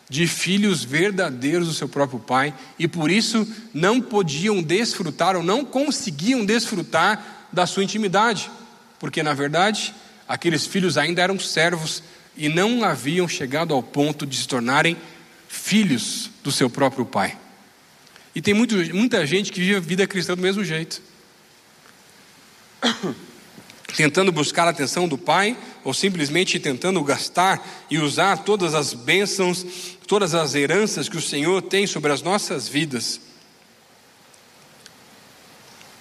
de 0.10 0.28
filhos 0.28 0.84
verdadeiros 0.84 1.68
do 1.68 1.74
seu 1.74 1.90
próprio 1.90 2.20
pai 2.20 2.54
e 2.78 2.88
por 2.88 3.10
isso 3.10 3.48
não 3.74 4.00
podiam 4.00 4.62
desfrutar 4.62 5.36
ou 5.36 5.44
não 5.44 5.66
conseguiam 5.66 6.46
desfrutar 6.46 7.48
da 7.52 7.66
sua 7.66 7.84
intimidade, 7.84 8.52
porque 9.00 9.24
na 9.24 9.34
verdade 9.34 9.94
aqueles 10.28 10.66
filhos 10.66 10.98
ainda 10.98 11.22
eram 11.22 11.40
servos 11.40 12.04
e 12.38 12.50
não 12.50 12.84
haviam 12.84 13.28
chegado 13.28 13.74
ao 13.74 13.82
ponto 13.82 14.26
de 14.26 14.38
se 14.38 14.48
tornarem 14.48 14.98
filhos 15.48 16.30
do 16.44 16.52
seu 16.52 16.70
próprio 16.70 17.06
pai. 17.06 17.38
E 18.34 18.42
tem 18.42 18.54
muito, 18.54 18.76
muita 18.94 19.26
gente 19.26 19.52
que 19.52 19.62
vive 19.62 19.76
a 19.76 19.80
vida 19.80 20.06
cristã 20.06 20.36
do 20.36 20.42
mesmo 20.42 20.64
jeito. 20.64 21.02
tentando 23.96 24.32
buscar 24.32 24.68
a 24.68 24.72
atenção 24.72 25.08
do 25.08 25.18
Pai, 25.18 25.58
ou 25.84 25.94
simplesmente 25.94 26.60
tentando 26.60 27.02
gastar 27.04 27.66
e 27.90 27.98
usar 27.98 28.38
todas 28.40 28.74
as 28.74 28.94
bênçãos, 28.94 29.66
todas 30.06 30.36
as 30.36 30.56
heranças 30.56 31.10
que 31.10 31.18
o 31.18 31.22
Senhor 31.22 31.62
tem 31.62 31.88
sobre 31.88 32.12
as 32.12 32.22
nossas 32.22 32.68
vidas. 32.68 33.20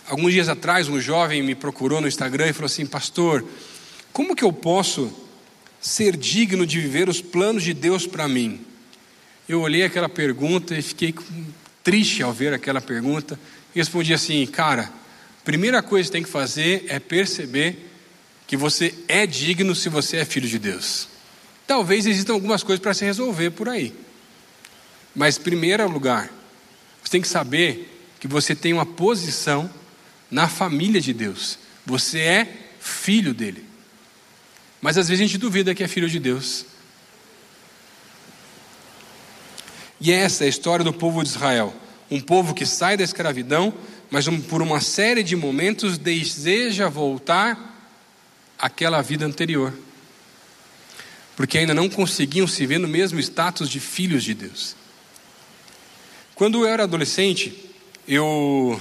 Alguns 0.06 0.32
dias 0.32 0.48
atrás, 0.48 0.88
um 0.88 1.00
jovem 1.00 1.42
me 1.42 1.54
procurou 1.54 2.00
no 2.00 2.08
Instagram 2.08 2.48
e 2.48 2.52
falou 2.52 2.66
assim: 2.66 2.84
Pastor, 2.84 3.44
como 4.12 4.36
que 4.36 4.44
eu 4.44 4.52
posso 4.52 5.10
ser 5.80 6.16
digno 6.16 6.66
de 6.66 6.80
viver 6.80 7.08
os 7.08 7.20
planos 7.20 7.62
de 7.62 7.72
Deus 7.72 8.06
para 8.06 8.28
mim? 8.28 8.60
Eu 9.48 9.60
olhei 9.60 9.82
aquela 9.82 10.08
pergunta 10.08 10.76
e 10.76 10.82
fiquei 10.82 11.14
triste 11.82 12.22
ao 12.22 12.32
ver 12.32 12.52
aquela 12.52 12.80
pergunta 12.80 13.38
e 13.74 13.78
respondi 13.78 14.12
assim: 14.12 14.44
Cara, 14.46 14.92
primeira 15.42 15.82
coisa 15.82 16.08
que 16.08 16.12
tem 16.12 16.22
que 16.22 16.28
fazer 16.28 16.84
é 16.88 16.98
perceber 16.98 17.90
que 18.46 18.56
você 18.56 18.94
é 19.08 19.26
digno 19.26 19.74
se 19.74 19.88
você 19.88 20.18
é 20.18 20.24
filho 20.24 20.48
de 20.48 20.58
Deus. 20.58 21.13
Talvez 21.66 22.06
existam 22.06 22.34
algumas 22.34 22.62
coisas 22.62 22.82
para 22.82 22.94
se 22.94 23.04
resolver 23.04 23.50
por 23.50 23.68
aí, 23.68 23.94
mas, 25.14 25.36
em 25.36 25.42
primeiro 25.42 25.88
lugar, 25.88 26.30
você 27.02 27.12
tem 27.12 27.20
que 27.20 27.28
saber 27.28 27.90
que 28.18 28.26
você 28.26 28.54
tem 28.54 28.72
uma 28.72 28.86
posição 28.86 29.70
na 30.30 30.48
família 30.48 31.00
de 31.00 31.12
Deus. 31.12 31.58
Você 31.86 32.18
é 32.18 32.48
filho 32.80 33.32
dele. 33.32 33.64
Mas 34.80 34.98
às 34.98 35.08
vezes 35.08 35.22
a 35.22 35.26
gente 35.26 35.38
duvida 35.38 35.74
que 35.74 35.84
é 35.84 35.88
filho 35.88 36.08
de 36.08 36.18
Deus. 36.18 36.66
E 40.00 40.10
essa 40.10 40.44
é 40.44 40.46
a 40.46 40.50
história 40.50 40.84
do 40.84 40.92
povo 40.92 41.22
de 41.22 41.28
Israel. 41.28 41.72
Um 42.10 42.20
povo 42.20 42.52
que 42.52 42.66
sai 42.66 42.96
da 42.96 43.04
escravidão, 43.04 43.72
mas 44.10 44.26
por 44.48 44.60
uma 44.60 44.80
série 44.80 45.22
de 45.22 45.36
momentos 45.36 45.96
deseja 45.96 46.88
voltar 46.88 47.86
àquela 48.58 49.00
vida 49.00 49.24
anterior. 49.24 49.72
Porque 51.36 51.58
ainda 51.58 51.74
não 51.74 51.88
conseguiam 51.88 52.46
se 52.46 52.64
ver 52.66 52.78
no 52.78 52.88
mesmo 52.88 53.18
status 53.20 53.68
de 53.68 53.80
filhos 53.80 54.22
de 54.22 54.34
Deus. 54.34 54.76
Quando 56.34 56.64
eu 56.64 56.66
era 56.66 56.84
adolescente, 56.84 57.72
eu 58.06 58.80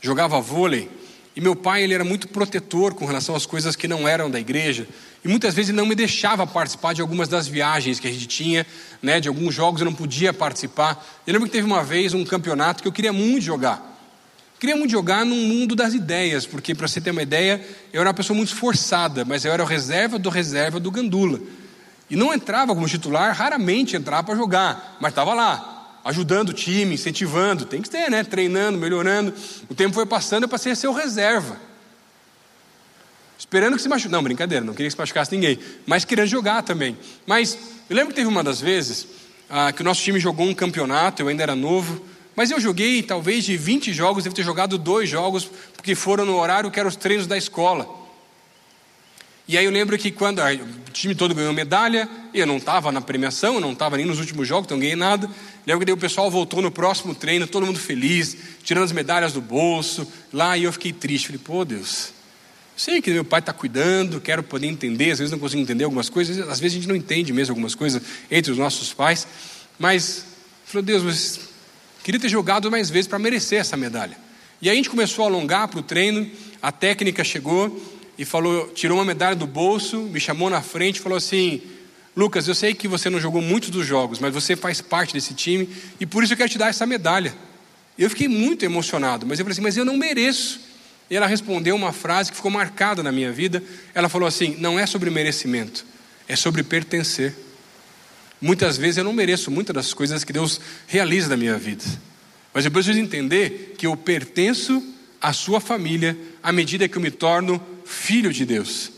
jogava 0.00 0.40
vôlei 0.40 0.90
e 1.36 1.40
meu 1.40 1.54
pai 1.54 1.82
ele 1.82 1.94
era 1.94 2.04
muito 2.04 2.28
protetor 2.28 2.94
com 2.94 3.04
relação 3.04 3.34
às 3.34 3.46
coisas 3.46 3.76
que 3.76 3.86
não 3.86 4.08
eram 4.08 4.30
da 4.30 4.40
igreja 4.40 4.86
e 5.24 5.28
muitas 5.28 5.54
vezes 5.54 5.68
ele 5.68 5.76
não 5.76 5.86
me 5.86 5.94
deixava 5.94 6.46
participar 6.46 6.94
de 6.94 7.02
algumas 7.02 7.28
das 7.28 7.46
viagens 7.46 8.00
que 8.00 8.08
a 8.08 8.10
gente 8.10 8.26
tinha, 8.26 8.66
né, 9.02 9.20
de 9.20 9.28
alguns 9.28 9.54
jogos 9.54 9.80
eu 9.80 9.84
não 9.84 9.94
podia 9.94 10.32
participar. 10.32 11.06
Eu 11.26 11.34
lembro 11.34 11.48
que 11.48 11.52
teve 11.52 11.66
uma 11.66 11.84
vez 11.84 12.14
um 12.14 12.24
campeonato 12.24 12.82
que 12.82 12.88
eu 12.88 12.92
queria 12.92 13.12
muito 13.12 13.44
jogar. 13.44 13.86
Queria 14.58 14.76
muito 14.76 14.90
jogar 14.90 15.24
num 15.24 15.36
mundo 15.36 15.74
das 15.74 15.94
ideias, 15.94 16.44
porque 16.46 16.74
para 16.74 16.86
você 16.86 17.00
ter 17.00 17.10
uma 17.10 17.22
ideia, 17.22 17.64
eu 17.92 18.00
era 18.00 18.08
uma 18.08 18.14
pessoa 18.14 18.36
muito 18.36 18.52
esforçada, 18.52 19.24
mas 19.24 19.44
eu 19.44 19.52
era 19.52 19.62
o 19.62 19.66
reserva 19.66 20.18
do 20.18 20.28
reserva 20.28 20.80
do 20.80 20.90
Gandula. 20.90 21.40
E 22.10 22.16
não 22.16 22.34
entrava 22.34 22.74
como 22.74 22.88
titular, 22.88 23.34
raramente 23.34 23.96
entrava 23.96 24.24
para 24.24 24.34
jogar, 24.34 24.98
mas 25.00 25.12
estava 25.12 25.32
lá 25.32 25.76
ajudando 26.04 26.50
o 26.50 26.52
time, 26.52 26.94
incentivando, 26.94 27.64
tem 27.64 27.82
que 27.82 27.90
ter, 27.90 28.10
né? 28.10 28.24
Treinando, 28.24 28.78
melhorando. 28.78 29.32
O 29.68 29.74
tempo 29.74 29.94
foi 29.94 30.06
passando, 30.06 30.44
eu 30.44 30.48
passei 30.48 30.72
a 30.72 30.76
ser 30.76 30.88
o 30.88 30.92
reserva. 30.92 31.56
Esperando 33.38 33.76
que 33.76 33.82
se 33.82 33.88
machucasse. 33.88 34.12
Não, 34.12 34.22
brincadeira, 34.22 34.64
não 34.64 34.72
queria 34.72 34.88
que 34.88 34.92
se 34.92 34.98
machucasse 34.98 35.32
ninguém. 35.32 35.58
Mas 35.86 36.04
querendo 36.04 36.28
jogar 36.28 36.62
também. 36.62 36.96
Mas 37.26 37.58
eu 37.88 37.96
lembro 37.96 38.10
que 38.10 38.16
teve 38.16 38.28
uma 38.28 38.42
das 38.42 38.60
vezes 38.60 39.06
ah, 39.48 39.72
que 39.72 39.82
o 39.82 39.84
nosso 39.84 40.02
time 40.02 40.18
jogou 40.18 40.46
um 40.46 40.54
campeonato, 40.54 41.22
eu 41.22 41.28
ainda 41.28 41.42
era 41.42 41.54
novo. 41.54 42.04
Mas 42.36 42.50
eu 42.50 42.60
joguei 42.60 43.02
talvez 43.02 43.44
de 43.44 43.56
20 43.56 43.92
jogos, 43.92 44.24
devo 44.24 44.34
ter 44.34 44.42
jogado 44.42 44.78
dois 44.78 45.08
jogos, 45.08 45.50
porque 45.74 45.94
foram 45.94 46.24
no 46.24 46.38
horário 46.38 46.70
que 46.70 46.78
eram 46.78 46.88
os 46.88 46.96
treinos 46.96 47.26
da 47.26 47.36
escola. 47.36 47.99
E 49.50 49.58
aí 49.58 49.64
eu 49.64 49.70
lembro 49.72 49.98
que 49.98 50.12
quando 50.12 50.38
o 50.38 50.90
time 50.92 51.12
todo 51.12 51.34
ganhou 51.34 51.52
medalha, 51.52 52.08
eu 52.32 52.46
não 52.46 52.58
estava 52.58 52.92
na 52.92 53.00
premiação, 53.00 53.54
eu 53.54 53.60
não 53.60 53.72
estava 53.72 53.96
nem 53.96 54.06
nos 54.06 54.20
últimos 54.20 54.46
jogos, 54.46 54.66
então 54.66 54.76
não 54.76 54.80
ganhei 54.80 54.94
nada. 54.94 55.28
Lembro 55.66 55.80
que 55.80 55.86
daí 55.86 55.92
o 55.92 55.96
pessoal 55.96 56.30
voltou 56.30 56.62
no 56.62 56.70
próximo 56.70 57.16
treino, 57.16 57.48
todo 57.48 57.66
mundo 57.66 57.80
feliz, 57.80 58.36
tirando 58.62 58.84
as 58.84 58.92
medalhas 58.92 59.32
do 59.32 59.40
bolso, 59.40 60.06
lá 60.32 60.56
e 60.56 60.62
eu 60.62 60.72
fiquei 60.72 60.92
triste. 60.92 61.26
Falei, 61.26 61.40
pô 61.42 61.64
Deus, 61.64 62.12
sei 62.76 63.02
que 63.02 63.10
meu 63.10 63.24
pai 63.24 63.40
está 63.40 63.52
cuidando, 63.52 64.20
quero 64.20 64.40
poder 64.44 64.68
entender, 64.68 65.10
às 65.10 65.18
vezes 65.18 65.32
não 65.32 65.38
consigo 65.40 65.60
entender 65.60 65.82
algumas 65.82 66.08
coisas, 66.08 66.38
às 66.48 66.60
vezes 66.60 66.76
a 66.76 66.80
gente 66.80 66.88
não 66.88 66.94
entende 66.94 67.32
mesmo 67.32 67.50
algumas 67.50 67.74
coisas 67.74 68.00
entre 68.30 68.52
os 68.52 68.56
nossos 68.56 68.94
pais, 68.94 69.26
mas, 69.80 70.26
falei, 70.64 70.84
Deus, 70.84 71.02
mas 71.02 71.40
queria 72.04 72.20
ter 72.20 72.28
jogado 72.28 72.70
mais 72.70 72.88
vezes 72.88 73.08
para 73.08 73.18
merecer 73.18 73.58
essa 73.58 73.76
medalha. 73.76 74.16
E 74.62 74.68
aí 74.68 74.74
a 74.74 74.76
gente 74.76 74.90
começou 74.90 75.24
a 75.24 75.28
alongar 75.28 75.66
para 75.66 75.80
o 75.80 75.82
treino, 75.82 76.30
a 76.62 76.70
técnica 76.70 77.24
chegou, 77.24 77.98
e 78.20 78.24
falou, 78.26 78.68
tirou 78.74 78.98
uma 78.98 79.04
medalha 79.06 79.34
do 79.34 79.46
bolso, 79.46 80.02
me 80.02 80.20
chamou 80.20 80.50
na 80.50 80.60
frente 80.60 80.98
e 80.98 81.00
falou 81.00 81.16
assim: 81.16 81.62
Lucas, 82.14 82.46
eu 82.46 82.54
sei 82.54 82.74
que 82.74 82.86
você 82.86 83.08
não 83.08 83.18
jogou 83.18 83.40
muitos 83.40 83.70
dos 83.70 83.86
jogos, 83.86 84.18
mas 84.18 84.34
você 84.34 84.54
faz 84.54 84.82
parte 84.82 85.14
desse 85.14 85.32
time 85.32 85.66
e 85.98 86.04
por 86.04 86.22
isso 86.22 86.34
eu 86.34 86.36
quero 86.36 86.50
te 86.50 86.58
dar 86.58 86.68
essa 86.68 86.84
medalha. 86.84 87.34
Eu 87.98 88.10
fiquei 88.10 88.28
muito 88.28 88.62
emocionado, 88.62 89.26
mas 89.26 89.38
eu 89.38 89.44
falei 89.46 89.52
assim: 89.52 89.62
mas 89.62 89.78
eu 89.78 89.86
não 89.86 89.96
mereço. 89.96 90.60
E 91.08 91.16
ela 91.16 91.26
respondeu 91.26 91.74
uma 91.74 91.94
frase 91.94 92.30
que 92.30 92.36
ficou 92.36 92.50
marcada 92.50 93.02
na 93.02 93.10
minha 93.10 93.32
vida. 93.32 93.62
Ela 93.94 94.10
falou 94.10 94.28
assim: 94.28 94.54
não 94.58 94.78
é 94.78 94.84
sobre 94.84 95.08
merecimento, 95.08 95.86
é 96.28 96.36
sobre 96.36 96.62
pertencer. 96.62 97.34
Muitas 98.38 98.76
vezes 98.76 98.98
eu 98.98 99.04
não 99.04 99.14
mereço 99.14 99.50
muitas 99.50 99.72
das 99.72 99.94
coisas 99.94 100.24
que 100.24 100.32
Deus 100.34 100.60
realiza 100.86 101.30
na 101.30 101.38
minha 101.38 101.56
vida, 101.56 101.84
mas 102.52 102.66
eu 102.66 102.70
preciso 102.70 102.98
entender 103.00 103.76
que 103.78 103.86
eu 103.86 103.96
pertenço 103.96 104.94
à 105.22 105.32
sua 105.32 105.58
família 105.58 106.18
à 106.42 106.52
medida 106.52 106.86
que 106.86 106.98
eu 106.98 107.02
me 107.02 107.10
torno 107.10 107.69
filho 107.90 108.32
de 108.32 108.46
Deus. 108.46 108.92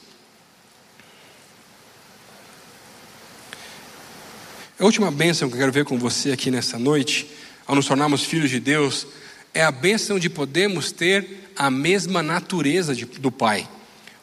A 4.78 4.84
última 4.84 5.11
bênção 5.11 5.49
que 5.49 5.55
eu 5.55 5.59
quero 5.59 5.72
ver 5.72 5.84
com 5.84 5.99
você 5.99 6.32
aqui 6.32 6.51
nessa 6.51 6.78
noite, 6.78 7.26
ao 7.66 7.74
nos 7.74 7.86
tornarmos 7.86 8.24
filhos 8.24 8.51
de 8.51 8.61
Deus, 8.61 9.07
é 9.55 9.62
a 9.62 9.70
bênção 9.70 10.18
de 10.18 10.28
podermos 10.28 10.93
ter 10.93 11.51
a 11.57 11.70
mesma 11.70 12.22
natureza 12.22 12.95
de, 12.95 13.07
do 13.07 13.32
Pai. 13.32 13.66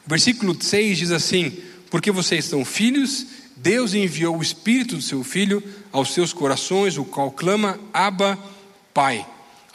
O 0.06 0.10
versículo 0.10 0.56
6 0.60 0.98
diz 0.98 1.12
assim: 1.12 1.58
Porque 1.90 2.12
vocês 2.12 2.46
são 2.46 2.64
filhos, 2.64 3.26
Deus 3.56 3.94
enviou 3.94 4.38
o 4.38 4.42
Espírito 4.42 4.96
do 4.96 5.02
seu 5.02 5.24
Filho 5.24 5.64
aos 5.92 6.14
seus 6.14 6.32
corações, 6.32 6.98
o 6.98 7.06
qual 7.06 7.32
clama, 7.32 7.80
Abba, 7.92 8.38
Pai. 8.94 9.26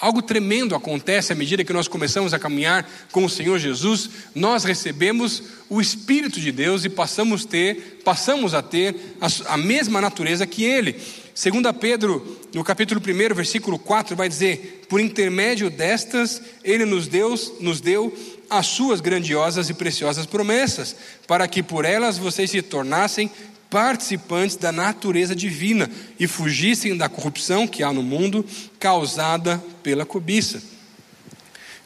Algo 0.05 0.21
tremendo 0.21 0.75
acontece 0.75 1.33
à 1.33 1.35
medida 1.35 1.65
que 1.65 1.73
nós 1.73 1.89
começamos 1.89 2.35
a 2.35 2.39
caminhar 2.39 2.87
com 3.11 3.25
o 3.25 3.31
Senhor 3.31 3.59
Jesus, 3.59 4.11
nós 4.35 4.63
recebemos 4.63 5.43
o 5.67 5.81
Espírito 5.81 6.39
de 6.39 6.53
Deus 6.53 6.85
e 6.85 6.91
passamos, 6.91 7.47
ter, 7.47 8.03
passamos 8.05 8.53
a 8.53 8.61
ter 8.61 9.17
a, 9.19 9.55
a 9.55 9.57
mesma 9.57 10.03
natureza 10.03 10.47
que 10.47 10.63
Ele. 10.63 11.01
Segundo 11.35 11.73
Pedro, 11.73 12.39
no 12.53 12.63
capítulo 12.63 13.01
1, 13.01 13.35
versículo 13.35 13.79
4, 13.79 14.15
vai 14.15 14.29
dizer: 14.29 14.85
Por 14.91 15.01
intermédio 15.01 15.71
destas, 15.71 16.43
Ele 16.63 16.85
nos 16.85 17.09
deu, 17.09 17.35
nos 17.59 17.81
deu 17.81 18.15
as 18.51 18.67
suas 18.67 19.01
grandiosas 19.01 19.71
e 19.71 19.75
preciosas 19.75 20.27
promessas, 20.27 20.95
para 21.27 21.49
que 21.49 21.63
por 21.63 21.87
elas 21.87 22.19
vocês 22.19 22.51
se 22.51 22.61
tornassem 22.61 23.31
participantes 23.75 24.55
da 24.55 24.71
natureza 24.71 25.35
divina 25.35 25.91
e 26.17 26.29
fugissem 26.29 26.97
da 26.97 27.09
corrupção 27.09 27.67
que 27.67 27.83
há 27.83 27.93
no 27.93 28.05
mundo 28.05 28.47
causada 28.79 29.61
pela 29.83 30.07
cobiça. 30.07 30.63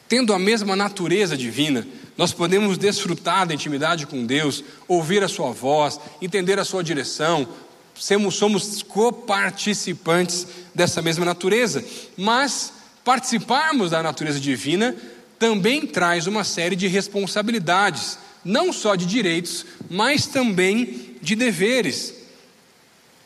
Tendo 0.07 0.31
a 0.31 0.37
mesma 0.37 0.75
natureza 0.75 1.35
divina, 1.35 1.87
nós 2.15 2.31
podemos 2.31 2.77
desfrutar 2.77 3.47
da 3.47 3.55
intimidade 3.55 4.05
com 4.05 4.23
Deus, 4.23 4.63
ouvir 4.87 5.23
a 5.23 5.27
Sua 5.27 5.51
voz, 5.51 5.99
entender 6.21 6.59
a 6.59 6.63
Sua 6.63 6.83
direção, 6.83 7.47
somos, 7.95 8.35
somos 8.35 8.83
coparticipantes 8.83 10.45
dessa 10.75 11.01
mesma 11.01 11.25
natureza, 11.25 11.83
mas 12.15 12.71
participarmos 13.03 13.89
da 13.89 14.03
natureza 14.03 14.39
divina 14.39 14.95
também 15.39 15.87
traz 15.87 16.27
uma 16.27 16.43
série 16.43 16.75
de 16.75 16.85
responsabilidades, 16.85 18.19
não 18.43 18.71
só 18.71 18.95
de 18.95 19.05
direitos, 19.05 19.65
mas 19.89 20.25
também 20.25 21.15
de 21.21 21.35
deveres. 21.35 22.13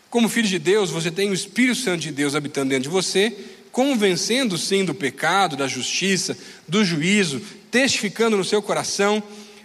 Como 0.10 0.30
filho 0.30 0.48
de 0.48 0.60
Deus, 0.60 0.90
você 0.90 1.10
tem 1.10 1.30
o 1.30 1.34
Espírito 1.34 1.80
Santo 1.80 2.02
de 2.02 2.12
Deus 2.12 2.36
habitando 2.36 2.70
dentro 2.70 2.84
de 2.84 2.90
você, 2.90 3.36
convencendo 3.72 4.58
sim 4.58 4.86
do 4.86 4.94
pecado, 4.94 5.56
da 5.56 5.68
justiça, 5.68 6.38
do 6.68 6.86
juízo, 6.86 7.42
testificando 7.72 8.38
no 8.38 8.44
seu 8.44 8.62
coração, 8.62 9.22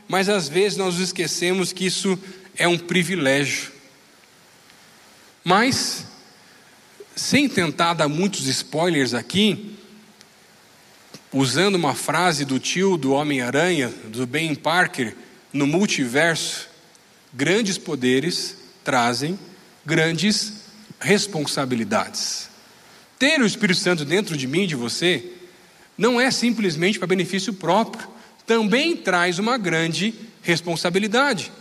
mas 0.09 0.29
às 0.31 0.49
vezes 0.49 0.79
nós 0.79 0.99
esquecemos 0.99 1.73
que 1.73 1.85
isso 1.85 2.19
é 2.57 2.67
um 2.67 2.79
privilégio. 2.79 3.71
Mas, 5.45 6.07
sem 7.15 7.49
tentar 7.49 7.95
dar 7.95 8.09
muitos 8.09 8.47
spoilers 8.47 9.13
aqui, 9.13 9.77
usando 11.33 11.75
uma 11.75 11.95
frase 11.95 12.45
do 12.45 12.59
tio 12.59 12.97
do 12.97 13.13
Homem-Aranha, 13.13 13.93
do 14.07 14.27
Ben 14.27 14.55
Parker, 14.55 15.15
no 15.53 15.67
multiverso, 15.67 16.69
Grandes 17.33 17.77
poderes 17.77 18.57
trazem 18.83 19.39
grandes 19.85 20.63
responsabilidades. 20.99 22.49
Ter 23.19 23.41
o 23.41 23.47
Espírito 23.47 23.81
Santo 23.81 24.05
dentro 24.05 24.37
de 24.37 24.47
mim 24.47 24.67
de 24.67 24.75
você 24.75 25.33
não 25.97 26.21
é 26.21 26.31
simplesmente 26.31 26.99
para 26.99 27.07
benefício 27.07 27.53
próprio, 27.53 28.09
também 28.47 28.97
traz 28.97 29.39
uma 29.39 29.59
grande 29.59 30.15
responsabilidade. 30.43 31.53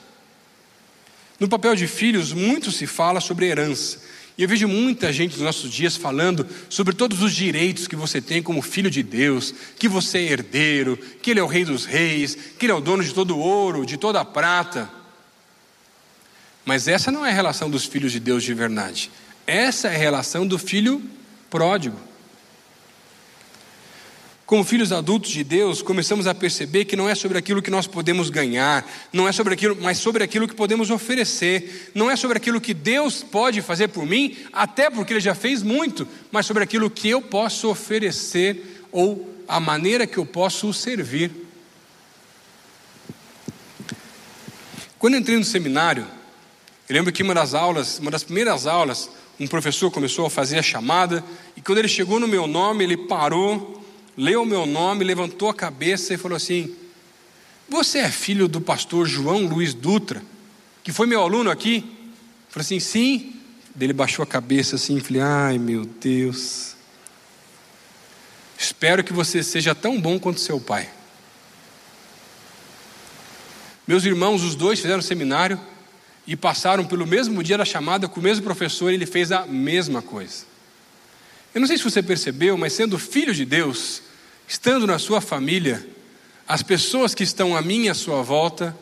No 1.40 1.50
papel 1.50 1.76
de 1.76 1.86
filhos, 1.86 2.32
muito 2.32 2.72
se 2.72 2.88
fala 2.88 3.20
sobre 3.20 3.48
herança. 3.48 4.00
E 4.38 4.44
eu 4.44 4.48
vejo 4.48 4.68
muita 4.68 5.12
gente 5.12 5.32
nos 5.32 5.42
nossos 5.42 5.72
dias 5.72 5.98
falando 5.98 6.46
sobre 6.70 6.94
todos 6.94 7.24
os 7.24 7.34
direitos 7.34 7.88
que 7.88 7.96
você 7.96 8.22
tem 8.22 8.44
como 8.44 8.62
filho 8.62 8.90
de 8.90 9.02
Deus, 9.02 9.54
que 9.80 9.88
você 9.88 10.20
é 10.20 10.32
herdeiro, 10.32 10.96
que 11.22 11.32
Ele 11.32 11.40
é 11.40 11.44
o 11.44 11.48
Rei 11.48 11.66
dos 11.66 11.86
Reis, 11.86 12.38
que 12.58 12.66
Ele 12.66 12.72
é 12.72 12.76
o 12.76 12.82
dono 12.82 13.04
de 13.04 13.14
todo 13.14 13.36
o 13.36 13.40
ouro, 13.40 13.84
de 13.84 13.98
toda 13.98 14.22
a 14.22 14.26
prata. 14.26 14.92
Mas 16.64 16.88
essa 16.88 17.12
não 17.12 17.26
é 17.26 17.32
a 17.32 17.34
relação 17.34 17.68
dos 17.70 17.86
filhos 17.86 18.12
de 18.12 18.20
Deus 18.20 18.44
de 18.44 18.54
verdade. 18.54 19.10
Essa 19.48 19.88
é 19.88 19.96
a 19.96 19.98
relação 19.98 20.46
do 20.46 20.60
filho 20.60 21.02
pródigo. 21.50 21.98
Como 24.48 24.64
filhos 24.64 24.93
adultos 24.93 25.32
de 25.32 25.43
Deus, 25.43 25.82
começamos 25.82 26.26
a 26.26 26.34
perceber 26.34 26.86
que 26.86 26.95
não 26.95 27.10
é 27.10 27.14
sobre 27.14 27.38
aquilo 27.38 27.62
que 27.62 27.70
nós 27.70 27.86
podemos 27.86 28.30
ganhar, 28.30 28.89
não 29.12 29.28
é 29.28 29.34
sobre 29.34 29.54
aquilo, 29.54 29.78
mas 29.82 29.98
sobre 29.98 30.24
aquilo 30.24 30.48
que 30.48 30.56
podemos 30.56 30.89
oferecer. 30.89 31.91
Não 31.93 32.10
é 32.10 32.16
sobre 32.16 32.38
aquilo 32.38 32.62
que 32.62 32.74
Deus 32.74 33.22
pode 33.22 33.62
fazer 33.62 33.89
por 33.89 34.06
mim, 34.06 34.38
até 34.54 34.89
porque 34.89 35.12
Ele 35.12 35.20
já 35.20 35.36
fez 35.36 35.62
muito, 35.62 36.08
mas 36.32 36.45
sobre 36.45 36.64
aquilo 36.64 36.89
que 36.89 37.10
eu 37.10 37.22
posso 37.22 37.68
oferecer 37.68 38.86
ou 38.89 39.30
a 39.50 39.60
maneira 39.60 40.08
que 40.08 40.18
eu 40.18 40.26
posso 40.26 40.72
servir. 40.72 41.30
Quando 44.98 45.18
entrei 45.18 45.38
no 45.38 45.43
seminário, 45.43 46.08
eu 46.88 46.95
lembro 46.95 47.12
que 47.12 47.22
uma 47.22 47.34
das 47.34 47.54
aulas, 47.54 48.00
uma 48.00 48.12
das 48.12 48.24
primeiras 48.24 48.66
aulas, 48.66 49.10
um 49.38 49.45
professor 49.45 49.91
começou 49.91 50.26
a 50.26 50.30
fazer 50.30 50.58
a 50.58 50.64
chamada, 50.64 51.22
e 51.54 51.60
quando 51.60 51.80
ele 51.80 51.89
chegou 51.89 52.18
no 52.18 52.30
meu 52.30 52.48
nome, 52.48 52.86
ele 52.86 52.95
parou 52.95 53.86
leu 54.18 54.41
o 54.41 54.45
meu 54.45 54.65
nome, 54.65 55.05
levantou 55.05 55.49
a 55.49 55.53
cabeça 55.53 56.13
e 56.13 56.18
falou 56.18 56.36
assim: 56.36 56.76
Você 57.70 57.99
é 57.99 58.09
filho 58.09 58.47
do 58.47 58.59
pastor 58.59 59.05
João 59.05 59.45
Luiz 59.45 59.74
Dutra, 59.76 60.24
que 60.84 60.91
foi 60.91 61.05
meu 61.05 61.22
aluno 61.22 61.51
aqui? 61.51 61.78
Eu 61.78 62.51
falei 62.51 62.65
assim: 62.65 62.80
Sim. 62.80 63.34
Ele 63.80 63.93
baixou 63.93 64.24
a 64.24 64.26
cabeça 64.26 64.76
assim 64.76 64.99
falei: 64.99 65.22
Ai 65.22 65.57
meu 65.59 65.86
Deus. 65.86 66.76
Espero 68.57 69.03
que 69.03 69.13
você 69.13 69.43
seja 69.43 69.76
tão 69.76 70.01
bom 70.01 70.20
quanto 70.20 70.39
seu 70.39 70.59
pai. 70.59 70.89
Meus 73.88 74.03
irmãos, 74.03 74.43
os 74.43 74.55
dois 74.55 74.80
fizeram 74.80 75.01
seminário 75.01 75.61
e 76.26 76.36
passaram 76.36 76.84
pelo 76.84 77.05
mesmo 77.05 77.43
dia 77.43 77.57
da 77.57 77.63
chamada 77.63 78.07
com 78.07 78.20
o 78.20 78.24
mesmo 78.24 78.43
professor 78.43 78.91
e 78.91 78.95
ele 78.95 79.05
fez 79.05 79.32
a 79.32 79.45
mesma 79.45 80.01
coisa. 80.01 80.45
Eu 81.53 81.61
não 81.61 81.68
sei 81.68 81.78
se 81.78 81.84
você 81.84 82.01
percebeu, 82.03 82.57
mas 82.57 82.74
sendo 82.74 82.97
filho 82.97 83.34
de 83.34 83.45
Deus, 83.45 84.01
Estando 84.48 84.88
na 84.88 84.98
sua 84.98 85.20
família, 85.20 85.86
as 86.48 86.64
pessoas 86.64 87.14
que 87.14 87.24
estão 87.24 87.56
à 87.56 87.62
minha 87.62 87.91
à 87.91 87.95
sua 87.95 88.22
volta 88.22 88.76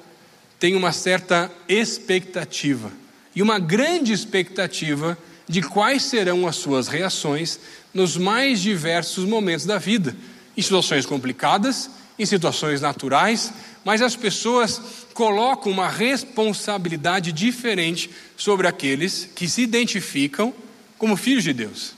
têm 0.59 0.75
uma 0.75 0.91
certa 0.91 1.51
expectativa 1.67 2.91
e 3.35 3.41
uma 3.41 3.57
grande 3.57 4.13
expectativa 4.13 5.17
de 5.49 5.63
quais 5.63 6.03
serão 6.03 6.47
as 6.47 6.55
suas 6.55 6.87
reações 6.87 7.59
nos 7.93 8.15
mais 8.15 8.61
diversos 8.61 9.25
momentos 9.25 9.65
da 9.65 9.79
vida, 9.79 10.15
em 10.55 10.61
situações 10.61 11.05
complicadas, 11.05 11.89
em 12.17 12.25
situações 12.25 12.81
naturais, 12.81 13.51
mas 13.83 14.01
as 14.01 14.15
pessoas 14.15 14.79
colocam 15.13 15.71
uma 15.71 15.89
responsabilidade 15.89 17.31
diferente 17.31 18.09
sobre 18.37 18.67
aqueles 18.67 19.29
que 19.35 19.47
se 19.47 19.63
identificam 19.63 20.53
como 20.97 21.17
filhos 21.17 21.43
de 21.43 21.53
Deus. 21.53 21.93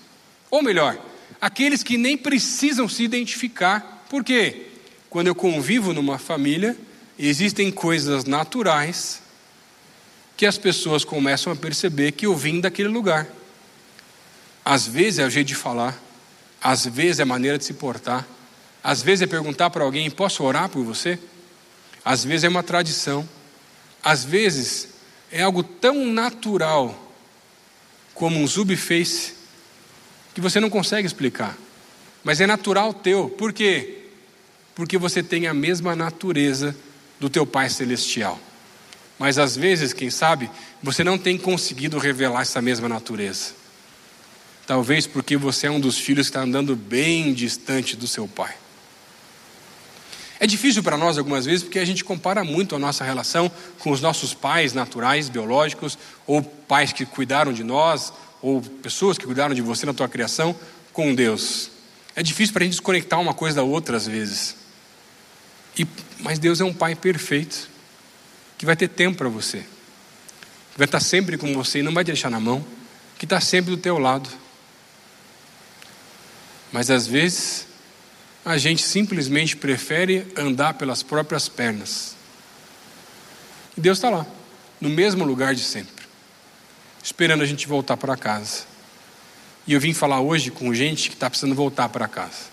Ou 0.49 0.63
melhor, 0.63 0.97
aqueles 1.39 1.83
que 1.83 1.97
nem 1.97 2.17
precisam 2.17 2.88
se 2.88 3.03
identificar. 3.03 4.05
Por 4.09 4.23
quê? 4.23 4.67
Quando 5.09 5.27
eu 5.27 5.35
convivo 5.35 5.93
numa 5.93 6.17
família, 6.17 6.75
existem 7.17 7.71
coisas 7.71 8.25
naturais 8.25 9.21
que 10.35 10.45
as 10.45 10.57
pessoas 10.57 11.03
começam 11.03 11.51
a 11.51 11.55
perceber 11.55 12.11
que 12.11 12.25
eu 12.25 12.35
vim 12.35 12.59
daquele 12.59 12.89
lugar. 12.89 13.27
Às 14.63 14.85
vezes 14.85 15.19
é 15.19 15.25
o 15.25 15.29
jeito 15.29 15.47
de 15.47 15.55
falar, 15.55 15.99
às 16.61 16.85
vezes 16.85 17.19
é 17.19 17.23
a 17.23 17.25
maneira 17.25 17.57
de 17.57 17.65
se 17.65 17.73
portar, 17.73 18.27
às 18.83 19.01
vezes 19.01 19.23
é 19.23 19.27
perguntar 19.27 19.69
para 19.69 19.83
alguém: 19.83 20.09
posso 20.11 20.43
orar 20.43 20.69
por 20.69 20.83
você? 20.83 21.17
Às 22.03 22.23
vezes 22.23 22.43
é 22.43 22.49
uma 22.49 22.63
tradição, 22.63 23.27
às 24.03 24.23
vezes 24.23 24.89
é 25.31 25.41
algo 25.41 25.63
tão 25.63 26.05
natural 26.05 27.13
como 28.13 28.39
um 28.39 28.47
subface 28.47 29.36
que 30.38 30.41
você 30.41 30.59
não 30.59 30.69
consegue 30.69 31.07
explicar. 31.07 31.57
Mas 32.23 32.39
é 32.39 32.45
natural 32.45 32.93
teu. 32.93 33.27
Por 33.27 33.51
quê? 33.51 34.03
Porque 34.75 34.95
você 34.95 35.23
tem 35.23 35.47
a 35.47 35.53
mesma 35.53 35.95
natureza 35.95 36.77
do 37.19 37.27
teu 37.27 37.43
Pai 37.43 37.71
celestial. 37.71 38.39
Mas 39.17 39.39
às 39.39 39.55
vezes, 39.55 39.93
quem 39.93 40.11
sabe, 40.11 40.47
você 40.83 41.03
não 41.03 41.17
tem 41.17 41.39
conseguido 41.39 41.97
revelar 41.97 42.43
essa 42.43 42.61
mesma 42.61 42.88
natureza. 42.88 43.53
Talvez 44.67 45.07
porque 45.07 45.35
você 45.35 45.65
é 45.65 45.71
um 45.71 45.79
dos 45.79 45.97
filhos 45.97 46.27
que 46.27 46.29
está 46.29 46.41
andando 46.41 46.75
bem 46.75 47.33
distante 47.33 47.95
do 47.95 48.07
seu 48.07 48.27
pai. 48.27 48.53
É 50.39 50.45
difícil 50.45 50.83
para 50.83 50.97
nós 50.97 51.17
algumas 51.17 51.45
vezes 51.45 51.63
porque 51.63 51.79
a 51.79 51.85
gente 51.85 52.03
compara 52.03 52.43
muito 52.43 52.75
a 52.75 52.79
nossa 52.79 53.03
relação 53.03 53.51
com 53.79 53.89
os 53.89 54.01
nossos 54.01 54.35
pais 54.35 54.71
naturais, 54.71 55.29
biológicos, 55.29 55.97
ou 56.27 56.43
pais 56.43 56.93
que 56.93 57.07
cuidaram 57.07 57.51
de 57.51 57.63
nós, 57.63 58.13
ou 58.41 58.61
pessoas 58.61 59.17
que 59.17 59.25
cuidaram 59.25 59.53
de 59.53 59.61
você 59.61 59.85
na 59.85 59.93
tua 59.93 60.07
criação 60.07 60.55
com 60.93 61.13
Deus. 61.13 61.69
É 62.15 62.23
difícil 62.23 62.53
para 62.53 62.63
a 62.63 62.65
gente 62.65 62.73
desconectar 62.73 63.19
uma 63.19 63.33
coisa 63.33 63.57
da 63.57 63.63
outra 63.63 63.97
às 63.97 64.07
vezes. 64.07 64.55
E, 65.77 65.85
mas 66.19 66.39
Deus 66.39 66.59
é 66.59 66.63
um 66.63 66.73
Pai 66.73 66.95
perfeito, 66.95 67.69
que 68.57 68.65
vai 68.65 68.75
ter 68.75 68.88
tempo 68.88 69.17
para 69.17 69.29
você, 69.29 69.59
que 69.59 70.77
vai 70.77 70.85
estar 70.85 70.99
sempre 70.99 71.38
com 71.38 71.53
você 71.53 71.79
e 71.79 71.83
não 71.83 71.93
vai 71.93 72.03
te 72.03 72.07
deixar 72.07 72.29
na 72.29 72.39
mão, 72.39 72.65
que 73.17 73.25
está 73.25 73.39
sempre 73.39 73.71
do 73.71 73.77
teu 73.77 73.99
lado. 73.99 74.29
Mas 76.71 76.89
às 76.89 77.05
vezes 77.05 77.67
a 78.43 78.57
gente 78.57 78.81
simplesmente 78.81 79.55
prefere 79.55 80.25
andar 80.35 80.73
pelas 80.75 81.03
próprias 81.03 81.47
pernas. 81.47 82.15
E 83.77 83.81
Deus 83.81 83.99
está 83.99 84.09
lá, 84.09 84.25
no 84.81 84.89
mesmo 84.89 85.23
lugar 85.23 85.53
de 85.53 85.63
sempre 85.63 85.96
esperando 87.08 87.41
a 87.41 87.45
gente 87.45 87.66
voltar 87.70 87.95
para 87.95 88.18
casa. 88.18 88.66
E 89.66 89.72
eu 89.72 89.80
vim 89.80 89.93
falar 89.93 90.20
hoje 90.20 90.51
com 90.51 90.74
gente 90.74 91.08
que 91.08 91.16
está 91.16 91.30
precisando 91.30 91.55
voltar 91.55 91.88
para 91.88 92.05
casa. 92.05 92.47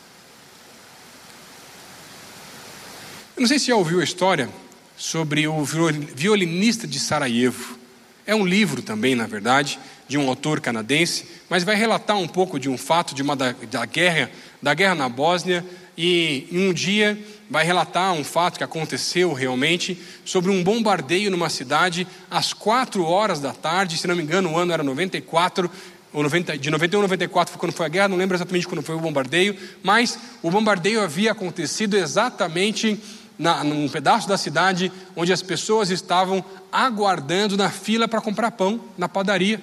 Eu 3.37 3.41
não 3.41 3.49
sei 3.49 3.59
se 3.59 3.67
já 3.67 3.75
ouviu 3.75 4.01
a 4.01 4.05
história 4.05 4.49
sobre 4.97 5.49
o 5.49 5.65
violinista 5.65 6.87
de 6.87 7.01
Sarajevo. 7.01 7.77
É 8.25 8.33
um 8.33 8.47
livro 8.47 8.81
também, 8.81 9.17
na 9.17 9.27
verdade, 9.27 9.77
de 10.07 10.17
um 10.17 10.29
autor 10.29 10.61
canadense, 10.61 11.27
mas 11.51 11.65
vai 11.65 11.75
relatar 11.75 12.17
um 12.17 12.29
pouco 12.29 12.57
de 12.57 12.69
um 12.69 12.79
fato 12.79 13.13
de 13.13 13.23
uma 13.23 13.35
da, 13.35 13.57
da 13.69 13.85
guerra, 13.85 14.31
da 14.63 14.73
guerra 14.73 14.95
na 14.95 15.09
Bósnia, 15.09 15.67
e 15.99 16.47
em 16.53 16.69
um 16.69 16.73
dia 16.73 17.19
vai 17.49 17.65
relatar 17.65 18.13
um 18.13 18.25
fato 18.25 18.59
que 18.59 18.65
aconteceu 18.65 19.33
realmente 19.33 20.01
sobre 20.25 20.51
um 20.51 20.63
bombardeio 20.63 21.31
numa 21.31 21.49
cidade 21.49 22.07
às 22.31 22.53
quatro 22.53 23.05
horas 23.05 23.41
da 23.41 23.53
tarde, 23.53 23.99
se 23.99 24.07
não 24.07 24.17
me 24.17 24.23
engano, 24.23 24.53
o 24.53 24.59
ano 24.59 24.73
era 24.73 24.83
94, 24.83 25.71
ou 26.13 26.23
90, 26.23 26.57
de 26.57 26.71
91 26.71 27.01
a 27.01 27.03
94 27.03 27.53
foi 27.53 27.61
quando 27.61 27.73
foi 27.73 27.87
a 27.87 27.89
guerra, 27.89 28.09
não 28.09 28.17
lembro 28.17 28.37
exatamente 28.37 28.69
quando 28.69 28.83
foi 28.83 28.95
o 28.95 29.01
bombardeio, 29.01 29.57
mas 29.83 30.19
o 30.43 30.51
bombardeio 30.51 31.03
havia 31.03 31.33
acontecido 31.33 31.97
exatamente 31.97 33.01
na, 33.39 33.65
num 33.65 33.89
pedaço 33.89 34.29
da 34.29 34.39
cidade 34.39 34.93
onde 35.17 35.33
as 35.33 35.43
pessoas 35.43 35.91
estavam 35.91 36.45
aguardando 36.71 37.57
na 37.57 37.69
fila 37.69 38.07
para 38.07 38.21
comprar 38.21 38.53
pão 38.53 38.81
na 38.97 39.09
padaria. 39.09 39.61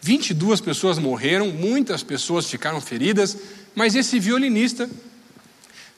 22 0.00 0.60
pessoas 0.60 0.98
morreram, 0.98 1.48
muitas 1.48 2.02
pessoas 2.02 2.48
ficaram 2.48 2.80
feridas, 2.80 3.36
mas 3.74 3.94
esse 3.94 4.18
violinista 4.18 4.88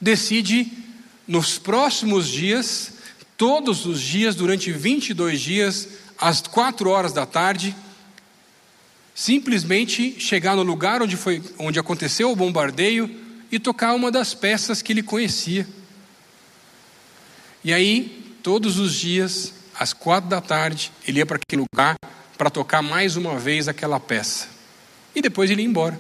decide 0.00 0.84
nos 1.27 1.59
próximos 1.59 2.29
dias, 2.29 2.93
todos 3.37 3.87
os 3.87 4.01
dias, 4.01 4.35
durante 4.35 4.70
22 4.70 5.41
dias, 5.41 5.89
às 6.18 6.41
quatro 6.43 6.91
horas 6.91 7.12
da 7.12 7.27
tarde, 7.27 7.75
simplesmente 9.14 10.20
chegar 10.20 10.57
no 10.57 10.62
lugar 10.62 11.03
onde, 11.03 11.16
foi, 11.16 11.43
onde 11.59 11.79
aconteceu 11.79 12.31
o 12.31 12.37
bombardeio 12.37 13.11
e 13.51 13.59
tocar 13.59 13.95
uma 13.95 14.11
das 14.11 14.35
peças 14.35 14.83
que 14.83 14.93
ele 14.93 15.03
conhecia. 15.03 15.66
E 17.62 17.72
aí, 17.72 18.37
todos 18.43 18.79
os 18.79 18.95
dias, 18.95 19.53
às 19.79 19.93
quatro 19.93 20.29
da 20.29 20.41
tarde, 20.41 20.93
ele 21.07 21.18
ia 21.18 21.27
para 21.27 21.37
aquele 21.37 21.64
lugar 21.72 21.97
para 22.37 22.51
tocar 22.51 22.83
mais 22.83 23.16
uma 23.16 23.39
vez 23.39 23.68
aquela 23.68 23.99
peça. 23.99 24.49
E 25.14 25.22
depois 25.22 25.51
ele 25.51 25.62
ia 25.62 25.68
embora. 25.68 25.99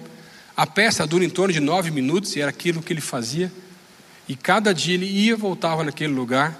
A 0.56 0.66
peça 0.66 1.06
dura 1.06 1.24
em 1.24 1.30
torno 1.30 1.52
de 1.52 1.60
nove 1.60 1.90
minutos 1.90 2.36
e 2.36 2.40
era 2.40 2.50
aquilo 2.50 2.82
que 2.82 2.92
ele 2.92 3.00
fazia. 3.00 3.50
E 4.28 4.34
cada 4.34 4.72
dia 4.72 4.94
ele 4.94 5.06
ia 5.06 5.32
e 5.32 5.36
voltava 5.36 5.84
naquele 5.84 6.12
lugar. 6.12 6.58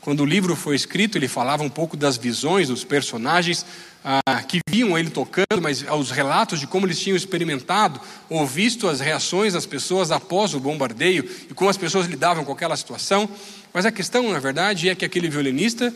Quando 0.00 0.20
o 0.20 0.26
livro 0.26 0.56
foi 0.56 0.76
escrito, 0.76 1.18
ele 1.18 1.28
falava 1.28 1.62
um 1.62 1.68
pouco 1.68 1.96
das 1.96 2.16
visões 2.16 2.68
dos 2.68 2.84
personagens 2.84 3.66
ah, 4.02 4.42
que 4.48 4.60
viam 4.66 4.98
ele 4.98 5.10
tocando, 5.10 5.60
mas 5.60 5.82
os 5.82 6.10
relatos 6.10 6.58
de 6.58 6.66
como 6.66 6.86
eles 6.86 6.98
tinham 6.98 7.16
experimentado 7.16 8.00
ou 8.28 8.46
visto 8.46 8.88
as 8.88 9.00
reações 9.00 9.52
das 9.52 9.66
pessoas 9.66 10.10
após 10.10 10.54
o 10.54 10.60
bombardeio 10.60 11.28
e 11.50 11.52
como 11.52 11.68
as 11.68 11.76
pessoas 11.76 12.06
lidavam 12.06 12.44
com 12.44 12.52
aquela 12.52 12.76
situação. 12.76 13.28
Mas 13.74 13.84
a 13.84 13.92
questão, 13.92 14.32
na 14.32 14.38
verdade, 14.38 14.88
é 14.88 14.94
que 14.94 15.04
aquele 15.04 15.28
violinista 15.28 15.92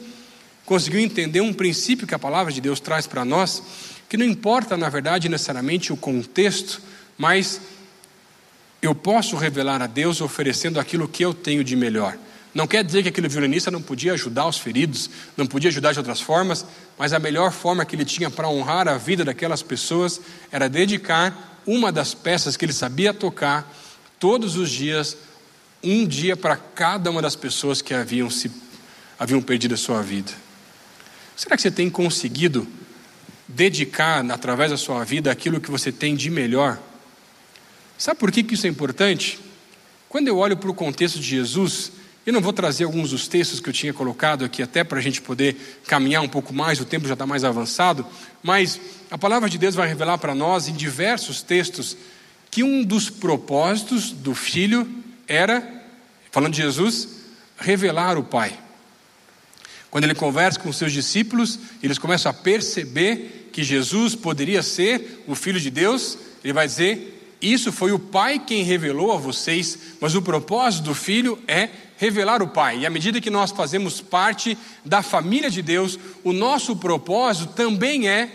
conseguiu 0.67 1.01
entender 1.01 1.41
um 1.41 1.53
princípio 1.53 2.07
que 2.07 2.15
a 2.15 2.19
palavra 2.19 2.53
de 2.53 2.61
Deus 2.61 2.81
traz 2.81 3.07
para 3.07 3.25
nós, 3.25 3.63
que 4.09 4.17
não 4.17 4.27
importa, 4.27 4.77
na 4.77 4.89
verdade, 4.89 5.29
necessariamente 5.29 5.93
o 5.93 5.97
contexto, 5.97 6.81
mas 7.17 7.61
eu 8.87 8.95
posso 8.95 9.37
revelar 9.37 9.81
a 9.81 9.87
Deus 9.87 10.21
oferecendo 10.21 10.79
aquilo 10.79 11.09
que 11.09 11.25
eu 11.25 11.33
tenho 11.33 11.65
de 11.65 11.75
melhor. 11.75 12.19
Não 12.55 12.67
quer 12.67 12.85
dizer 12.85 13.03
que 13.03 13.09
aquele 13.09 13.29
violinista 13.29 13.71
não 13.71 13.81
podia 13.81 14.13
ajudar 14.13 14.47
os 14.47 14.59
feridos, 14.59 15.09
não 15.37 15.47
podia 15.47 15.71
ajudar 15.71 15.93
de 15.93 15.99
outras 15.99 16.21
formas, 16.21 16.67
mas 16.99 17.13
a 17.13 17.19
melhor 17.19 17.51
forma 17.51 17.85
que 17.85 17.97
ele 17.97 18.05
tinha 18.05 18.31
para 18.31 18.49
honrar 18.49 18.87
a 18.87 18.97
vida 18.97 19.25
daquelas 19.25 19.63
pessoas 19.63 20.21
era 20.53 20.69
dedicar 20.69 21.63
uma 21.67 21.91
das 21.91 22.15
peças 22.15 22.57
que 22.57 22.65
ele 22.65 22.73
sabia 22.73 23.15
tocar 23.15 23.73
todos 24.21 24.57
os 24.57 24.71
dias, 24.71 25.17
um 25.83 26.07
dia 26.07 26.37
para 26.37 26.57
cada 26.57 27.11
uma 27.11 27.23
das 27.23 27.35
pessoas 27.35 27.83
que 27.83 27.95
haviam, 27.95 28.31
se, 28.31 28.53
haviam 29.19 29.41
perdido 29.41 29.75
a 29.75 29.79
sua 29.79 30.03
vida. 30.03 30.31
Será 31.35 31.57
que 31.57 31.63
você 31.63 31.71
tem 31.71 31.91
conseguido 31.91 32.69
dedicar, 33.49 34.25
através 34.31 34.71
da 34.71 34.77
sua 34.77 35.05
vida, 35.05 35.33
aquilo 35.33 35.61
que 35.61 35.71
você 35.71 35.91
tem 35.91 36.15
de 36.15 36.31
melhor? 36.31 36.79
Sabe 37.97 38.19
por 38.19 38.31
que, 38.33 38.55
isso 38.55 38.67
é 38.67 38.71
importante? 38.71 39.39
Quando 40.09 40.29
eu 40.29 40.37
olho 40.39 40.57
para 40.57 40.71
o 40.71 40.75
contexto 40.75 41.19
de 41.19 41.27
Jesus, 41.27 41.93
eu 42.27 42.33
não 42.33 42.41
vou 42.41 42.53
trazer 42.53 42.85
alguns 42.85 43.11
dos 43.11 43.29
textos 43.29 43.61
que 43.61 43.69
eu 43.69 43.73
tinha 43.73 43.93
colocado 43.93 44.45
aqui, 44.45 44.63
até 44.63 44.83
para 44.83 44.99
a 44.99 45.03
gente 45.03 45.21
poder 45.21 45.81
caminhar 45.87 46.23
um 46.23 46.29
pouco 46.29 46.55
mais, 46.55 46.81
o 46.81 46.85
tempo 46.85 47.07
já 47.07 47.13
está 47.13 47.27
mais 47.27 47.45
avançado, 47.45 48.07
mas 48.43 48.81
a 49.11 49.19
palavra 49.19 49.49
de 49.49 49.59
Deus 49.59 49.75
vai 49.75 49.87
revelar 49.87 50.19
para 50.19 50.35
nós, 50.35 50.69
em 50.69 50.73
diversos 50.73 51.43
textos, 51.43 51.97
que 52.51 52.63
um 52.63 52.83
dos 52.83 53.11
propósitos 53.11 54.11
do 54.11 54.35
Filho 54.35 54.89
era, 55.29 55.85
falando 56.31 56.53
de 56.53 56.63
Jesus, 56.63 57.09
revelar 57.59 58.17
o 58.17 58.25
Pai. 58.25 58.59
Quando 59.91 60.05
ele 60.05 60.15
conversa 60.15 60.59
com 60.59 60.73
seus 60.73 60.93
discípulos, 60.93 61.59
eles 61.83 61.99
começam 61.99 62.31
a 62.31 62.35
perceber 62.35 63.51
que 63.53 63.63
Jesus 63.63 64.15
poderia 64.15 64.63
ser 64.63 65.23
o 65.27 65.35
Filho 65.35 65.61
de 65.61 65.71
Deus, 65.71 66.19
ele 66.43 66.53
vai 66.53 66.67
dizer: 66.67 67.24
isso 67.53 67.73
foi 67.73 67.93
o 67.93 67.99
Pai 67.99 68.39
quem 68.39 68.63
revelou 68.63 69.13
a 69.13 69.17
vocês, 69.17 69.79
mas 70.01 70.15
o 70.15 70.23
propósito 70.23 70.85
do 70.85 70.95
Filho 70.95 71.39
é 71.47 71.69
revelar 71.97 72.43
o 72.43 72.49
Pai. 72.49 72.79
E 72.79 72.87
à 72.87 72.91
medida 72.91 73.21
que 73.21 73.31
nós 73.31 73.51
fazemos 73.51 74.01
parte 74.01 74.57
da 74.85 75.03
família 75.03 75.51
de 75.51 75.61
Deus, 75.61 75.99
o 76.23 76.33
nosso 76.33 76.77
propósito 76.77 77.53
também 77.53 78.09
é 78.09 78.31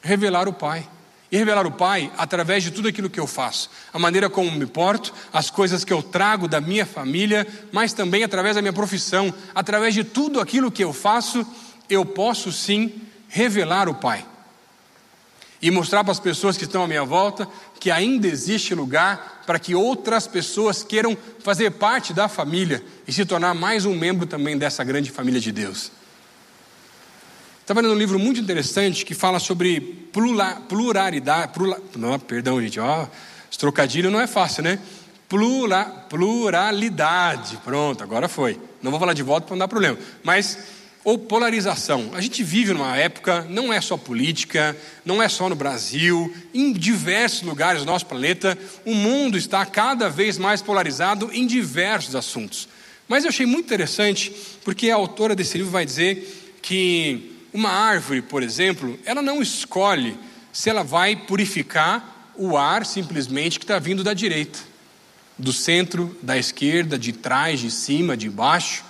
revelar 0.00 0.48
o 0.48 0.52
Pai. 0.52 0.88
E 1.30 1.36
revelar 1.36 1.66
o 1.66 1.72
Pai 1.72 2.10
através 2.18 2.62
de 2.62 2.70
tudo 2.70 2.88
aquilo 2.88 3.08
que 3.08 3.20
eu 3.20 3.26
faço, 3.26 3.70
a 3.92 3.98
maneira 3.98 4.28
como 4.28 4.50
me 4.50 4.66
porto, 4.66 5.14
as 5.32 5.48
coisas 5.48 5.84
que 5.84 5.92
eu 5.92 6.02
trago 6.02 6.48
da 6.48 6.60
minha 6.60 6.84
família, 6.84 7.46
mas 7.70 7.92
também 7.92 8.22
através 8.22 8.56
da 8.56 8.62
minha 8.62 8.72
profissão, 8.72 9.32
através 9.54 9.94
de 9.94 10.04
tudo 10.04 10.40
aquilo 10.40 10.70
que 10.70 10.84
eu 10.84 10.92
faço, 10.92 11.46
eu 11.88 12.04
posso 12.04 12.52
sim 12.52 12.92
revelar 13.28 13.88
o 13.88 13.94
Pai 13.94 14.26
e 15.62 15.70
mostrar 15.70 16.02
para 16.02 16.10
as 16.10 16.18
pessoas 16.18 16.56
que 16.56 16.64
estão 16.64 16.82
à 16.82 16.88
minha 16.88 17.04
volta 17.04 17.48
que 17.78 17.88
ainda 17.88 18.26
existe 18.26 18.74
lugar 18.74 19.42
para 19.46 19.60
que 19.60 19.76
outras 19.76 20.26
pessoas 20.26 20.82
queiram 20.82 21.16
fazer 21.38 21.70
parte 21.70 22.12
da 22.12 22.28
família 22.28 22.84
e 23.06 23.12
se 23.12 23.24
tornar 23.24 23.54
mais 23.54 23.84
um 23.84 23.94
membro 23.94 24.26
também 24.26 24.58
dessa 24.58 24.82
grande 24.82 25.10
família 25.10 25.40
de 25.40 25.52
Deus. 25.52 25.92
Estava 27.60 27.80
lendo 27.80 27.94
um 27.94 27.98
livro 27.98 28.18
muito 28.18 28.40
interessante 28.40 29.04
que 29.04 29.14
fala 29.14 29.38
sobre 29.38 29.80
pluralidade. 30.68 31.52
Plura, 31.52 31.80
não, 31.96 32.18
perdão, 32.18 32.60
gente, 32.60 32.80
ó, 32.80 33.06
esse 33.48 33.58
trocadilho 33.58 34.10
não 34.10 34.20
é 34.20 34.26
fácil, 34.26 34.64
né? 34.64 34.80
Plura, 35.28 35.84
pluralidade. 36.08 37.56
Pronto, 37.64 38.02
agora 38.02 38.28
foi. 38.28 38.60
Não 38.82 38.90
vou 38.90 38.98
falar 38.98 39.12
de 39.12 39.22
volta 39.22 39.46
para 39.46 39.54
não 39.54 39.60
dar 39.60 39.68
problema. 39.68 39.96
Mas 40.24 40.58
ou 41.04 41.18
polarização. 41.18 42.10
A 42.14 42.20
gente 42.20 42.42
vive 42.44 42.72
numa 42.72 42.96
época, 42.96 43.46
não 43.48 43.72
é 43.72 43.80
só 43.80 43.96
política, 43.96 44.76
não 45.04 45.22
é 45.22 45.28
só 45.28 45.48
no 45.48 45.56
Brasil, 45.56 46.32
em 46.54 46.72
diversos 46.72 47.42
lugares 47.42 47.82
do 47.82 47.86
nosso 47.86 48.06
planeta, 48.06 48.56
o 48.84 48.94
mundo 48.94 49.36
está 49.36 49.66
cada 49.66 50.08
vez 50.08 50.38
mais 50.38 50.62
polarizado 50.62 51.30
em 51.32 51.46
diversos 51.46 52.14
assuntos. 52.14 52.68
Mas 53.08 53.24
eu 53.24 53.30
achei 53.30 53.46
muito 53.46 53.66
interessante, 53.66 54.32
porque 54.64 54.90
a 54.90 54.94
autora 54.94 55.34
desse 55.34 55.58
livro 55.58 55.72
vai 55.72 55.84
dizer 55.84 56.58
que 56.62 57.36
uma 57.52 57.70
árvore, 57.70 58.22
por 58.22 58.42
exemplo, 58.42 58.98
ela 59.04 59.20
não 59.20 59.42
escolhe 59.42 60.16
se 60.52 60.70
ela 60.70 60.84
vai 60.84 61.16
purificar 61.16 62.30
o 62.36 62.56
ar 62.56 62.86
simplesmente 62.86 63.58
que 63.58 63.64
está 63.64 63.78
vindo 63.78 64.04
da 64.04 64.14
direita, 64.14 64.58
do 65.36 65.52
centro, 65.52 66.16
da 66.22 66.38
esquerda, 66.38 66.98
de 66.98 67.12
trás, 67.12 67.58
de 67.60 67.70
cima, 67.70 68.16
de 68.16 68.30
baixo 68.30 68.84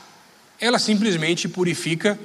ela 0.63 0.79
simplesmente 0.79 1.49
purifica 1.49 2.17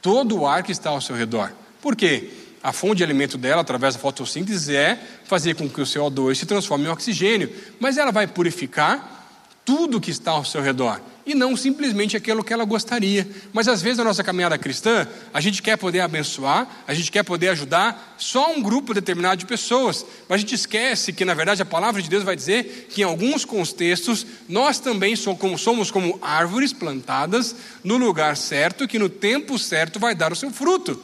todo 0.00 0.38
o 0.38 0.46
ar 0.46 0.62
que 0.62 0.72
está 0.72 0.88
ao 0.88 1.00
seu 1.00 1.14
redor. 1.14 1.52
Por 1.82 1.94
quê? 1.94 2.30
A 2.62 2.72
fonte 2.72 2.98
de 2.98 3.04
alimento 3.04 3.36
dela, 3.36 3.60
através 3.60 3.94
da 3.94 4.00
fotossíntese, 4.00 4.74
é 4.74 4.98
fazer 5.24 5.54
com 5.54 5.68
que 5.68 5.80
o 5.80 5.84
CO2 5.84 6.36
se 6.36 6.46
transforme 6.46 6.86
em 6.86 6.88
oxigênio, 6.88 7.52
mas 7.78 7.98
ela 7.98 8.10
vai 8.10 8.26
purificar 8.26 9.28
tudo 9.62 10.00
que 10.00 10.10
está 10.10 10.30
ao 10.30 10.44
seu 10.44 10.62
redor 10.62 11.00
e 11.24 11.34
não 11.34 11.56
simplesmente 11.56 12.16
aquilo 12.16 12.42
que 12.42 12.52
ela 12.52 12.64
gostaria. 12.64 13.26
Mas 13.52 13.68
às 13.68 13.80
vezes 13.80 13.98
na 13.98 14.04
nossa 14.04 14.24
caminhada 14.24 14.58
cristã, 14.58 15.06
a 15.32 15.40
gente 15.40 15.62
quer 15.62 15.76
poder 15.76 16.00
abençoar, 16.00 16.84
a 16.86 16.94
gente 16.94 17.10
quer 17.10 17.22
poder 17.22 17.48
ajudar 17.50 18.16
só 18.18 18.52
um 18.52 18.62
grupo 18.62 18.92
determinado 18.92 19.36
de 19.36 19.46
pessoas, 19.46 20.04
mas 20.28 20.36
a 20.36 20.40
gente 20.40 20.54
esquece 20.54 21.12
que 21.12 21.24
na 21.24 21.34
verdade 21.34 21.62
a 21.62 21.66
palavra 21.66 22.02
de 22.02 22.08
Deus 22.08 22.24
vai 22.24 22.36
dizer 22.36 22.88
que 22.90 23.02
em 23.02 23.04
alguns 23.04 23.44
contextos 23.44 24.26
nós 24.48 24.78
também 24.78 25.14
somos 25.16 25.90
como 25.90 26.18
árvores 26.20 26.72
plantadas 26.72 27.54
no 27.84 27.96
lugar 27.96 28.36
certo, 28.36 28.88
que 28.88 28.98
no 28.98 29.08
tempo 29.08 29.58
certo 29.58 29.98
vai 30.00 30.14
dar 30.14 30.32
o 30.32 30.36
seu 30.36 30.50
fruto. 30.50 31.00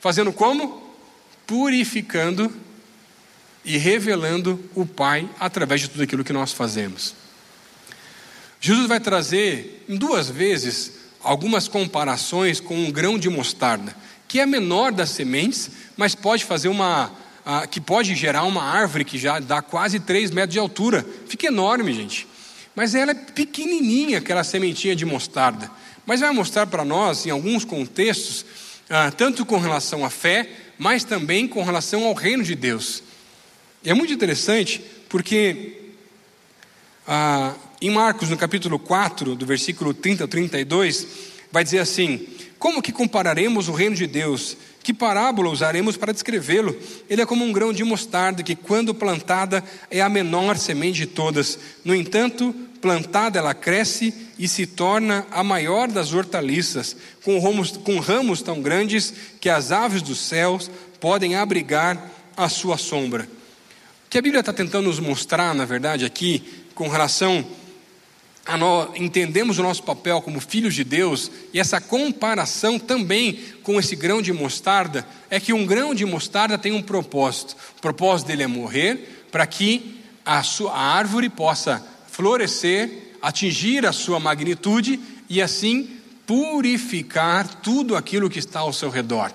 Fazendo 0.00 0.32
como? 0.32 0.88
Purificando 1.46 2.52
e 3.64 3.76
revelando 3.76 4.58
o 4.74 4.86
Pai 4.86 5.28
através 5.38 5.80
de 5.82 5.88
tudo 5.88 6.02
aquilo 6.02 6.24
que 6.24 6.32
nós 6.32 6.52
fazemos. 6.52 7.27
Jesus 8.60 8.86
vai 8.86 8.98
trazer 8.98 9.84
em 9.88 9.96
duas 9.96 10.28
vezes 10.28 10.92
algumas 11.22 11.68
comparações 11.68 12.60
com 12.60 12.76
um 12.76 12.90
grão 12.90 13.18
de 13.18 13.28
mostarda, 13.28 13.94
que 14.26 14.40
é 14.40 14.46
menor 14.46 14.92
das 14.92 15.10
sementes, 15.10 15.70
mas 15.96 16.14
pode 16.14 16.44
fazer 16.44 16.68
uma. 16.68 17.12
que 17.70 17.80
pode 17.80 18.14
gerar 18.14 18.44
uma 18.44 18.62
árvore 18.62 19.04
que 19.04 19.18
já 19.18 19.38
dá 19.38 19.62
quase 19.62 20.00
3 20.00 20.30
metros 20.30 20.52
de 20.52 20.58
altura. 20.58 21.06
Fica 21.26 21.46
enorme, 21.46 21.92
gente. 21.92 22.26
Mas 22.74 22.94
ela 22.94 23.12
é 23.12 23.14
pequenininha, 23.14 24.18
aquela 24.18 24.44
sementinha 24.44 24.94
de 24.94 25.04
mostarda. 25.04 25.70
Mas 26.06 26.20
vai 26.20 26.30
mostrar 26.30 26.66
para 26.66 26.84
nós, 26.84 27.26
em 27.26 27.30
alguns 27.30 27.64
contextos, 27.64 28.44
ah, 28.88 29.10
tanto 29.10 29.44
com 29.44 29.58
relação 29.58 30.04
à 30.04 30.10
fé, 30.10 30.48
mas 30.78 31.04
também 31.04 31.46
com 31.46 31.62
relação 31.62 32.04
ao 32.04 32.14
reino 32.14 32.42
de 32.42 32.54
Deus. 32.54 33.02
E 33.82 33.90
é 33.90 33.94
muito 33.94 34.12
interessante 34.12 34.82
porque 35.08 35.92
ah, 37.06 37.54
em 37.80 37.90
Marcos, 37.90 38.28
no 38.28 38.36
capítulo 38.36 38.76
4, 38.76 39.36
do 39.36 39.46
versículo 39.46 39.94
30 39.94 40.24
ao 40.24 40.28
32, 40.28 41.06
vai 41.52 41.62
dizer 41.62 41.78
assim: 41.78 42.26
Como 42.58 42.82
que 42.82 42.90
compararemos 42.90 43.68
o 43.68 43.72
reino 43.72 43.94
de 43.94 44.06
Deus? 44.06 44.56
Que 44.82 44.92
parábola 44.92 45.50
usaremos 45.50 45.96
para 45.96 46.12
descrevê-lo? 46.12 46.76
Ele 47.08 47.22
é 47.22 47.26
como 47.26 47.44
um 47.44 47.52
grão 47.52 47.72
de 47.72 47.84
mostarda 47.84 48.42
que, 48.42 48.56
quando 48.56 48.94
plantada, 48.94 49.62
é 49.90 50.00
a 50.00 50.08
menor 50.08 50.56
semente 50.56 51.00
de 51.00 51.06
todas. 51.06 51.58
No 51.84 51.94
entanto, 51.94 52.52
plantada, 52.80 53.38
ela 53.38 53.54
cresce 53.54 54.12
e 54.38 54.48
se 54.48 54.66
torna 54.66 55.24
a 55.30 55.44
maior 55.44 55.88
das 55.88 56.12
hortaliças, 56.12 56.96
com 57.22 57.38
ramos, 57.38 57.76
com 57.76 57.98
ramos 58.00 58.42
tão 58.42 58.60
grandes 58.60 59.12
que 59.40 59.48
as 59.48 59.70
aves 59.70 60.02
dos 60.02 60.18
céus 60.18 60.70
podem 60.98 61.36
abrigar 61.36 62.10
a 62.36 62.48
sua 62.48 62.76
sombra. 62.76 63.28
O 64.06 64.10
que 64.10 64.18
a 64.18 64.22
Bíblia 64.22 64.40
está 64.40 64.52
tentando 64.52 64.86
nos 64.86 64.98
mostrar, 64.98 65.54
na 65.54 65.64
verdade, 65.64 66.04
aqui, 66.04 66.42
com 66.74 66.88
relação 66.88 67.44
nós, 68.56 68.90
entendemos 68.96 69.58
o 69.58 69.62
nosso 69.62 69.82
papel 69.82 70.22
como 70.22 70.40
filhos 70.40 70.74
de 70.74 70.82
Deus, 70.82 71.30
e 71.52 71.60
essa 71.60 71.80
comparação 71.80 72.78
também 72.78 73.38
com 73.62 73.78
esse 73.78 73.94
grão 73.94 74.22
de 74.22 74.32
mostarda, 74.32 75.06
é 75.28 75.38
que 75.38 75.52
um 75.52 75.66
grão 75.66 75.94
de 75.94 76.06
mostarda 76.06 76.56
tem 76.56 76.72
um 76.72 76.82
propósito. 76.82 77.54
O 77.76 77.80
propósito 77.80 78.28
dele 78.28 78.44
é 78.44 78.46
morrer 78.46 79.26
para 79.30 79.46
que 79.46 80.00
a, 80.24 80.42
sua, 80.42 80.72
a 80.72 80.80
árvore 80.80 81.28
possa 81.28 81.84
florescer, 82.10 83.16
atingir 83.20 83.84
a 83.84 83.92
sua 83.92 84.18
magnitude 84.18 84.98
e 85.28 85.42
assim 85.42 85.98
purificar 86.26 87.46
tudo 87.62 87.96
aquilo 87.96 88.30
que 88.30 88.38
está 88.38 88.60
ao 88.60 88.72
seu 88.72 88.90
redor. 88.90 89.32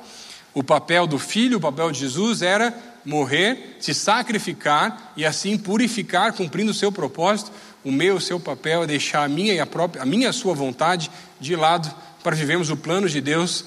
O 0.53 0.63
papel 0.63 1.07
do 1.07 1.17
filho, 1.17 1.57
o 1.57 1.61
papel 1.61 1.91
de 1.91 1.99
Jesus 1.99 2.41
era 2.41 2.75
morrer, 3.05 3.77
se 3.79 3.93
sacrificar 3.93 5.13
e 5.17 5.25
assim 5.25 5.57
purificar, 5.57 6.33
cumprindo 6.33 6.71
o 6.71 6.75
seu 6.75 6.91
propósito 6.91 7.51
o 7.83 7.91
meu, 7.91 8.15
o 8.15 8.21
seu 8.21 8.39
papel 8.39 8.83
é 8.83 8.87
deixar 8.87 9.23
a 9.23 9.27
minha 9.27 9.53
e 9.53 9.59
a 9.59 9.65
própria, 9.65 10.01
a 10.01 10.05
minha 10.05 10.29
a 10.29 10.33
sua 10.33 10.53
vontade 10.53 11.11
de 11.39 11.55
lado 11.55 11.93
para 12.23 12.35
vivermos 12.35 12.69
o 12.69 12.77
plano 12.77 13.09
de 13.09 13.19
Deus, 13.19 13.65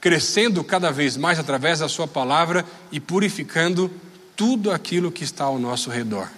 crescendo 0.00 0.62
cada 0.62 0.90
vez 0.90 1.16
mais 1.16 1.38
através 1.38 1.80
da 1.80 1.88
sua 1.88 2.06
palavra 2.06 2.64
e 2.92 3.00
purificando 3.00 3.92
tudo 4.36 4.70
aquilo 4.70 5.10
que 5.10 5.24
está 5.24 5.44
ao 5.44 5.58
nosso 5.58 5.90
redor. 5.90 6.28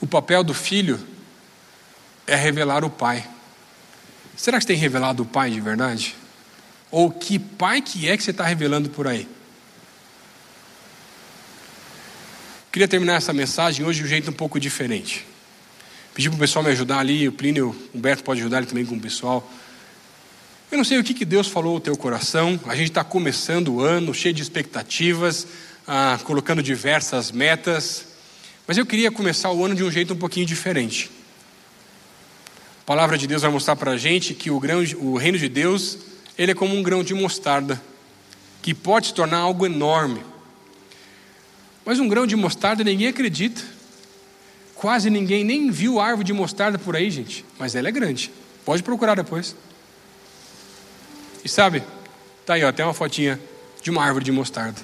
O 0.00 0.06
papel 0.06 0.42
do 0.42 0.54
filho 0.54 0.98
é 2.26 2.34
revelar 2.34 2.84
o 2.84 2.90
pai. 2.90 3.28
Será 4.36 4.58
que 4.58 4.64
você 4.64 4.68
tem 4.68 4.76
revelado 4.76 5.22
o 5.22 5.26
pai 5.26 5.50
de 5.50 5.60
verdade? 5.60 6.16
Ou 6.90 7.10
que 7.10 7.38
pai 7.38 7.82
que 7.82 8.08
é 8.08 8.16
que 8.16 8.22
você 8.22 8.30
está 8.30 8.44
revelando 8.44 8.88
por 8.88 9.06
aí? 9.06 9.28
Queria 12.78 12.86
terminar 12.86 13.14
essa 13.14 13.32
mensagem 13.32 13.84
hoje 13.84 13.98
de 13.98 14.04
um 14.04 14.08
jeito 14.08 14.30
um 14.30 14.32
pouco 14.32 14.60
diferente. 14.60 15.26
Pedi 16.14 16.28
para 16.30 16.36
o 16.36 16.38
pessoal 16.38 16.64
me 16.64 16.70
ajudar 16.70 17.00
ali, 17.00 17.26
o 17.26 17.32
Plínio, 17.32 17.74
o 17.92 17.98
Humberto 17.98 18.22
pode 18.22 18.38
ajudar 18.38 18.58
ele 18.58 18.66
também 18.66 18.86
com 18.86 18.94
o 18.94 19.00
pessoal. 19.00 19.52
Eu 20.70 20.78
não 20.78 20.84
sei 20.84 20.96
o 20.96 21.02
que, 21.02 21.12
que 21.12 21.24
Deus 21.24 21.48
falou 21.48 21.74
ao 21.74 21.80
teu 21.80 21.96
coração, 21.96 22.60
a 22.68 22.76
gente 22.76 22.90
está 22.90 23.02
começando 23.02 23.74
o 23.74 23.80
ano, 23.80 24.14
cheio 24.14 24.32
de 24.32 24.42
expectativas, 24.42 25.44
ah, 25.88 26.20
colocando 26.22 26.62
diversas 26.62 27.32
metas, 27.32 28.06
mas 28.64 28.78
eu 28.78 28.86
queria 28.86 29.10
começar 29.10 29.50
o 29.50 29.64
ano 29.64 29.74
de 29.74 29.82
um 29.82 29.90
jeito 29.90 30.14
um 30.14 30.16
pouquinho 30.16 30.46
diferente. 30.46 31.10
A 32.82 32.84
palavra 32.86 33.18
de 33.18 33.26
Deus 33.26 33.42
vai 33.42 33.50
mostrar 33.50 33.74
para 33.74 33.90
a 33.90 33.96
gente 33.96 34.34
que 34.34 34.52
o, 34.52 34.60
grão, 34.60 34.84
o 34.98 35.16
reino 35.16 35.36
de 35.36 35.48
Deus, 35.48 35.98
ele 36.38 36.52
é 36.52 36.54
como 36.54 36.76
um 36.76 36.82
grão 36.84 37.02
de 37.02 37.12
mostarda, 37.12 37.82
que 38.62 38.72
pode 38.72 39.08
se 39.08 39.14
tornar 39.14 39.38
algo 39.38 39.66
enorme. 39.66 40.20
Mas 41.88 41.98
um 41.98 42.06
grão 42.06 42.26
de 42.26 42.36
mostarda 42.36 42.84
ninguém 42.84 43.06
acredita. 43.06 43.62
Quase 44.74 45.08
ninguém 45.08 45.42
nem 45.42 45.70
viu 45.70 45.98
árvore 45.98 46.26
de 46.26 46.34
mostarda 46.34 46.78
por 46.78 46.94
aí, 46.94 47.10
gente. 47.10 47.46
Mas 47.58 47.74
ela 47.74 47.88
é 47.88 47.90
grande. 47.90 48.30
Pode 48.62 48.82
procurar 48.82 49.14
depois. 49.14 49.56
E 51.42 51.48
sabe, 51.48 51.82
tá 52.44 52.52
aí, 52.52 52.62
ó, 52.62 52.70
tem 52.72 52.84
uma 52.84 52.92
fotinha 52.92 53.40
de 53.80 53.88
uma 53.88 54.04
árvore 54.04 54.22
de 54.22 54.30
mostarda. 54.30 54.78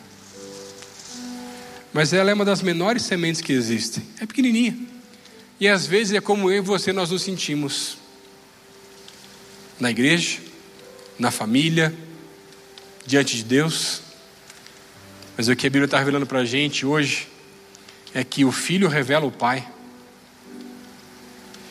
Mas 1.92 2.14
ela 2.14 2.30
é 2.30 2.34
uma 2.34 2.42
das 2.42 2.62
menores 2.62 3.02
sementes 3.02 3.42
que 3.42 3.52
existem. 3.52 4.02
É 4.18 4.24
pequenininha. 4.24 4.74
E 5.60 5.68
às 5.68 5.84
vezes 5.84 6.14
é 6.14 6.22
como 6.22 6.50
eu 6.50 6.56
e 6.56 6.60
você 6.62 6.90
nós 6.90 7.10
nos 7.10 7.20
sentimos. 7.20 7.98
Na 9.78 9.90
igreja, 9.90 10.38
na 11.18 11.30
família, 11.30 11.94
diante 13.04 13.36
de 13.36 13.44
Deus. 13.44 14.03
Mas 15.36 15.48
o 15.48 15.56
que 15.56 15.66
a 15.66 15.70
Bíblia 15.70 15.86
está 15.86 15.98
revelando 15.98 16.26
para 16.26 16.40
a 16.40 16.44
gente 16.44 16.86
hoje 16.86 17.28
é 18.14 18.22
que 18.22 18.44
o 18.44 18.52
filho 18.52 18.88
revela 18.88 19.26
o 19.26 19.32
pai. 19.32 19.66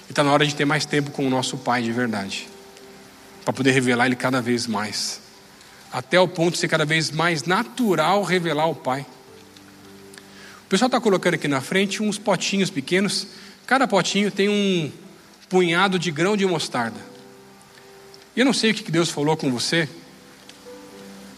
E 0.08 0.12
está 0.12 0.22
na 0.24 0.32
hora 0.32 0.46
de 0.46 0.54
ter 0.54 0.66
mais 0.66 0.86
tempo 0.86 1.12
com 1.12 1.26
o 1.26 1.30
nosso 1.30 1.58
Pai 1.58 1.82
de 1.82 1.92
verdade, 1.92 2.48
para 3.46 3.54
poder 3.54 3.72
revelar 3.72 4.06
Ele 4.06 4.18
cada 4.18 4.42
vez 4.42 4.68
mais, 4.68 5.22
até 5.92 6.20
o 6.20 6.28
ponto 6.28 6.54
de 6.54 6.60
ser 6.60 6.68
cada 6.68 6.86
vez 6.86 7.10
mais 7.10 7.44
natural 7.44 8.22
revelar 8.24 8.68
o 8.68 8.76
Pai. 8.76 9.06
O 10.66 10.70
pessoal 10.70 10.88
está 10.88 11.00
colocando 11.00 11.36
aqui 11.36 11.48
na 11.48 11.62
frente 11.62 12.04
uns 12.04 12.18
potinhos 12.18 12.70
pequenos, 12.70 13.28
cada 13.66 13.88
potinho 13.88 14.30
tem 14.30 14.50
um 14.50 14.92
punhado 15.48 15.98
de 15.98 16.12
grão 16.12 16.36
de 16.36 16.46
mostarda. 16.46 17.00
E 18.36 18.40
eu 18.42 18.46
não 18.46 18.54
sei 18.54 18.72
o 18.72 18.74
que 18.74 18.92
Deus 18.92 19.10
falou 19.10 19.38
com 19.38 19.50
você, 19.52 19.88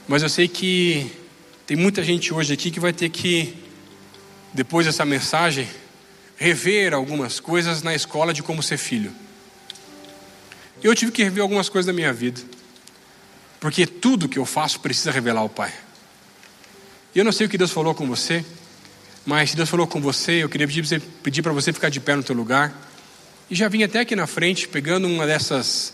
mas 0.07 0.23
eu 0.23 0.29
sei 0.29 0.47
que 0.47 1.24
tem 1.65 1.75
muita 1.75 2.03
gente 2.03 2.31
hoje 2.31 2.53
aqui 2.53 2.69
que 2.69 2.79
vai 2.79 2.93
ter 2.93 3.09
que, 3.09 3.55
depois 4.53 4.85
dessa 4.85 5.03
mensagem, 5.03 5.67
rever 6.37 6.93
algumas 6.93 7.39
coisas 7.39 7.81
na 7.81 7.95
escola 7.95 8.33
de 8.33 8.43
como 8.43 8.61
ser 8.61 8.77
filho. 8.77 9.11
Eu 10.83 10.93
tive 10.93 11.11
que 11.11 11.23
rever 11.23 11.41
algumas 11.41 11.67
coisas 11.67 11.87
da 11.87 11.93
minha 11.93 12.13
vida, 12.13 12.39
porque 13.59 13.87
tudo 13.87 14.29
que 14.29 14.37
eu 14.37 14.45
faço 14.45 14.79
precisa 14.79 15.09
revelar 15.09 15.43
o 15.43 15.49
Pai. 15.49 15.73
Eu 17.15 17.25
não 17.25 17.31
sei 17.31 17.47
o 17.47 17.49
que 17.49 17.57
Deus 17.57 17.71
falou 17.71 17.95
com 17.95 18.05
você, 18.05 18.45
mas 19.25 19.49
se 19.49 19.55
Deus 19.55 19.69
falou 19.69 19.87
com 19.87 19.99
você, 19.99 20.43
eu 20.43 20.49
queria 20.49 20.67
pedir, 20.67 21.01
pedir 21.23 21.41
para 21.41 21.51
você 21.51 21.73
ficar 21.73 21.89
de 21.89 21.99
pé 21.99 22.15
no 22.15 22.21
teu 22.21 22.35
lugar. 22.35 22.75
E 23.49 23.55
já 23.55 23.67
vim 23.67 23.81
até 23.81 24.01
aqui 24.01 24.15
na 24.15 24.27
frente, 24.27 24.67
pegando 24.67 25.07
uma 25.07 25.25
dessas 25.25 25.93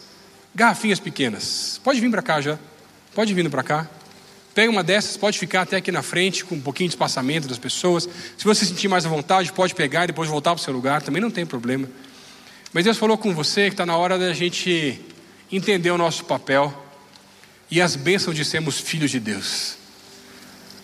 garrafinhas 0.53 0.99
pequenas. 0.99 1.79
Pode 1.81 2.01
vir 2.01 2.11
para 2.11 2.21
cá 2.21 2.41
já. 2.41 2.59
Pode 3.13 3.33
vir 3.33 3.49
para 3.49 3.63
cá. 3.63 3.89
Pega 4.53 4.69
uma 4.69 4.83
dessas, 4.83 5.15
pode 5.15 5.39
ficar 5.39 5.61
até 5.61 5.77
aqui 5.77 5.91
na 5.91 6.01
frente, 6.01 6.43
com 6.43 6.55
um 6.55 6.61
pouquinho 6.61 6.89
de 6.89 6.95
espaçamento 6.95 7.47
das 7.47 7.57
pessoas. 7.57 8.07
Se 8.37 8.43
você 8.43 8.65
sentir 8.65 8.89
mais 8.89 9.05
à 9.05 9.09
vontade, 9.09 9.51
pode 9.53 9.73
pegar 9.73 10.03
e 10.03 10.07
depois 10.07 10.27
voltar 10.29 10.51
para 10.51 10.61
o 10.61 10.63
seu 10.63 10.73
lugar, 10.73 11.01
também 11.01 11.21
não 11.21 11.31
tem 11.31 11.45
problema. 11.45 11.87
Mas 12.73 12.83
Deus 12.83 12.97
falou 12.97 13.17
com 13.17 13.33
você 13.33 13.67
que 13.67 13.73
está 13.73 13.85
na 13.85 13.95
hora 13.95 14.17
da 14.17 14.33
gente 14.33 14.99
entender 15.51 15.91
o 15.91 15.97
nosso 15.97 16.25
papel 16.25 16.73
e 17.69 17.81
as 17.81 17.95
bênçãos 17.95 18.35
de 18.35 18.43
sermos 18.43 18.79
filhos 18.79 19.11
de 19.11 19.19
Deus. 19.19 19.77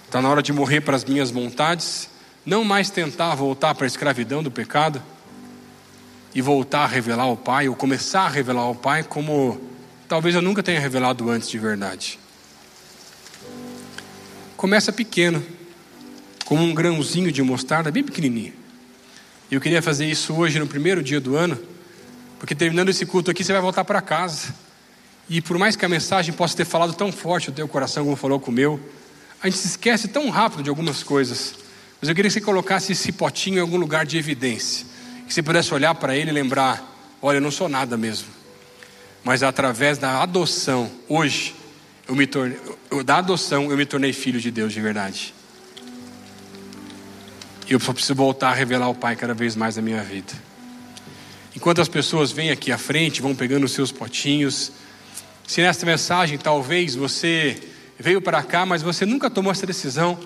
Está 0.06 0.22
na 0.22 0.30
hora 0.30 0.42
de 0.42 0.54
morrer 0.54 0.80
para 0.80 0.96
as 0.96 1.04
minhas 1.04 1.30
vontades, 1.30 2.10
não 2.46 2.64
mais 2.64 2.90
tentar 2.90 3.36
voltar 3.36 3.76
para 3.76 3.86
a 3.86 3.88
escravidão 3.88 4.42
do 4.42 4.50
pecado 4.50 5.04
e 6.34 6.42
voltar 6.42 6.84
a 6.84 6.88
revelar 6.88 7.24
ao 7.24 7.36
Pai, 7.36 7.68
ou 7.68 7.76
começar 7.76 8.22
a 8.22 8.30
revelar 8.30 8.62
ao 8.62 8.76
Pai 8.76 9.04
como 9.04 9.60
talvez 10.08 10.36
eu 10.36 10.42
nunca 10.42 10.64
tenha 10.64 10.80
revelado 10.80 11.30
antes 11.30 11.50
de 11.50 11.60
verdade. 11.60 12.18
Começa 14.58 14.92
pequeno, 14.92 15.46
como 16.44 16.64
um 16.64 16.74
grãozinho 16.74 17.32
de 17.32 17.44
mostarda, 17.44 17.92
bem 17.92 18.04
pequenininho. 18.04 18.54
E 19.52 19.54
eu 19.54 19.62
queria 19.62 19.84
fazer 19.84 20.08
isso 20.08 20.34
hoje, 20.34 20.58
no 20.58 20.66
primeiro 20.66 21.04
dia 21.04 21.22
do 21.22 21.36
ano, 21.36 21.60
porque 22.40 22.56
terminando 22.56 22.90
esse 22.90 23.06
culto 23.06 23.30
aqui, 23.30 23.44
você 23.44 23.54
vai 23.54 23.62
voltar 23.62 23.86
para 23.86 24.02
casa. 24.02 24.56
E 25.30 25.44
por 25.44 25.60
mais 25.60 25.76
que 25.76 25.86
a 25.86 25.90
mensagem 25.90 26.34
possa 26.34 26.58
ter 26.58 26.66
falado 26.66 26.96
tão 26.96 27.12
forte 27.12 27.50
no 27.50 27.56
teu 27.56 27.68
coração, 27.68 28.04
como 28.04 28.16
falou 28.16 28.40
com 28.40 28.50
o 28.50 28.54
meu, 28.54 28.80
a 29.44 29.48
gente 29.48 29.60
se 29.60 29.68
esquece 29.68 30.08
tão 30.08 30.28
rápido 30.32 30.64
de 30.64 30.70
algumas 30.72 31.04
coisas. 31.04 31.54
Mas 32.02 32.10
eu 32.10 32.16
queria 32.16 32.28
que 32.28 32.34
você 32.34 32.42
colocasse 32.42 32.94
esse 32.94 33.12
potinho 33.12 33.58
em 33.58 33.62
algum 33.62 33.78
lugar 33.78 34.08
de 34.08 34.18
evidência. 34.18 34.88
Que 35.28 35.36
você 35.36 35.44
pudesse 35.44 35.72
olhar 35.72 35.94
para 35.94 36.16
ele 36.16 36.32
e 36.32 36.34
lembrar: 36.34 36.84
olha, 37.22 37.38
eu 37.38 37.42
não 37.42 37.52
sou 37.52 37.70
nada 37.70 37.96
mesmo. 37.96 38.30
Mas 39.24 39.44
através 39.44 40.00
da 40.00 40.24
adoção, 40.24 40.90
hoje, 41.08 41.54
eu 42.08 42.16
me 42.16 42.26
tornei, 42.26 42.60
eu, 42.90 43.04
da 43.04 43.18
adoção, 43.18 43.70
eu 43.70 43.78
me 43.78 43.86
tornei 43.86 44.14
filho 44.14 44.40
de 44.40 44.50
Deus 44.50 44.72
de 44.72 44.80
verdade. 44.80 45.34
E 47.68 47.74
eu 47.74 47.80
só 47.80 47.92
preciso 47.92 48.16
voltar 48.16 48.50
a 48.52 48.54
revelar 48.54 48.90
o 48.90 48.96
Pai 48.96 49.16
cada 49.16 49.34
vez 49.34 49.56
mais 49.56 49.76
na 49.76 49.82
minha 49.82 50.02
vida. 50.02 50.32
Enquanto 51.56 51.82
as 51.82 51.90
pessoas 51.90 52.32
vêm 52.32 52.50
aqui 52.50 52.72
à 52.72 52.78
frente, 52.78 53.22
vão 53.22 53.36
pegando 53.36 53.66
os 53.66 53.74
seus 53.74 53.92
potinhos. 53.92 54.72
Se 55.46 55.62
nesta 55.62 55.86
mensagem 55.86 56.38
talvez 56.38 56.96
você 56.96 57.60
veio 58.00 58.22
para 58.22 58.42
cá, 58.44 58.66
mas 58.66 58.82
você 58.82 59.06
nunca 59.06 59.30
tomou 59.30 59.52
essa 59.52 59.66
decisão 59.66 60.18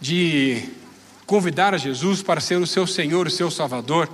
de 0.00 0.64
convidar 1.24 1.72
a 1.74 1.78
Jesus 1.78 2.22
para 2.22 2.40
ser 2.40 2.56
o 2.56 2.66
seu 2.66 2.86
Senhor, 2.86 3.26
o 3.26 3.30
seu 3.30 3.50
Salvador, 3.50 4.08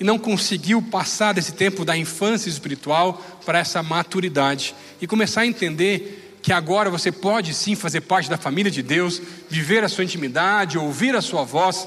e 0.00 0.04
não 0.04 0.18
conseguiu 0.18 0.80
passar 0.80 1.34
desse 1.34 1.52
tempo 1.52 1.84
da 1.84 1.94
infância 1.94 2.48
espiritual 2.48 3.22
para 3.44 3.58
essa 3.58 3.82
maturidade 3.82 4.74
e 4.98 5.06
começar 5.06 5.42
a 5.42 5.46
entender 5.46 6.38
que 6.40 6.54
agora 6.54 6.88
você 6.88 7.12
pode 7.12 7.52
sim 7.52 7.74
fazer 7.74 8.00
parte 8.00 8.30
da 8.30 8.38
família 8.38 8.72
de 8.72 8.82
Deus, 8.82 9.20
viver 9.50 9.84
a 9.84 9.90
sua 9.90 10.02
intimidade, 10.02 10.78
ouvir 10.78 11.14
a 11.14 11.20
sua 11.20 11.44
voz. 11.44 11.86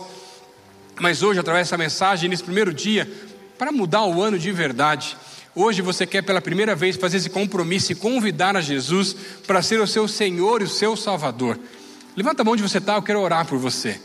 Mas 1.00 1.24
hoje, 1.24 1.40
através 1.40 1.68
dessa 1.68 1.78
mensagem, 1.78 2.30
nesse 2.30 2.44
primeiro 2.44 2.72
dia, 2.72 3.12
para 3.58 3.72
mudar 3.72 4.06
o 4.06 4.22
ano 4.22 4.38
de 4.38 4.52
verdade, 4.52 5.18
hoje 5.56 5.82
você 5.82 6.06
quer 6.06 6.22
pela 6.22 6.40
primeira 6.40 6.76
vez 6.76 6.96
fazer 6.96 7.18
esse 7.18 7.32
compromisso 7.32 7.92
e 7.92 7.96
convidar 7.96 8.56
a 8.56 8.62
Jesus 8.62 9.16
para 9.48 9.64
ser 9.64 9.82
o 9.82 9.88
seu 9.88 10.08
Senhor 10.08 10.62
e 10.62 10.66
o 10.66 10.70
seu 10.70 10.96
Salvador. 10.96 11.60
Levanta 12.16 12.44
a 12.44 12.46
mão 12.46 12.54
onde 12.54 12.62
você 12.62 12.78
está, 12.78 12.94
eu 12.94 13.02
quero 13.02 13.20
orar 13.20 13.48
por 13.48 13.58
você. 13.58 14.00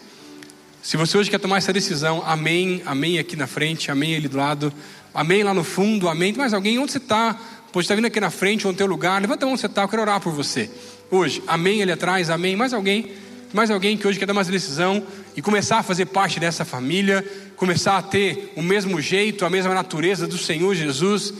Se 0.88 0.96
você 0.96 1.18
hoje 1.18 1.28
quer 1.28 1.38
tomar 1.38 1.58
essa 1.58 1.70
decisão, 1.70 2.22
amém, 2.24 2.80
amém 2.86 3.18
aqui 3.18 3.36
na 3.36 3.46
frente, 3.46 3.90
amém 3.90 4.16
ali 4.16 4.26
do 4.26 4.38
lado, 4.38 4.72
amém 5.12 5.42
lá 5.42 5.52
no 5.52 5.62
fundo, 5.62 6.08
amém. 6.08 6.32
Mais 6.32 6.54
alguém, 6.54 6.78
onde 6.78 6.92
você 6.92 6.96
está? 6.96 7.38
Pode 7.70 7.84
estar 7.84 7.94
vindo 7.94 8.06
aqui 8.06 8.18
na 8.18 8.30
frente 8.30 8.66
ou 8.66 8.72
no 8.72 8.78
teu 8.78 8.86
lugar. 8.86 9.20
Levanta 9.20 9.44
a 9.44 9.46
mão 9.46 9.52
onde 9.52 9.60
você 9.60 9.66
está, 9.66 9.82
eu 9.82 9.88
quero 9.88 10.00
orar 10.00 10.18
por 10.18 10.32
você. 10.32 10.70
Hoje, 11.10 11.42
amém 11.46 11.82
ali 11.82 11.92
atrás, 11.92 12.30
amém. 12.30 12.56
Mais 12.56 12.72
alguém? 12.72 13.12
Mais 13.52 13.70
alguém 13.70 13.98
que 13.98 14.08
hoje 14.08 14.18
quer 14.18 14.24
dar 14.24 14.32
uma 14.32 14.42
decisão 14.42 15.06
e 15.36 15.42
começar 15.42 15.80
a 15.80 15.82
fazer 15.82 16.06
parte 16.06 16.40
dessa 16.40 16.64
família, 16.64 17.22
começar 17.54 17.98
a 17.98 18.02
ter 18.02 18.54
o 18.56 18.62
mesmo 18.62 18.98
jeito, 18.98 19.44
a 19.44 19.50
mesma 19.50 19.74
natureza 19.74 20.26
do 20.26 20.38
Senhor 20.38 20.74
Jesus. 20.74 21.34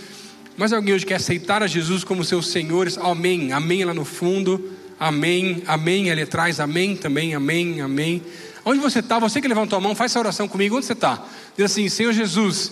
Mais 0.59 0.75
alguém 0.75 0.95
hoje 0.95 1.07
quer 1.07 1.15
aceitar 1.15 1.63
a 1.63 1.67
Jesus 1.67 2.05
como 2.05 2.23
seu 2.23 2.43
Senhor? 2.43 2.87
Amém, 3.01 3.51
amém 3.55 3.83
lá 3.83 3.95
no 3.95 4.05
fundo, 4.05 4.73
amém, 5.01 5.63
amém 5.67 6.11
ali 6.11 6.21
atrás, 6.21 6.61
amém 6.61 6.95
também, 6.95 7.35
amém, 7.35 7.81
amém. 7.81 8.23
Onde 8.69 8.81
você 8.81 8.99
está? 8.99 9.19
Você 9.19 9.41
que 9.41 9.49
levantou 9.49 9.79
a 9.79 9.81
mão, 9.81 9.95
faz 9.95 10.13
essa 10.13 10.19
oração 10.19 10.47
comigo. 10.47 10.77
Onde 10.77 10.85
você 10.85 10.93
está? 10.93 11.25
Diz 11.57 11.65
assim: 11.65 11.89
Senhor 11.89 12.13
Jesus, 12.13 12.71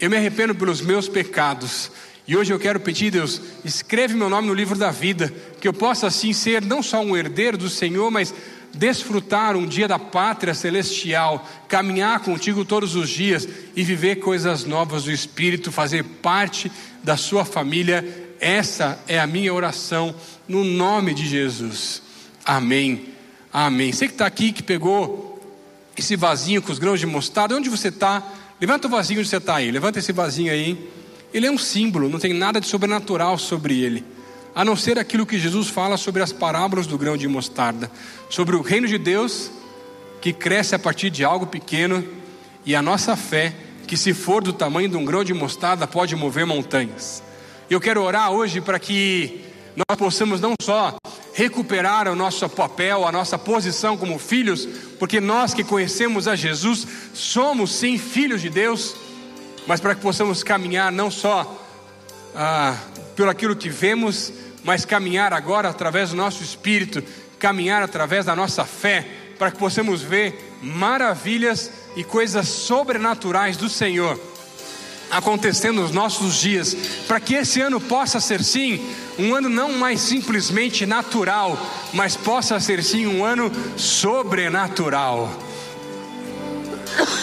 eu 0.00 0.08
me 0.08 0.16
arrependo 0.16 0.54
pelos 0.54 0.80
meus 0.80 1.06
pecados. 1.06 1.90
E 2.26 2.34
hoje 2.34 2.50
eu 2.50 2.58
quero 2.58 2.80
pedir, 2.80 3.10
Deus, 3.10 3.42
escreve 3.62 4.14
meu 4.14 4.30
nome 4.30 4.48
no 4.48 4.54
livro 4.54 4.74
da 4.78 4.90
vida, 4.90 5.30
que 5.60 5.68
eu 5.68 5.74
possa 5.74 6.06
assim 6.06 6.32
ser 6.32 6.62
não 6.62 6.82
só 6.82 7.02
um 7.02 7.14
herdeiro 7.14 7.58
do 7.58 7.68
Senhor, 7.68 8.10
mas 8.10 8.34
desfrutar 8.72 9.54
um 9.54 9.66
dia 9.66 9.86
da 9.86 9.98
pátria 9.98 10.54
celestial, 10.54 11.46
caminhar 11.68 12.20
contigo 12.20 12.64
todos 12.64 12.96
os 12.96 13.10
dias 13.10 13.46
e 13.76 13.82
viver 13.82 14.20
coisas 14.20 14.64
novas 14.64 15.04
do 15.04 15.12
Espírito, 15.12 15.70
fazer 15.70 16.04
parte 16.04 16.72
da 17.02 17.18
sua 17.18 17.44
família. 17.44 18.32
Essa 18.40 18.98
é 19.06 19.20
a 19.20 19.26
minha 19.26 19.52
oração, 19.52 20.14
no 20.48 20.64
nome 20.64 21.12
de 21.12 21.28
Jesus. 21.28 22.00
Amém. 22.46 23.12
Amém. 23.52 23.92
Você 23.92 24.06
que 24.06 24.14
está 24.14 24.24
aqui, 24.24 24.50
que 24.50 24.62
pegou 24.62 25.33
esse 26.00 26.16
vasinho 26.16 26.62
com 26.62 26.72
os 26.72 26.78
grãos 26.78 27.00
de 27.00 27.06
mostarda, 27.06 27.56
onde 27.56 27.68
você 27.68 27.88
está? 27.88 28.22
Levanta 28.60 28.86
o 28.86 28.90
vasinho 28.90 29.20
onde 29.20 29.28
você 29.28 29.36
está 29.36 29.56
aí, 29.56 29.70
levanta 29.70 29.98
esse 29.98 30.12
vasinho 30.12 30.52
aí. 30.52 30.90
Ele 31.32 31.46
é 31.46 31.50
um 31.50 31.58
símbolo, 31.58 32.08
não 32.08 32.18
tem 32.18 32.32
nada 32.32 32.60
de 32.60 32.66
sobrenatural 32.66 33.38
sobre 33.38 33.80
ele, 33.80 34.04
a 34.54 34.64
não 34.64 34.76
ser 34.76 34.98
aquilo 34.98 35.26
que 35.26 35.38
Jesus 35.38 35.68
fala 35.68 35.96
sobre 35.96 36.22
as 36.22 36.32
parábolas 36.32 36.86
do 36.86 36.96
grão 36.96 37.16
de 37.16 37.26
mostarda, 37.26 37.90
sobre 38.30 38.54
o 38.56 38.62
reino 38.62 38.86
de 38.86 38.98
Deus 38.98 39.50
que 40.20 40.32
cresce 40.32 40.74
a 40.74 40.78
partir 40.78 41.10
de 41.10 41.22
algo 41.22 41.46
pequeno 41.46 42.02
e 42.64 42.74
a 42.74 42.80
nossa 42.80 43.14
fé 43.14 43.54
que 43.86 43.96
se 43.96 44.14
for 44.14 44.42
do 44.42 44.52
tamanho 44.52 44.88
de 44.88 44.96
um 44.96 45.04
grão 45.04 45.22
de 45.22 45.34
mostarda, 45.34 45.86
pode 45.86 46.16
mover 46.16 46.46
montanhas. 46.46 47.22
Eu 47.68 47.80
quero 47.80 48.02
orar 48.02 48.30
hoje 48.30 48.60
para 48.60 48.78
que 48.78 49.44
nós 49.76 49.98
possamos 49.98 50.40
não 50.40 50.54
só 50.62 50.96
recuperar 51.34 52.08
o 52.08 52.14
nosso 52.14 52.48
papel, 52.48 53.06
a 53.06 53.12
nossa 53.12 53.36
posição 53.36 53.96
como 53.96 54.18
filhos, 54.18 54.66
porque 54.98 55.20
nós 55.20 55.52
que 55.52 55.64
conhecemos 55.64 56.28
a 56.28 56.36
Jesus 56.36 56.86
somos 57.12 57.74
sim 57.74 57.98
filhos 57.98 58.40
de 58.40 58.48
Deus, 58.48 58.94
mas 59.66 59.80
para 59.80 59.94
que 59.96 60.00
possamos 60.00 60.44
caminhar 60.44 60.92
não 60.92 61.10
só 61.10 61.60
ah, 62.36 62.76
pelo 63.16 63.30
aquilo 63.30 63.56
que 63.56 63.68
vemos, 63.68 64.32
mas 64.62 64.84
caminhar 64.84 65.32
agora 65.32 65.68
através 65.68 66.10
do 66.10 66.16
nosso 66.16 66.42
espírito, 66.42 67.02
caminhar 67.38 67.82
através 67.82 68.24
da 68.24 68.36
nossa 68.36 68.64
fé, 68.64 69.06
para 69.36 69.50
que 69.50 69.58
possamos 69.58 70.02
ver 70.02 70.56
maravilhas 70.62 71.70
e 71.96 72.04
coisas 72.04 72.48
sobrenaturais 72.48 73.56
do 73.56 73.68
Senhor 73.68 74.33
acontecendo 75.14 75.80
nos 75.80 75.92
nossos 75.92 76.40
dias, 76.40 76.76
para 77.06 77.20
que 77.20 77.34
esse 77.34 77.60
ano 77.60 77.80
possa 77.80 78.18
ser 78.20 78.42
sim 78.42 78.84
um 79.16 79.34
ano 79.34 79.48
não 79.48 79.72
mais 79.72 80.00
simplesmente 80.00 80.84
natural, 80.84 81.56
mas 81.92 82.16
possa 82.16 82.58
ser 82.58 82.82
sim 82.82 83.06
um 83.06 83.24
ano 83.24 83.50
sobrenatural. 83.76 85.32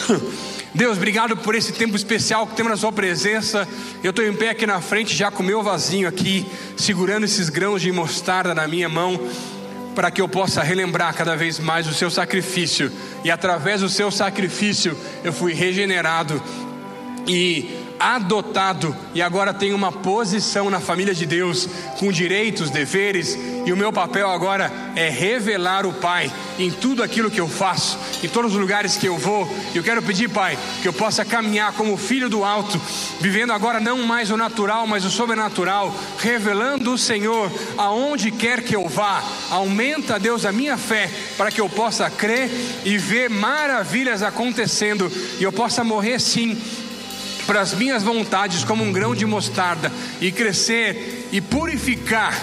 Deus, 0.74 0.96
obrigado 0.96 1.36
por 1.36 1.54
esse 1.54 1.74
tempo 1.74 1.98
especial 1.98 2.48
que 2.48 2.56
temos 2.56 2.72
na 2.72 2.78
Sua 2.78 2.94
presença. 2.94 3.68
Eu 4.02 4.12
estou 4.12 4.26
em 4.26 4.34
pé 4.34 4.52
aqui 4.52 4.66
na 4.66 4.80
frente, 4.80 5.14
já 5.14 5.30
com 5.30 5.44
o 5.44 5.46
meu 5.46 5.62
vasinho 5.62 6.08
aqui, 6.08 6.46
segurando 6.78 7.26
esses 7.26 7.50
grãos 7.50 7.82
de 7.82 7.92
mostarda 7.92 8.56
na 8.56 8.66
minha 8.70 8.88
mão, 8.88 9.20
para 9.94 10.10
que 10.10 10.22
eu 10.22 10.30
possa 10.30 10.64
relembrar 10.64 11.14
cada 11.14 11.36
vez 11.36 11.60
mais 11.60 11.88
o 11.88 11.94
Seu 11.94 12.10
sacrifício. 12.10 12.90
E 13.26 13.30
através 13.30 13.82
do 13.82 13.90
Seu 13.90 14.10
sacrifício 14.10 14.98
eu 15.26 15.34
fui 15.34 15.54
regenerado 15.54 16.42
e 17.28 17.82
adotado 18.02 18.96
e 19.14 19.22
agora 19.22 19.54
tenho 19.54 19.76
uma 19.76 19.92
posição 19.92 20.70
na 20.72 20.80
família 20.80 21.14
de 21.14 21.26
Deus, 21.26 21.70
com 22.00 22.12
direitos, 22.12 22.72
deveres, 22.72 23.38
e 23.64 23.72
o 23.72 23.78
meu 23.78 23.94
papel 23.94 24.28
agora 24.30 24.72
é 24.96 25.08
revelar 25.08 25.86
o 25.86 25.94
Pai 25.94 26.32
em 26.58 26.72
tudo 26.72 27.04
aquilo 27.04 27.30
que 27.30 27.40
eu 27.40 27.48
faço, 27.48 28.00
em 28.24 28.28
todos 28.28 28.54
os 28.54 28.60
lugares 28.60 28.98
que 28.98 29.06
eu 29.06 29.18
vou. 29.18 29.48
Eu 29.76 29.84
quero 29.84 30.02
pedir, 30.02 30.30
Pai, 30.30 30.58
que 30.82 30.88
eu 30.88 30.94
possa 30.94 31.24
caminhar 31.24 31.74
como 31.74 31.96
filho 31.96 32.28
do 32.28 32.44
alto, 32.44 32.82
vivendo 33.20 33.54
agora 33.54 33.80
não 33.80 34.00
mais 34.04 34.32
o 34.32 34.38
natural, 34.38 34.88
mas 34.88 35.06
o 35.06 35.12
sobrenatural, 35.12 35.94
revelando 36.18 36.94
o 36.94 36.98
Senhor 36.98 37.52
aonde 37.78 38.32
quer 38.32 38.64
que 38.64 38.76
eu 38.76 38.88
vá. 38.88 39.24
Aumenta, 39.52 40.20
Deus, 40.20 40.46
a 40.46 40.52
minha 40.52 40.78
fé 40.78 41.10
para 41.38 41.52
que 41.52 41.62
eu 41.62 41.70
possa 41.70 42.10
crer 42.10 42.50
e 42.84 42.98
ver 42.98 43.30
maravilhas 43.30 44.24
acontecendo 44.24 45.12
e 45.40 45.44
eu 45.44 45.52
possa 45.52 45.84
morrer 45.84 46.20
sim 46.20 46.60
para 47.52 47.60
as 47.60 47.74
minhas 47.74 48.02
vontades 48.02 48.64
como 48.64 48.82
um 48.82 48.94
grão 48.94 49.14
de 49.14 49.26
mostarda 49.26 49.92
e 50.22 50.32
crescer 50.32 51.28
e 51.34 51.42
purificar 51.42 52.34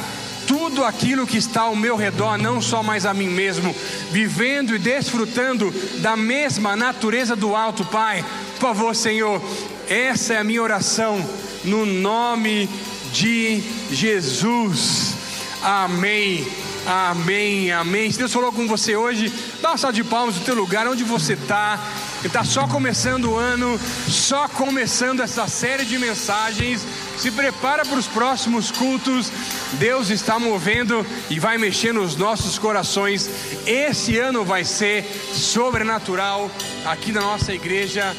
tudo 0.47 0.85
aquilo 0.85 1.27
que 1.27 1.39
está 1.39 1.63
ao 1.63 1.75
meu 1.75 1.97
redor, 1.97 2.37
não 2.37 2.61
só 2.61 2.83
mais 2.83 3.07
a 3.07 3.15
mim 3.15 3.29
mesmo, 3.29 3.75
vivendo 4.11 4.75
e 4.75 4.79
desfrutando 4.79 5.73
da 6.01 6.15
mesma 6.15 6.77
natureza 6.77 7.35
do 7.35 7.57
alto, 7.57 7.87
Pai. 7.87 8.23
Por 8.57 8.61
favor, 8.61 8.95
Senhor, 8.95 9.43
essa 9.89 10.35
é 10.35 10.37
a 10.37 10.45
minha 10.45 10.63
oração, 10.63 11.27
no 11.65 11.87
nome 11.87 12.69
de 13.11 13.63
Jesus. 13.91 15.15
Amém. 15.63 16.47
Amém, 16.87 17.73
amém. 17.73 18.11
Se 18.11 18.19
Deus 18.19 18.33
falou 18.33 18.53
com 18.53 18.67
você 18.67 18.95
hoje, 18.95 19.33
dá 19.63 19.71
uma 19.71 19.79
salva 19.79 19.95
de 19.95 20.05
palmas 20.05 20.37
no 20.37 20.45
teu 20.45 20.55
lugar, 20.55 20.87
onde 20.87 21.03
você 21.03 21.33
está. 21.33 21.79
Está 22.25 22.43
só 22.43 22.67
começando 22.67 23.31
o 23.31 23.37
ano, 23.37 23.79
só 24.09 24.49
começando 24.49 25.21
essa 25.21 25.47
série 25.47 25.85
de 25.85 25.97
mensagens. 25.99 26.85
Se 27.17 27.31
prepara 27.31 27.85
para 27.85 27.99
os 27.99 28.09
próximos 28.09 28.73
cultos. 28.73 29.31
Deus 29.75 30.11
está 30.11 30.37
movendo 30.37 31.07
e 31.31 31.39
vai 31.39 31.59
mexer 31.59 31.93
nos 31.93 32.17
nossos 32.17 32.59
corações. 32.59 33.31
Esse 33.65 34.19
ano 34.19 34.45
vai 34.45 34.65
ser 34.65 35.05
sobrenatural 35.33 36.51
aqui 36.85 37.13
na 37.13 37.21
nossa 37.21 37.55
igreja. 37.55 38.17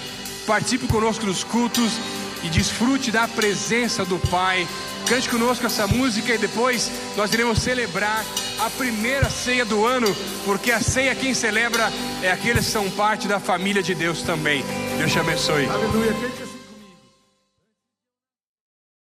Participe 0.47 0.87
conosco 0.87 1.25
nos 1.25 1.43
cultos 1.43 1.91
e 2.41 2.47
desfrute 2.47 3.11
da 3.11 3.27
presença 3.27 4.05
do 4.05 4.17
Pai. 4.29 4.65
Cante 5.09 5.27
conosco 5.27 5.65
essa 5.65 5.87
música 5.87 6.35
e 6.35 6.37
depois 6.37 6.91
nós 7.17 7.33
iremos 7.33 7.57
celebrar 7.57 8.23
a 8.59 8.69
primeira 8.69 9.27
ceia 9.27 9.65
do 9.65 9.83
ano, 9.83 10.15
porque 10.45 10.71
a 10.71 10.79
ceia 10.79 11.15
quem 11.15 11.33
celebra 11.33 11.91
é 12.21 12.31
aqueles 12.31 12.65
que 12.65 12.71
são 12.71 12.87
parte 12.91 13.27
da 13.27 13.39
família 13.39 13.81
de 13.81 13.95
Deus 13.95 14.21
também. 14.21 14.63
Deus 14.99 15.11
te 15.11 15.17
abençoe. 15.17 15.65
Aleluia. 15.65 16.48